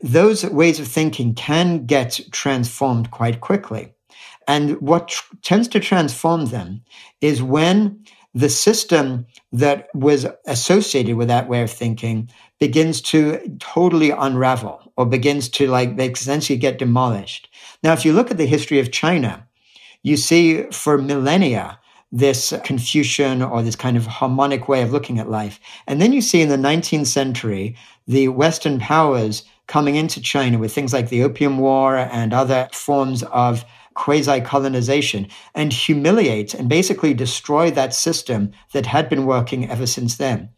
those 0.00 0.44
ways 0.44 0.80
of 0.80 0.88
thinking 0.88 1.34
can 1.34 1.86
get 1.86 2.20
transformed 2.30 3.10
quite 3.10 3.40
quickly. 3.40 3.92
And 4.46 4.80
what 4.80 5.08
tr- 5.08 5.34
tends 5.42 5.68
to 5.68 5.80
transform 5.80 6.46
them 6.46 6.82
is 7.20 7.42
when 7.42 8.04
the 8.34 8.48
system 8.48 9.26
that 9.52 9.88
was 9.94 10.26
associated 10.46 11.16
with 11.16 11.28
that 11.28 11.48
way 11.48 11.62
of 11.62 11.70
thinking 11.70 12.28
begins 12.58 13.00
to 13.00 13.56
totally 13.60 14.10
unravel 14.10 14.92
or 14.96 15.06
begins 15.06 15.48
to 15.48 15.68
like 15.68 15.98
essentially 15.98 16.58
get 16.58 16.78
demolished. 16.78 17.48
Now, 17.82 17.92
if 17.92 18.04
you 18.04 18.12
look 18.12 18.30
at 18.30 18.36
the 18.36 18.46
history 18.46 18.80
of 18.80 18.92
China, 18.92 19.43
you 20.04 20.16
see 20.16 20.62
for 20.70 20.98
millennia 20.98 21.80
this 22.12 22.54
Confucian 22.62 23.42
or 23.42 23.60
this 23.60 23.74
kind 23.74 23.96
of 23.96 24.06
harmonic 24.06 24.68
way 24.68 24.82
of 24.82 24.92
looking 24.92 25.18
at 25.18 25.28
life. 25.28 25.58
And 25.88 26.00
then 26.00 26.12
you 26.12 26.20
see 26.20 26.42
in 26.42 26.48
the 26.48 26.56
19th 26.56 27.08
century, 27.08 27.76
the 28.06 28.28
Western 28.28 28.78
powers 28.78 29.42
coming 29.66 29.96
into 29.96 30.20
China 30.20 30.58
with 30.58 30.72
things 30.72 30.92
like 30.92 31.08
the 31.08 31.24
Opium 31.24 31.58
War 31.58 31.96
and 31.96 32.32
other 32.32 32.68
forms 32.72 33.24
of 33.24 33.64
quasi 33.94 34.40
colonization 34.42 35.26
and 35.54 35.72
humiliate 35.72 36.54
and 36.54 36.68
basically 36.68 37.14
destroy 37.14 37.70
that 37.70 37.94
system 37.94 38.52
that 38.72 38.86
had 38.86 39.08
been 39.08 39.26
working 39.26 39.68
ever 39.68 39.86
since 39.86 40.16
then. 40.16 40.50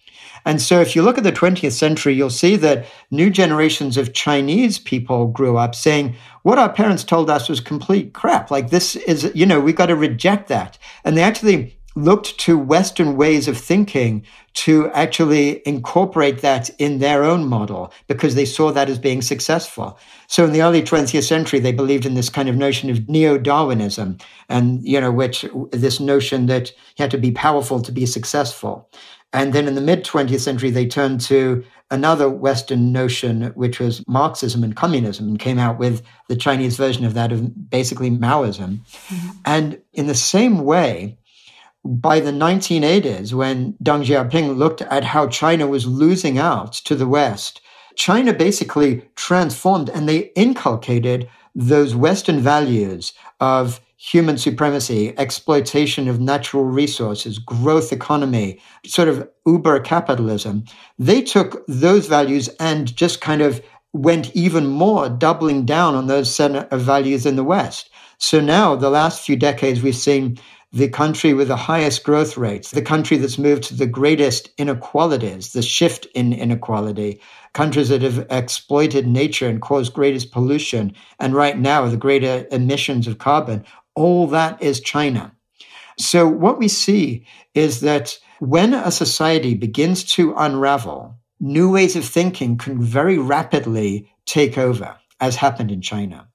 And 0.46 0.62
so 0.62 0.80
if 0.80 0.96
you 0.96 1.02
look 1.02 1.18
at 1.18 1.24
the 1.24 1.32
20th 1.32 1.72
century, 1.72 2.14
you'll 2.14 2.30
see 2.30 2.56
that 2.56 2.86
new 3.10 3.28
generations 3.28 3.98
of 3.98 4.14
Chinese 4.14 4.78
people 4.78 5.26
grew 5.26 5.58
up 5.58 5.74
saying, 5.74 6.16
what 6.44 6.58
our 6.58 6.72
parents 6.72 7.04
told 7.04 7.28
us 7.28 7.48
was 7.48 7.60
complete 7.60 8.14
crap. 8.14 8.50
Like 8.50 8.70
this 8.70 8.96
is, 8.96 9.30
you 9.34 9.44
know, 9.44 9.60
we've 9.60 9.76
got 9.76 9.86
to 9.86 9.96
reject 9.96 10.48
that. 10.48 10.78
And 11.04 11.16
they 11.16 11.22
actually 11.22 11.76
looked 11.96 12.38
to 12.38 12.58
Western 12.58 13.16
ways 13.16 13.48
of 13.48 13.56
thinking 13.56 14.24
to 14.52 14.90
actually 14.90 15.66
incorporate 15.66 16.42
that 16.42 16.68
in 16.78 16.98
their 16.98 17.24
own 17.24 17.46
model 17.46 17.92
because 18.06 18.34
they 18.34 18.44
saw 18.44 18.70
that 18.70 18.88
as 18.88 18.98
being 18.98 19.22
successful. 19.22 19.98
So 20.26 20.44
in 20.44 20.52
the 20.52 20.62
early 20.62 20.82
20th 20.82 21.26
century, 21.26 21.58
they 21.58 21.72
believed 21.72 22.06
in 22.06 22.14
this 22.14 22.28
kind 22.28 22.48
of 22.48 22.56
notion 22.56 22.90
of 22.90 23.08
neo-Darwinism 23.08 24.18
and, 24.48 24.86
you 24.86 25.00
know, 25.00 25.10
which 25.10 25.46
this 25.72 25.98
notion 25.98 26.46
that 26.46 26.70
you 26.70 27.02
had 27.02 27.10
to 27.10 27.18
be 27.18 27.32
powerful 27.32 27.80
to 27.80 27.92
be 27.92 28.06
successful. 28.06 28.90
And 29.36 29.52
then 29.52 29.68
in 29.68 29.74
the 29.74 29.82
mid 29.82 30.02
20th 30.02 30.40
century, 30.40 30.70
they 30.70 30.86
turned 30.86 31.20
to 31.22 31.62
another 31.90 32.30
Western 32.30 32.90
notion, 32.90 33.52
which 33.54 33.78
was 33.78 34.02
Marxism 34.08 34.64
and 34.64 34.74
communism, 34.74 35.28
and 35.28 35.38
came 35.38 35.58
out 35.58 35.78
with 35.78 36.02
the 36.28 36.36
Chinese 36.36 36.78
version 36.78 37.04
of 37.04 37.12
that, 37.12 37.32
of 37.32 37.70
basically 37.70 38.10
Maoism. 38.10 38.78
Mm-hmm. 38.78 39.28
And 39.44 39.82
in 39.92 40.06
the 40.06 40.14
same 40.14 40.64
way, 40.64 41.18
by 41.84 42.18
the 42.18 42.32
1980s, 42.32 43.34
when 43.34 43.74
Deng 43.74 44.06
Xiaoping 44.06 44.56
looked 44.56 44.80
at 44.80 45.04
how 45.04 45.28
China 45.28 45.66
was 45.66 45.86
losing 45.86 46.38
out 46.38 46.72
to 46.86 46.96
the 46.96 47.06
West, 47.06 47.60
China 47.94 48.32
basically 48.32 49.02
transformed 49.16 49.90
and 49.90 50.08
they 50.08 50.30
inculcated 50.34 51.28
those 51.54 51.94
Western 51.94 52.40
values 52.40 53.12
of 53.38 53.82
human 54.06 54.38
supremacy, 54.38 55.12
exploitation 55.18 56.06
of 56.06 56.20
natural 56.20 56.64
resources, 56.64 57.40
growth 57.40 57.92
economy, 57.92 58.60
sort 58.84 59.08
of 59.08 59.28
uber 59.46 59.80
capitalism. 59.80 60.64
They 60.96 61.22
took 61.22 61.64
those 61.66 62.06
values 62.06 62.48
and 62.60 62.94
just 62.94 63.20
kind 63.20 63.42
of 63.42 63.60
went 63.92 64.34
even 64.36 64.66
more 64.66 65.08
doubling 65.08 65.64
down 65.64 65.96
on 65.96 66.06
those 66.06 66.32
set 66.32 66.54
of 66.72 66.80
values 66.82 67.26
in 67.26 67.34
the 67.34 67.42
West. 67.42 67.90
So 68.18 68.40
now, 68.40 68.76
the 68.76 68.90
last 68.90 69.26
few 69.26 69.34
decades, 69.36 69.82
we've 69.82 69.96
seen 69.96 70.38
the 70.72 70.88
country 70.88 71.32
with 71.32 71.48
the 71.48 71.56
highest 71.56 72.04
growth 72.04 72.36
rates, 72.36 72.70
the 72.70 72.82
country 72.82 73.16
that's 73.16 73.38
moved 73.38 73.62
to 73.64 73.74
the 73.74 73.86
greatest 73.86 74.50
inequalities, 74.58 75.52
the 75.52 75.62
shift 75.62 76.06
in 76.14 76.32
inequality, 76.32 77.20
countries 77.54 77.88
that 77.88 78.02
have 78.02 78.26
exploited 78.30 79.06
nature 79.06 79.48
and 79.48 79.62
caused 79.62 79.94
greatest 79.94 80.30
pollution, 80.32 80.94
and 81.18 81.34
right 81.34 81.58
now 81.58 81.86
the 81.88 81.96
greater 81.96 82.46
emissions 82.50 83.06
of 83.06 83.18
carbon. 83.18 83.64
All 83.96 84.28
that 84.28 84.62
is 84.62 84.80
China. 84.80 85.32
So 85.98 86.28
what 86.28 86.58
we 86.58 86.68
see 86.68 87.26
is 87.54 87.80
that 87.80 88.18
when 88.38 88.74
a 88.74 88.90
society 88.90 89.54
begins 89.54 90.04
to 90.14 90.34
unravel, 90.36 91.16
new 91.40 91.72
ways 91.72 91.96
of 91.96 92.04
thinking 92.04 92.58
can 92.58 92.80
very 92.80 93.16
rapidly 93.16 94.12
take 94.26 94.58
over, 94.58 94.96
as 95.18 95.36
happened 95.36 95.72
in 95.72 95.80
China. 95.80 96.28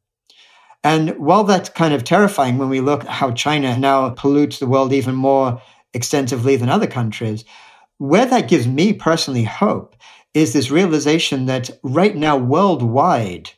And 0.83 1.19
while 1.19 1.43
that's 1.43 1.69
kind 1.69 1.93
of 1.93 2.03
terrifying 2.03 2.57
when 2.57 2.69
we 2.69 2.81
look 2.81 3.03
at 3.03 3.09
how 3.09 3.31
China 3.31 3.77
now 3.77 4.09
pollutes 4.09 4.57
the 4.57 4.65
world 4.65 4.91
even 4.93 5.13
more 5.13 5.61
extensively 5.93 6.55
than 6.55 6.69
other 6.69 6.87
countries, 6.87 7.45
where 7.99 8.25
that 8.25 8.49
gives 8.49 8.67
me 8.67 8.93
personally 8.93 9.43
hope 9.43 9.95
is 10.33 10.53
this 10.53 10.71
realization 10.71 11.45
that 11.45 11.69
right 11.83 12.15
now, 12.15 12.37
worldwide, 12.37 13.51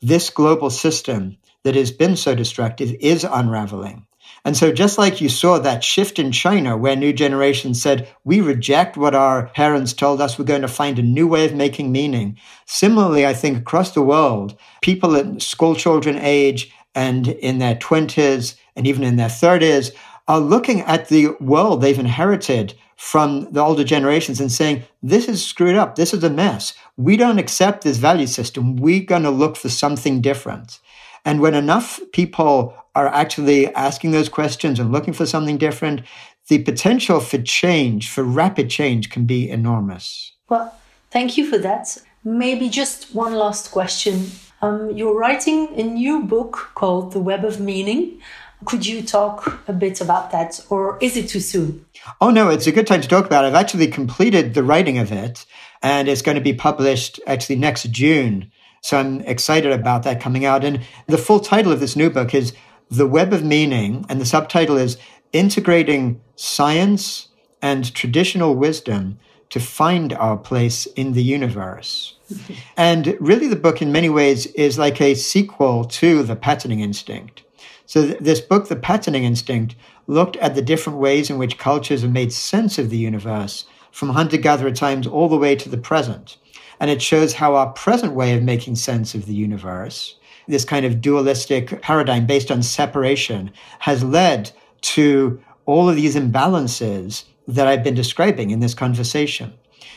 this 0.00 0.30
global 0.30 0.70
system 0.70 1.36
that 1.64 1.74
has 1.74 1.90
been 1.90 2.16
so 2.16 2.34
destructive 2.34 2.94
is 3.00 3.24
unraveling. 3.24 4.06
And 4.44 4.56
so 4.56 4.72
just 4.72 4.96
like 4.96 5.20
you 5.20 5.28
saw 5.28 5.58
that 5.58 5.84
shift 5.84 6.18
in 6.18 6.32
China 6.32 6.76
where 6.76 6.96
new 6.96 7.12
generations 7.12 7.82
said, 7.82 8.08
we 8.24 8.40
reject 8.40 8.96
what 8.96 9.14
our 9.14 9.48
parents 9.48 9.92
told 9.92 10.20
us, 10.20 10.38
we're 10.38 10.44
going 10.46 10.62
to 10.62 10.68
find 10.68 10.98
a 10.98 11.02
new 11.02 11.26
way 11.26 11.44
of 11.44 11.54
making 11.54 11.92
meaning. 11.92 12.38
Similarly, 12.64 13.26
I 13.26 13.34
think 13.34 13.58
across 13.58 13.92
the 13.92 14.02
world, 14.02 14.56
people 14.80 15.14
at 15.16 15.42
school 15.42 15.74
children 15.74 16.18
age 16.18 16.72
and 16.94 17.28
in 17.28 17.58
their 17.58 17.74
20s 17.74 18.56
and 18.76 18.86
even 18.86 19.04
in 19.04 19.16
their 19.16 19.28
30s 19.28 19.92
are 20.26 20.40
looking 20.40 20.80
at 20.82 21.08
the 21.08 21.28
world 21.40 21.82
they've 21.82 21.98
inherited 21.98 22.74
from 22.96 23.50
the 23.52 23.60
older 23.60 23.84
generations 23.84 24.40
and 24.40 24.52
saying, 24.52 24.84
this 25.02 25.28
is 25.28 25.44
screwed 25.44 25.76
up. 25.76 25.96
This 25.96 26.12
is 26.12 26.22
a 26.22 26.30
mess. 26.30 26.74
We 26.96 27.16
don't 27.16 27.38
accept 27.38 27.82
this 27.82 27.96
value 27.96 28.26
system. 28.26 28.76
We're 28.76 29.04
going 29.04 29.22
to 29.22 29.30
look 29.30 29.56
for 29.56 29.70
something 29.70 30.20
different. 30.20 30.80
And 31.24 31.40
when 31.40 31.54
enough 31.54 32.00
people 32.12 32.74
are 32.94 33.08
actually 33.08 33.72
asking 33.74 34.10
those 34.10 34.28
questions 34.28 34.80
and 34.80 34.92
looking 34.92 35.14
for 35.14 35.26
something 35.26 35.58
different, 35.58 36.02
the 36.48 36.62
potential 36.62 37.20
for 37.20 37.38
change, 37.38 38.08
for 38.10 38.24
rapid 38.24 38.70
change, 38.70 39.10
can 39.10 39.24
be 39.24 39.48
enormous. 39.48 40.32
Well, 40.48 40.74
thank 41.10 41.36
you 41.36 41.48
for 41.48 41.58
that. 41.58 41.96
Maybe 42.24 42.68
just 42.68 43.14
one 43.14 43.34
last 43.34 43.70
question. 43.70 44.26
Um, 44.62 44.90
you're 44.90 45.16
writing 45.16 45.68
a 45.78 45.82
new 45.82 46.24
book 46.24 46.70
called 46.74 47.12
The 47.12 47.20
Web 47.20 47.44
of 47.44 47.60
Meaning. 47.60 48.20
Could 48.66 48.84
you 48.84 49.02
talk 49.02 49.58
a 49.68 49.72
bit 49.72 50.02
about 50.02 50.32
that, 50.32 50.60
or 50.68 50.98
is 51.00 51.16
it 51.16 51.30
too 51.30 51.40
soon? 51.40 51.86
Oh, 52.20 52.28
no, 52.30 52.50
it's 52.50 52.66
a 52.66 52.72
good 52.72 52.86
time 52.86 53.00
to 53.00 53.08
talk 53.08 53.24
about 53.24 53.44
it. 53.44 53.48
I've 53.48 53.54
actually 53.54 53.86
completed 53.86 54.52
the 54.52 54.62
writing 54.62 54.98
of 54.98 55.12
it, 55.12 55.46
and 55.82 56.08
it's 56.08 56.20
going 56.20 56.34
to 56.34 56.42
be 56.42 56.52
published 56.52 57.20
actually 57.26 57.56
next 57.56 57.90
June. 57.90 58.52
So 58.80 58.98
I'm 58.98 59.20
excited 59.22 59.72
about 59.72 60.02
that 60.04 60.20
coming 60.20 60.44
out. 60.44 60.64
And 60.64 60.80
the 61.06 61.18
full 61.18 61.40
title 61.40 61.72
of 61.72 61.80
this 61.80 61.96
new 61.96 62.10
book 62.10 62.34
is 62.34 62.54
The 62.90 63.06
Web 63.06 63.32
of 63.32 63.44
Meaning, 63.44 64.06
and 64.08 64.20
the 64.20 64.26
subtitle 64.26 64.76
is 64.76 64.96
Integrating 65.32 66.20
Science 66.36 67.28
and 67.62 67.94
Traditional 67.94 68.54
Wisdom 68.54 69.18
to 69.50 69.60
Find 69.60 70.12
Our 70.14 70.36
Place 70.36 70.86
in 70.86 71.12
the 71.12 71.22
Universe. 71.22 72.16
and 72.76 73.16
really, 73.20 73.48
the 73.48 73.56
book, 73.56 73.82
in 73.82 73.92
many 73.92 74.08
ways, 74.08 74.46
is 74.46 74.78
like 74.78 75.00
a 75.00 75.14
sequel 75.14 75.84
to 75.84 76.22
The 76.22 76.36
Patterning 76.36 76.80
Instinct. 76.80 77.42
So, 77.84 78.06
th- 78.06 78.18
this 78.20 78.40
book, 78.40 78.68
The 78.68 78.76
Patterning 78.76 79.24
Instinct, 79.24 79.74
looked 80.06 80.36
at 80.36 80.54
the 80.54 80.62
different 80.62 81.00
ways 81.00 81.28
in 81.28 81.38
which 81.38 81.58
cultures 81.58 82.02
have 82.02 82.12
made 82.12 82.32
sense 82.32 82.78
of 82.78 82.90
the 82.90 82.96
universe 82.96 83.66
from 83.90 84.10
hunter 84.10 84.36
gatherer 84.36 84.70
times 84.70 85.06
all 85.06 85.28
the 85.28 85.36
way 85.36 85.56
to 85.56 85.68
the 85.68 85.76
present. 85.76 86.36
And 86.80 86.90
it 86.90 87.02
shows 87.02 87.34
how 87.34 87.54
our 87.54 87.70
present 87.72 88.14
way 88.14 88.34
of 88.34 88.42
making 88.42 88.76
sense 88.76 89.14
of 89.14 89.26
the 89.26 89.34
universe, 89.34 90.16
this 90.48 90.64
kind 90.64 90.86
of 90.86 91.00
dualistic 91.00 91.82
paradigm 91.82 92.26
based 92.26 92.50
on 92.50 92.62
separation, 92.62 93.52
has 93.80 94.02
led 94.02 94.50
to 94.80 95.40
all 95.66 95.88
of 95.88 95.96
these 95.96 96.16
imbalances 96.16 97.24
that 97.46 97.66
I've 97.66 97.84
been 97.84 97.94
describing 97.94 98.50
in 98.50 98.60
this 98.60 98.74
conversation. 98.74 99.52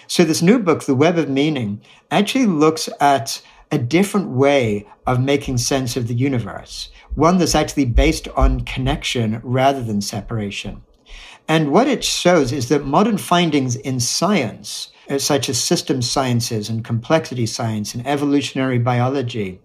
So, 0.08 0.24
this 0.24 0.42
new 0.42 0.60
book, 0.60 0.84
The 0.84 0.96
Web 0.96 1.18
of 1.18 1.30
Meaning, 1.30 1.82
actually 2.12 2.46
looks 2.46 2.90
at 3.00 3.42
a 3.72 3.78
different 3.78 4.30
way 4.30 4.86
of 5.08 5.20
making 5.20 5.58
sense 5.58 5.98
of 5.98 6.08
the 6.08 6.14
universe, 6.14 6.90
one 7.16 7.38
that's 7.38 7.56
actually 7.56 7.86
based 7.86 8.28
on 8.36 8.62
connection 8.62 9.40
rather 9.44 9.82
than 9.82 10.02
separation. 10.02 10.84
And 11.48 11.72
what 11.72 11.88
it 11.88 12.04
shows 12.04 12.52
is 12.52 12.70
that 12.70 12.86
modern 12.86 13.18
findings 13.18 13.76
in 13.76 14.00
science, 14.00 14.92
such 15.18 15.50
as 15.50 15.62
systems 15.62 16.10
sciences 16.10 16.70
and 16.70 16.86
complexity 16.86 17.46
science 17.46 17.94
and 17.94 18.06
evolutionary 18.08 18.80
biology, 18.80 19.60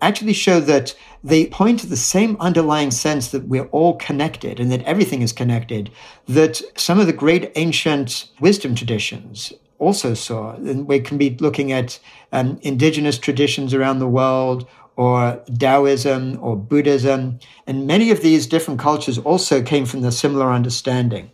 actually 0.00 0.32
show 0.32 0.60
that 0.60 0.94
they 1.24 1.46
point 1.46 1.80
to 1.80 1.86
the 1.86 1.96
same 1.96 2.36
underlying 2.40 2.90
sense 2.90 3.28
that 3.28 3.48
we're 3.48 3.66
all 3.66 3.96
connected 3.96 4.60
and 4.60 4.70
that 4.70 4.82
everything 4.82 5.22
is 5.22 5.32
connected, 5.32 5.90
that 6.26 6.62
some 6.76 7.00
of 7.00 7.06
the 7.06 7.12
great 7.12 7.50
ancient 7.56 8.28
wisdom 8.40 8.74
traditions 8.74 9.52
also 9.78 10.14
saw. 10.14 10.54
And 10.54 10.86
we 10.86 11.00
can 11.00 11.18
be 11.18 11.36
looking 11.40 11.72
at 11.72 11.98
um, 12.32 12.58
indigenous 12.62 13.18
traditions 13.18 13.74
around 13.74 13.98
the 13.98 14.08
world 14.08 14.68
or 14.96 15.40
Taoism 15.56 16.38
or 16.40 16.56
Buddhism. 16.56 17.38
And 17.66 17.86
many 17.86 18.10
of 18.10 18.20
these 18.20 18.46
different 18.46 18.80
cultures 18.80 19.18
also 19.18 19.62
came 19.62 19.86
from 19.86 20.00
the 20.00 20.12
similar 20.12 20.50
understanding. 20.50 21.30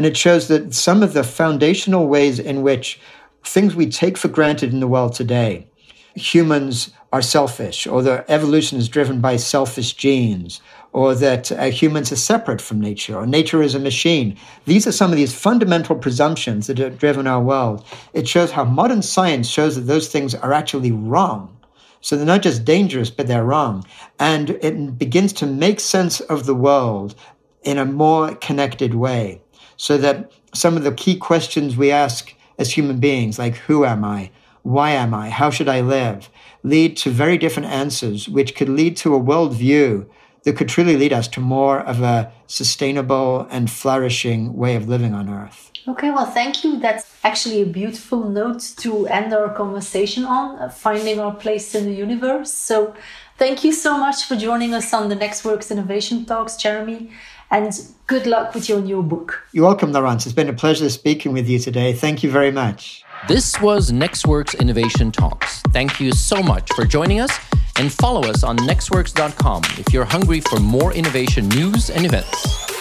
And 0.00 0.06
it 0.06 0.16
shows 0.16 0.48
that 0.48 0.72
some 0.72 1.02
of 1.02 1.12
the 1.12 1.22
foundational 1.22 2.06
ways 2.08 2.38
in 2.38 2.62
which 2.62 2.98
things 3.44 3.76
we 3.76 3.84
take 3.84 4.16
for 4.16 4.28
granted 4.28 4.72
in 4.72 4.80
the 4.80 4.88
world 4.88 5.12
today, 5.12 5.66
humans 6.14 6.92
are 7.12 7.20
selfish, 7.20 7.86
or 7.86 8.00
the 8.00 8.24
evolution 8.30 8.78
is 8.78 8.88
driven 8.88 9.20
by 9.20 9.36
selfish 9.36 9.92
genes, 9.92 10.62
or 10.94 11.14
that 11.16 11.52
uh, 11.52 11.64
humans 11.64 12.10
are 12.10 12.16
separate 12.16 12.62
from 12.62 12.80
nature, 12.80 13.14
or 13.14 13.26
nature 13.26 13.60
is 13.60 13.74
a 13.74 13.78
machine. 13.78 14.38
These 14.64 14.86
are 14.86 14.92
some 14.92 15.10
of 15.10 15.18
these 15.18 15.34
fundamental 15.34 15.96
presumptions 15.96 16.66
that 16.68 16.78
have 16.78 16.96
driven 16.96 17.26
our 17.26 17.42
world. 17.42 17.84
It 18.14 18.26
shows 18.26 18.52
how 18.52 18.64
modern 18.64 19.02
science 19.02 19.48
shows 19.48 19.76
that 19.76 19.82
those 19.82 20.08
things 20.08 20.34
are 20.34 20.54
actually 20.54 20.92
wrong. 20.92 21.54
So 22.00 22.16
they're 22.16 22.24
not 22.24 22.40
just 22.40 22.64
dangerous, 22.64 23.10
but 23.10 23.26
they're 23.26 23.44
wrong. 23.44 23.84
And 24.18 24.48
it 24.62 24.96
begins 24.96 25.34
to 25.34 25.46
make 25.46 25.78
sense 25.78 26.20
of 26.20 26.46
the 26.46 26.54
world 26.54 27.14
in 27.62 27.76
a 27.76 27.84
more 27.84 28.34
connected 28.36 28.94
way. 28.94 29.42
So 29.86 29.92
that 29.98 30.32
some 30.52 30.76
of 30.76 30.84
the 30.84 30.92
key 30.92 31.16
questions 31.16 31.76
we 31.76 31.90
ask 31.90 32.34
as 32.58 32.72
human 32.72 32.98
beings, 33.00 33.38
like 33.38 33.56
who 33.66 33.84
am 33.84 34.04
I? 34.04 34.30
Why 34.62 34.90
am 34.90 35.14
I? 35.14 35.30
How 35.30 35.50
should 35.50 35.68
I 35.68 35.80
live? 35.80 36.28
lead 36.62 36.96
to 36.98 37.10
very 37.10 37.38
different 37.38 37.68
answers, 37.68 38.28
which 38.28 38.54
could 38.54 38.68
lead 38.68 38.96
to 38.98 39.14
a 39.14 39.20
worldview 39.20 40.06
that 40.44 40.56
could 40.56 40.68
truly 40.68 40.96
lead 40.96 41.12
us 41.12 41.28
to 41.28 41.40
more 41.40 41.80
of 41.80 42.00
a 42.00 42.32
sustainable 42.46 43.46
and 43.50 43.70
flourishing 43.70 44.56
way 44.56 44.74
of 44.74 44.88
living 44.88 45.14
on 45.14 45.28
Earth. 45.28 45.70
Okay, 45.88 46.10
well, 46.10 46.26
thank 46.26 46.62
you. 46.62 46.78
That's 46.78 47.06
actually 47.24 47.62
a 47.62 47.66
beautiful 47.66 48.28
note 48.28 48.60
to 48.78 49.06
end 49.06 49.32
our 49.32 49.52
conversation 49.54 50.24
on, 50.24 50.58
uh, 50.58 50.68
finding 50.68 51.18
our 51.18 51.34
place 51.34 51.74
in 51.74 51.84
the 51.84 51.94
universe. 51.94 52.52
So, 52.52 52.94
thank 53.38 53.64
you 53.64 53.72
so 53.72 53.96
much 53.96 54.24
for 54.24 54.36
joining 54.36 54.74
us 54.74 54.92
on 54.92 55.08
the 55.08 55.16
Nexxworks 55.16 55.70
Innovation 55.70 56.26
Talks, 56.26 56.56
Jeremy. 56.56 57.10
And 57.50 57.72
good 58.06 58.26
luck 58.26 58.54
with 58.54 58.68
your 58.68 58.80
new 58.80 59.02
book. 59.02 59.42
You're 59.52 59.66
welcome, 59.66 59.92
Laurence. 59.92 60.24
It's 60.24 60.34
been 60.34 60.48
a 60.48 60.52
pleasure 60.52 60.88
speaking 60.88 61.32
with 61.32 61.48
you 61.48 61.58
today. 61.58 61.92
Thank 61.92 62.22
you 62.22 62.30
very 62.30 62.52
much. 62.52 63.04
This 63.28 63.60
was 63.60 63.90
Nexxworks 63.90 64.58
Innovation 64.58 65.10
Talks. 65.10 65.60
Thank 65.72 66.00
you 66.00 66.12
so 66.12 66.42
much 66.42 66.72
for 66.74 66.84
joining 66.84 67.20
us 67.20 67.36
and 67.76 67.92
follow 67.92 68.22
us 68.28 68.44
on 68.44 68.56
nexxworks.com 68.58 69.62
if 69.78 69.92
you're 69.92 70.04
hungry 70.04 70.40
for 70.40 70.60
more 70.60 70.92
innovation 70.92 71.48
news 71.48 71.90
and 71.90 72.06
events. 72.06 72.79